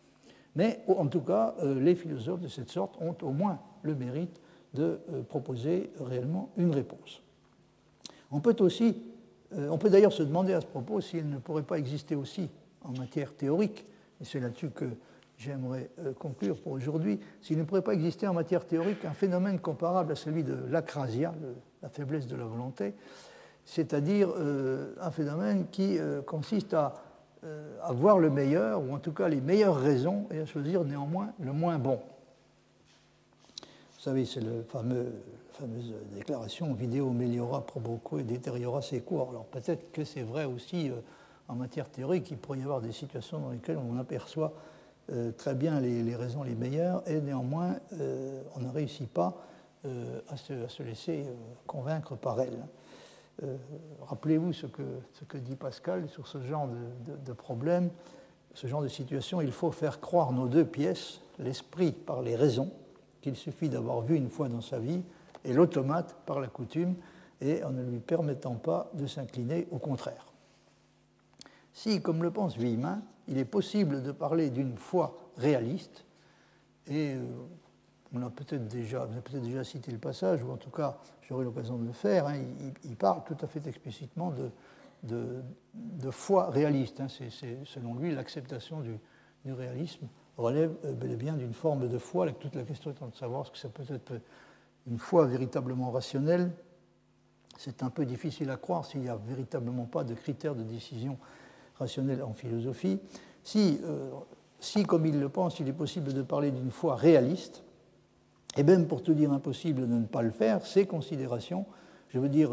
mais 0.54 0.82
en 0.86 1.06
tout 1.06 1.20
cas, 1.20 1.54
euh, 1.62 1.80
les 1.80 1.94
philosophes 1.94 2.40
de 2.40 2.48
cette 2.48 2.70
sorte 2.70 2.96
ont 3.00 3.16
au 3.22 3.30
moins 3.30 3.58
le 3.82 3.94
mérite 3.94 4.40
de 4.74 5.00
euh, 5.12 5.22
proposer 5.22 5.90
réellement 6.00 6.50
une 6.56 6.72
réponse. 6.72 7.22
On 8.30 8.40
peut 8.40 8.56
aussi, 8.60 9.02
euh, 9.54 9.68
on 9.70 9.78
peut 9.78 9.90
d'ailleurs 9.90 10.12
se 10.12 10.22
demander 10.22 10.52
à 10.52 10.60
ce 10.60 10.66
propos 10.66 11.00
s'il 11.00 11.28
ne 11.28 11.38
pourrait 11.38 11.62
pas 11.62 11.78
exister 11.78 12.14
aussi 12.14 12.50
en 12.82 12.92
matière 12.92 13.34
théorique, 13.34 13.86
et 14.20 14.24
c'est 14.24 14.40
là-dessus 14.40 14.70
que 14.70 14.86
j'aimerais 15.38 15.90
conclure 16.18 16.60
pour 16.60 16.72
aujourd'hui, 16.72 17.18
s'il 17.40 17.58
ne 17.58 17.64
pourrait 17.64 17.82
pas 17.82 17.94
exister 17.94 18.28
en 18.28 18.34
matière 18.34 18.64
théorique 18.64 19.04
un 19.04 19.12
phénomène 19.12 19.58
comparable 19.58 20.12
à 20.12 20.14
celui 20.14 20.44
de 20.44 20.56
l'acrasia, 20.68 21.34
la 21.82 21.88
faiblesse 21.88 22.28
de 22.28 22.36
la 22.36 22.44
volonté, 22.44 22.94
c'est-à-dire 23.64 24.28
un 25.00 25.10
phénomène 25.10 25.66
qui 25.70 25.98
consiste 26.26 26.74
à 26.74 26.94
euh, 27.44 27.76
à 27.82 27.92
voir 27.92 28.20
le 28.20 28.30
meilleur, 28.30 28.80
ou 28.80 28.94
en 28.94 28.98
tout 28.98 29.12
cas 29.12 29.28
les 29.28 29.40
meilleures 29.40 29.76
raisons, 29.76 30.26
et 30.30 30.38
à 30.38 30.46
choisir 30.46 30.84
néanmoins 30.84 31.32
le 31.40 31.52
moins 31.52 31.76
bon. 31.76 31.98
Vous 33.58 34.00
savez, 34.00 34.24
c'est 34.24 34.40
la 34.40 34.62
fameuse 34.62 35.94
déclaration 36.14 36.72
vidéo 36.72 37.10
meliora 37.10 37.66
pro 37.66 37.80
et 38.20 38.22
deteriora 38.22 38.80
sequor. 38.80 39.30
Alors 39.30 39.46
peut-être 39.46 39.90
que 39.90 40.04
c'est 40.04 40.22
vrai 40.22 40.44
aussi 40.44 40.88
euh, 40.88 41.00
en 41.48 41.56
matière 41.56 41.88
théorique, 41.88 42.30
il 42.30 42.36
pourrait 42.36 42.60
y 42.60 42.62
avoir 42.62 42.80
des 42.80 42.92
situations 42.92 43.40
dans 43.40 43.50
lesquelles 43.50 43.78
on 43.78 43.98
aperçoit 43.98 44.52
euh, 45.10 45.32
très 45.32 45.54
bien 45.56 45.80
les, 45.80 46.14
raisons 46.14 46.44
les 46.44 46.54
meilleures, 46.54 47.02
et 47.08 47.20
néanmoins 47.20 47.74
on 48.54 48.60
ne 48.60 48.70
réussit 48.70 49.12
pas 49.12 49.36
à 49.84 50.36
se, 50.36 50.82
laisser 50.84 51.26
convaincre 51.66 52.14
par 52.14 52.40
elles. 52.40 52.60
Euh, 53.42 53.56
rappelez-vous 54.02 54.52
ce 54.52 54.66
que, 54.66 55.38
dit 55.38 55.56
Pascal 55.56 56.08
sur 56.08 56.28
ce 56.28 56.42
genre 56.42 56.68
de, 57.24 57.32
problème, 57.32 57.90
ce 58.54 58.66
genre 58.66 58.82
de 58.82 58.88
situation. 58.88 59.40
Il 59.40 59.52
faut 59.52 59.70
faire 59.70 60.00
croire 60.00 60.32
nos 60.32 60.48
deux 60.48 60.64
pièces, 60.64 61.20
l'esprit 61.38 61.92
par 61.92 62.22
les 62.22 62.36
raisons, 62.36 62.70
qu'il 63.20 63.36
suffit 63.36 63.68
d'avoir 63.68 64.00
vu 64.02 64.16
une 64.16 64.28
fois 64.28 64.48
dans 64.48 64.60
sa 64.60 64.78
vie, 64.78 65.02
et 65.44 65.52
l'automate 65.52 66.14
par 66.26 66.40
la 66.40 66.48
coutume, 66.48 66.94
et 67.40 67.64
en 67.64 67.70
ne 67.70 67.82
lui 67.82 67.98
permettant 67.98 68.54
pas 68.54 68.90
de 68.94 69.06
s'incliner 69.06 69.66
au 69.70 69.78
contraire. 69.78 70.26
Si, 71.72 72.02
comme 72.02 72.22
le 72.22 72.30
pense 72.30 72.56
Villemin, 72.56 73.02
il 73.28 73.38
est 73.38 73.44
possible 73.44 74.02
de 74.02 74.12
parler 74.12 74.50
d'une 74.50 74.76
foi 74.76 75.16
réaliste, 75.36 76.04
et 76.86 77.14
euh, 77.14 77.24
on 78.14 78.22
a 78.22 78.30
peut-être 78.30 78.68
déjà, 78.68 79.06
peut 79.06 79.38
déjà 79.38 79.64
cité 79.64 79.90
le 79.90 79.98
passage, 79.98 80.42
ou 80.42 80.50
en 80.50 80.56
tout 80.56 80.70
cas 80.70 80.98
j'aurai 81.22 81.44
l'occasion 81.44 81.78
de 81.78 81.86
le 81.86 81.92
faire, 81.92 82.26
hein, 82.26 82.36
il, 82.84 82.96
parle 82.96 83.22
tout 83.24 83.36
à 83.40 83.46
fait 83.46 83.66
explicitement 83.66 84.32
de, 85.02 86.10
foi 86.10 86.50
réaliste. 86.50 87.00
Hein. 87.00 87.08
c'est, 87.08 87.58
selon 87.64 87.94
lui, 87.94 88.14
l'acceptation 88.14 88.80
du, 88.80 88.98
réalisme 89.44 90.06
relève 90.36 90.72
euh, 90.84 90.92
bel 90.92 91.10
et 91.10 91.16
bien 91.16 91.34
d'une 91.34 91.52
forme 91.52 91.88
de 91.88 91.98
foi, 91.98 92.24
avec 92.24 92.38
toute 92.38 92.54
la 92.54 92.62
question 92.62 92.92
étant 92.92 93.08
de 93.08 93.14
savoir 93.16 93.44
ce 93.44 93.50
que 93.50 93.58
ça 93.58 93.68
peut 93.68 93.82
être 93.92 94.12
une 94.86 94.98
foi 94.98 95.26
véritablement 95.26 95.90
rationnelle. 95.90 96.52
C'est 97.58 97.82
un 97.82 97.90
peu 97.90 98.06
difficile 98.06 98.50
à 98.50 98.56
croire 98.56 98.84
s'il 98.84 99.00
n'y 99.00 99.08
a 99.08 99.16
véritablement 99.16 99.84
pas 99.84 100.04
de 100.04 100.14
critères 100.14 100.54
de 100.54 100.62
décision 100.62 101.18
rationnelle 101.76 102.22
en 102.22 102.32
philosophie. 102.34 103.00
Euh, 103.56 104.10
si, 104.58 104.84
comme 104.84 105.06
il 105.06 105.18
le 105.18 105.28
pense, 105.28 105.58
il 105.60 105.68
est 105.68 105.72
possible 105.72 106.12
de 106.12 106.22
parler 106.22 106.50
d'une 106.50 106.70
foi 106.70 106.94
réaliste, 106.94 107.64
et 108.56 108.62
même 108.62 108.86
pour 108.86 109.02
tout 109.02 109.14
dire 109.14 109.32
impossible 109.32 109.82
de 109.82 109.94
ne 109.94 110.06
pas 110.06 110.22
le 110.22 110.30
faire, 110.30 110.66
ces 110.66 110.86
considérations, 110.86 111.64
je 112.08 112.18
veux 112.18 112.28
dire 112.28 112.50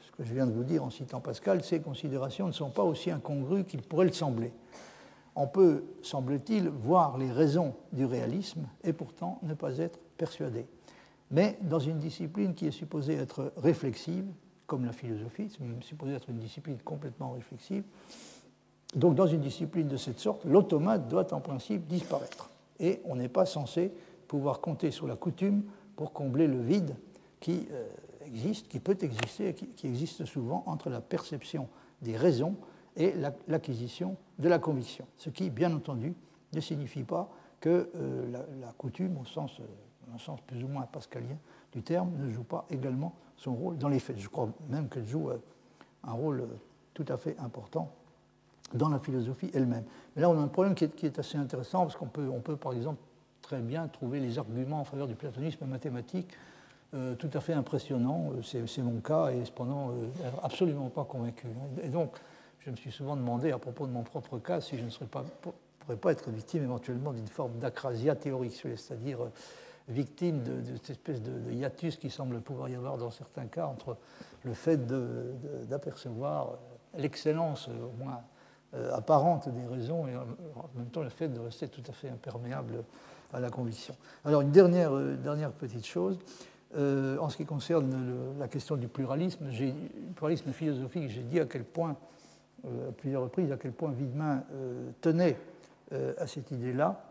ce 0.00 0.10
que 0.12 0.24
je 0.24 0.32
viens 0.32 0.46
de 0.46 0.52
vous 0.52 0.64
dire 0.64 0.84
en 0.84 0.90
citant 0.90 1.20
Pascal, 1.20 1.64
ces 1.64 1.80
considérations 1.80 2.46
ne 2.46 2.52
sont 2.52 2.70
pas 2.70 2.84
aussi 2.84 3.10
incongrues 3.10 3.64
qu'il 3.64 3.82
pourrait 3.82 4.06
le 4.06 4.12
sembler. 4.12 4.52
On 5.34 5.46
peut, 5.46 5.84
semble-t-il, 6.02 6.68
voir 6.68 7.18
les 7.18 7.32
raisons 7.32 7.74
du 7.92 8.04
réalisme 8.04 8.66
et 8.84 8.92
pourtant 8.92 9.38
ne 9.42 9.54
pas 9.54 9.78
être 9.78 9.98
persuadé. 10.16 10.66
Mais 11.30 11.58
dans 11.62 11.78
une 11.78 11.98
discipline 11.98 12.54
qui 12.54 12.66
est 12.66 12.72
supposée 12.72 13.14
être 13.14 13.52
réflexive, 13.56 14.26
comme 14.66 14.84
la 14.84 14.92
philosophie, 14.92 15.50
c'est 15.50 15.84
supposé 15.84 16.14
être 16.14 16.28
une 16.28 16.38
discipline 16.38 16.76
complètement 16.84 17.32
réflexive, 17.32 17.82
donc 18.94 19.14
dans 19.14 19.26
une 19.26 19.40
discipline 19.40 19.88
de 19.88 19.96
cette 19.96 20.18
sorte, 20.18 20.44
l'automate 20.44 21.08
doit 21.08 21.32
en 21.32 21.40
principe 21.40 21.86
disparaître. 21.86 22.50
Et 22.78 23.00
on 23.06 23.16
n'est 23.16 23.28
pas 23.28 23.46
censé 23.46 23.92
pouvoir 24.32 24.62
compter 24.62 24.90
sur 24.90 25.06
la 25.06 25.14
coutume 25.14 25.62
pour 25.94 26.14
combler 26.14 26.46
le 26.46 26.58
vide 26.58 26.96
qui 27.38 27.68
euh, 27.70 27.86
existe, 28.24 28.66
qui 28.66 28.80
peut 28.80 28.96
exister, 28.98 29.52
qui, 29.52 29.66
qui, 29.66 29.86
existe 29.86 30.24
souvent 30.24 30.62
entre 30.64 30.88
la 30.88 31.02
perception 31.02 31.68
des 32.00 32.16
raisons 32.16 32.56
et 32.96 33.12
l'acquisition 33.46 34.16
de 34.38 34.48
la 34.48 34.58
conviction. 34.58 35.04
Ce 35.18 35.28
qui, 35.28 35.50
bien 35.50 35.70
entendu, 35.74 36.14
ne 36.54 36.60
signifie 36.60 37.02
pas 37.02 37.28
que 37.60 37.90
la, 38.32 38.38
la, 38.58 38.72
coutume, 38.72 39.18
au 39.18 39.26
sens, 39.26 39.60
plus 40.46 40.64
ou 40.64 40.68
moins 40.68 40.86
pascalien 40.86 41.36
du 41.70 41.82
terme, 41.82 42.10
ne 42.18 42.30
joue 42.30 42.42
pas 42.42 42.64
également 42.70 43.14
son 43.36 43.54
rôle 43.54 43.76
dans 43.76 43.90
les 43.90 43.98
faits. 43.98 44.18
Je 44.18 44.30
crois 44.30 44.48
même 44.70 44.88
qu'elle 44.88 45.06
joue 45.06 45.28
un 46.04 46.12
rôle 46.12 46.48
tout 46.94 47.04
à 47.08 47.18
fait 47.18 47.36
important 47.38 47.92
dans 48.72 48.88
la 48.88 48.98
philosophie 48.98 49.50
elle-même. 49.52 49.84
Mais 50.16 50.22
là, 50.22 50.30
on 50.30 50.38
a 50.38 50.42
un 50.42 50.48
problème 50.48 50.74
qui 50.74 50.84
est, 50.84 51.18
assez 51.18 51.36
intéressant, 51.36 51.80
parce 51.80 51.96
qu'on 51.96 52.06
peut, 52.06 52.30
on 52.30 52.40
peut, 52.40 52.56
par 52.56 52.72
exemple, 52.72 52.98
très 53.42 53.58
bien 53.58 53.88
trouver 53.88 54.20
les 54.20 54.38
arguments 54.38 54.80
en 54.80 54.84
faveur 54.84 55.08
du 55.08 55.14
platonisme 55.14 55.66
mathématique 55.66 56.28
euh, 56.94 57.14
tout 57.14 57.30
à 57.32 57.40
fait 57.40 57.54
impressionnants. 57.54 58.32
Euh, 58.36 58.66
c'est 58.66 58.82
mon 58.82 59.00
cas, 59.00 59.30
et 59.30 59.46
cependant, 59.46 59.92
euh, 59.92 60.30
absolument 60.42 60.90
pas 60.90 61.04
convaincu. 61.04 61.46
Et 61.82 61.88
donc, 61.88 62.18
je 62.58 62.70
me 62.70 62.76
suis 62.76 62.92
souvent 62.92 63.16
demandé, 63.16 63.50
à 63.50 63.58
propos 63.58 63.86
de 63.86 63.92
mon 63.92 64.02
propre 64.02 64.38
cas, 64.38 64.60
si 64.60 64.76
je 64.76 64.84
ne 64.84 64.90
serais 64.90 65.06
pas, 65.06 65.24
pourrais 65.78 65.96
pas 65.96 66.12
être 66.12 66.30
victime 66.30 66.64
éventuellement 66.64 67.14
d'une 67.14 67.28
forme 67.28 67.58
d'acrasia 67.58 68.14
théorique, 68.14 68.52
c'est-à-dire 68.76 69.20
victime 69.88 70.42
de, 70.42 70.62
cette 70.76 70.90
espèce 70.90 71.22
de, 71.22 71.50
hiatus 71.50 71.96
qui 71.96 72.10
semble 72.10 72.42
pouvoir 72.42 72.68
y 72.68 72.74
avoir 72.74 72.98
dans 72.98 73.10
certains 73.10 73.46
cas 73.46 73.66
entre 73.66 73.96
le 74.44 74.52
fait 74.52 74.86
d'apercevoir 75.66 76.58
l'excellence, 76.98 77.68
au 77.68 78.04
moins 78.04 78.20
apparente 78.92 79.48
des 79.48 79.66
raisons 79.66 80.06
et 80.06 80.16
en 80.16 80.68
même 80.76 80.88
temps 80.88 81.02
le 81.02 81.08
fait 81.08 81.28
de 81.28 81.40
rester 81.40 81.68
tout 81.68 81.82
à 81.88 81.92
fait 81.92 82.10
imperméable 82.10 82.84
à 83.32 83.40
la 83.40 83.50
conviction. 83.50 83.94
Alors 84.24 84.42
une 84.42 84.50
dernière, 84.50 84.92
euh, 84.94 85.48
petite 85.58 85.86
chose, 85.86 86.18
euh, 86.76 87.18
en 87.18 87.28
ce 87.28 87.36
qui 87.36 87.44
concerne 87.44 88.38
la 88.38 88.48
question 88.48 88.76
du 88.76 88.88
pluralisme, 88.88 89.46
pluralisme 90.14 90.52
philosophique, 90.52 91.10
j'ai 91.10 91.22
dit 91.22 91.40
à 91.40 91.46
quel 91.46 91.64
point, 91.64 91.96
à 92.64 92.92
plusieurs 92.92 93.22
reprises, 93.22 93.50
à 93.50 93.56
quel 93.56 93.72
point 93.72 93.90
Widman 93.90 94.44
tenait 95.00 95.36
à 95.90 96.26
cette 96.26 96.50
idée-là, 96.52 97.04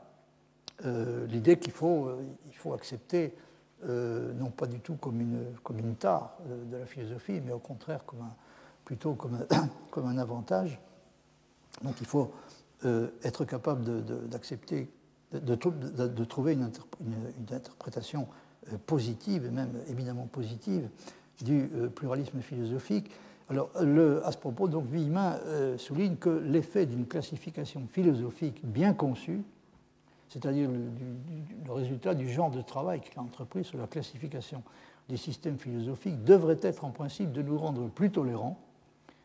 l'idée 1.28 1.60
qu'il 1.60 1.74
faut, 1.74 2.10
il 2.48 2.56
faut 2.56 2.74
accepter, 2.74 3.36
non 3.86 4.50
pas 4.50 4.66
du 4.66 4.80
tout 4.80 4.96
comme 4.96 5.20
une, 5.20 5.44
comme 5.62 5.96
tare 5.96 6.38
de 6.72 6.78
la 6.78 6.86
philosophie, 6.86 7.42
mais 7.46 7.52
au 7.52 7.60
contraire 7.60 8.06
plutôt 8.86 9.14
comme 9.14 9.36
un, 9.36 9.70
comme 9.92 10.08
un 10.08 10.18
avantage, 10.18 10.80
donc 11.84 11.96
il 12.00 12.08
faut 12.08 12.32
euh, 12.86 13.10
être 13.24 13.46
capable 13.46 14.04
d'accepter, 14.28 14.90
de, 15.34 16.24
trouver 16.26 16.54
une, 16.54 16.70
interprétation 17.52 18.28
euh, 18.72 18.78
positive, 18.86 19.46
et 19.46 19.50
même 19.50 19.74
évidemment 19.90 20.28
positive, 20.28 20.90
du 21.42 21.70
euh, 21.74 21.88
pluralisme 21.88 22.42
philosophique. 22.42 23.12
Alors, 23.50 23.70
à 23.76 24.32
ce 24.32 24.38
propos, 24.38 24.70
donc, 24.70 24.86
Villemin 24.86 25.38
souligne 25.78 26.16
que 26.16 26.30
l'effet 26.30 26.86
d'une 26.86 27.06
classification 27.06 27.86
philosophique 27.92 28.62
bien 28.64 28.94
conçue, 28.94 29.42
c'est-à-dire 30.30 30.72
le, 30.72 30.80
le, 31.66 31.74
résultat 31.74 32.14
du 32.14 32.30
genre 32.30 32.50
de 32.50 32.62
travail 32.62 33.02
qu'il 33.02 33.12
a 33.20 33.22
entrepris 33.22 33.66
sur 33.66 33.78
la 33.78 33.88
classification 33.88 34.64
des 35.10 35.18
systèmes 35.18 35.58
philosophiques, 35.58 36.24
devrait 36.24 36.60
être 36.62 36.86
en 36.86 36.92
principe 36.92 37.34
de 37.34 37.42
nous 37.42 37.58
rendre 37.58 37.90
plus 37.90 38.10
tolérants 38.10 38.58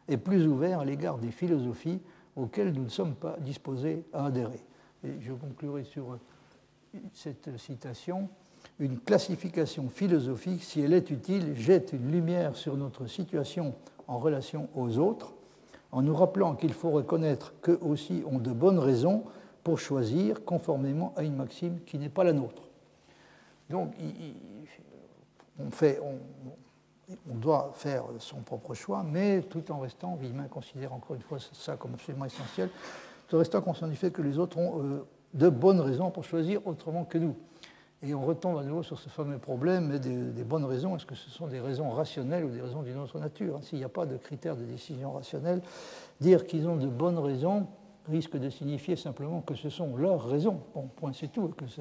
et 0.08 0.16
plus 0.16 0.46
ouverts 0.46 0.80
à 0.80 0.84
l'égard 0.84 1.18
des 1.18 1.30
philosophies 1.30 2.00
auxquels 2.34 2.72
nous 2.72 2.84
ne 2.84 2.88
sommes 2.88 3.14
pas 3.14 3.36
disposés 3.40 4.04
à 4.12 4.26
adhérer. 4.26 4.60
Et 5.04 5.20
je 5.20 5.32
conclurai 5.32 5.84
sur 5.84 6.18
cette 7.12 7.56
citation. 7.58 8.28
Une 8.78 8.98
classification 8.98 9.88
philosophique, 9.88 10.62
si 10.62 10.80
elle 10.80 10.92
est 10.92 11.10
utile, 11.10 11.54
jette 11.54 11.92
une 11.92 12.10
lumière 12.10 12.56
sur 12.56 12.76
notre 12.76 13.06
situation 13.06 13.74
en 14.08 14.18
relation 14.18 14.68
aux 14.74 14.98
autres, 14.98 15.34
en 15.92 16.02
nous 16.02 16.14
rappelant 16.14 16.54
qu'il 16.56 16.72
faut 16.72 16.90
reconnaître 16.90 17.54
qu'eux 17.60 17.78
aussi 17.80 18.22
ont 18.26 18.38
de 18.38 18.52
bonnes 18.52 18.78
raisons 18.78 19.24
pour 19.62 19.78
choisir 19.78 20.44
conformément 20.44 21.12
à 21.16 21.22
une 21.22 21.36
maxime 21.36 21.80
qui 21.84 21.98
n'est 21.98 22.08
pas 22.08 22.24
la 22.24 22.32
nôtre. 22.32 22.62
Donc, 23.70 23.94
on, 25.58 25.70
fait, 25.70 26.00
on 26.00 27.34
doit 27.34 27.72
faire 27.74 28.04
son 28.18 28.40
propre 28.42 28.74
choix, 28.74 29.02
mais 29.02 29.42
tout 29.42 29.70
en 29.72 29.80
restant, 29.80 30.16
Villemin 30.16 30.48
considère 30.48 30.92
encore 30.92 31.16
une 31.16 31.22
fois 31.22 31.38
ça 31.52 31.76
comme 31.76 31.94
absolument 31.94 32.26
essentiel, 32.26 32.70
tout 33.28 33.38
restant 33.38 33.60
conscient 33.60 33.88
du 33.88 33.96
fait 33.96 34.10
que 34.10 34.22
les 34.22 34.38
autres 34.38 34.58
ont 34.58 34.82
euh, 34.82 35.06
de 35.34 35.48
bonnes 35.48 35.80
raisons 35.80 36.10
pour 36.10 36.24
choisir 36.24 36.66
autrement 36.66 37.04
que 37.04 37.18
nous. 37.18 37.36
Et 38.02 38.14
on 38.14 38.24
retombe 38.24 38.58
à 38.58 38.62
nouveau 38.62 38.82
sur 38.82 38.98
ce 38.98 39.08
fameux 39.08 39.38
problème 39.38 39.98
des, 39.98 40.44
bonnes 40.44 40.64
raisons. 40.64 40.96
Est-ce 40.96 41.06
que 41.06 41.14
ce 41.14 41.30
sont 41.30 41.46
des 41.46 41.60
raisons 41.60 41.90
rationnelles 41.90 42.44
ou 42.44 42.50
des 42.50 42.60
raisons 42.60 42.82
d'une 42.82 42.98
autre 42.98 43.18
nature 43.18 43.58
S'il 43.62 43.78
n'y 43.78 43.84
a 43.84 43.88
pas 43.88 44.04
de 44.04 44.16
critères 44.16 44.56
de 44.56 44.64
décision 44.64 45.12
rationnelle, 45.12 45.62
dire 46.20 46.46
qu'ils 46.46 46.68
ont 46.68 46.76
de 46.76 46.86
bonnes 46.86 47.18
raisons 47.18 47.66
risque 48.08 48.36
de 48.36 48.50
signifier 48.50 48.96
simplement 48.96 49.40
que 49.40 49.54
ce 49.54 49.70
sont 49.70 49.96
leurs 49.96 50.28
raisons. 50.28 50.60
Bon, 50.74 50.88
point, 50.94 51.12
c'est 51.12 51.32
tout, 51.32 51.48
que 51.48 51.66
ce, 51.66 51.80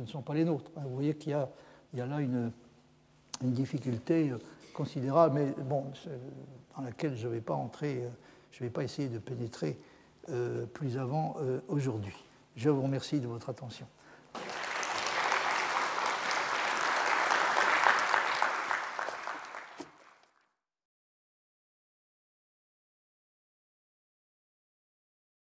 ne 0.00 0.06
sont 0.06 0.22
pas 0.22 0.34
les 0.34 0.44
nôtres. 0.44 0.70
Vous 0.76 0.94
voyez 0.94 1.14
qu'il 1.14 1.32
y, 1.32 2.00
a, 2.00 2.06
là 2.06 2.20
une, 2.20 2.52
difficulté 3.42 4.30
euh, 4.30 4.38
considérable, 4.72 5.34
mais 5.34 5.64
bon, 5.64 5.84
dans 6.76 6.82
laquelle 6.82 7.16
je 7.16 7.26
ne 7.26 7.32
vais 7.34 7.40
pas 7.40 7.54
entrer, 7.54 8.04
euh, 8.04 8.08
je 8.52 8.62
ne 8.62 8.68
vais 8.68 8.72
pas 8.72 8.84
essayer 8.84 9.08
de 9.08 9.18
pénétrer 9.18 9.78
plus 10.72 10.98
avant 10.98 11.36
euh, 11.40 11.60
aujourd'hui. 11.68 12.14
Je 12.56 12.70
vous 12.70 12.82
remercie 12.82 13.20
de 13.20 13.26
votre 13.26 13.50
attention. 13.50 13.86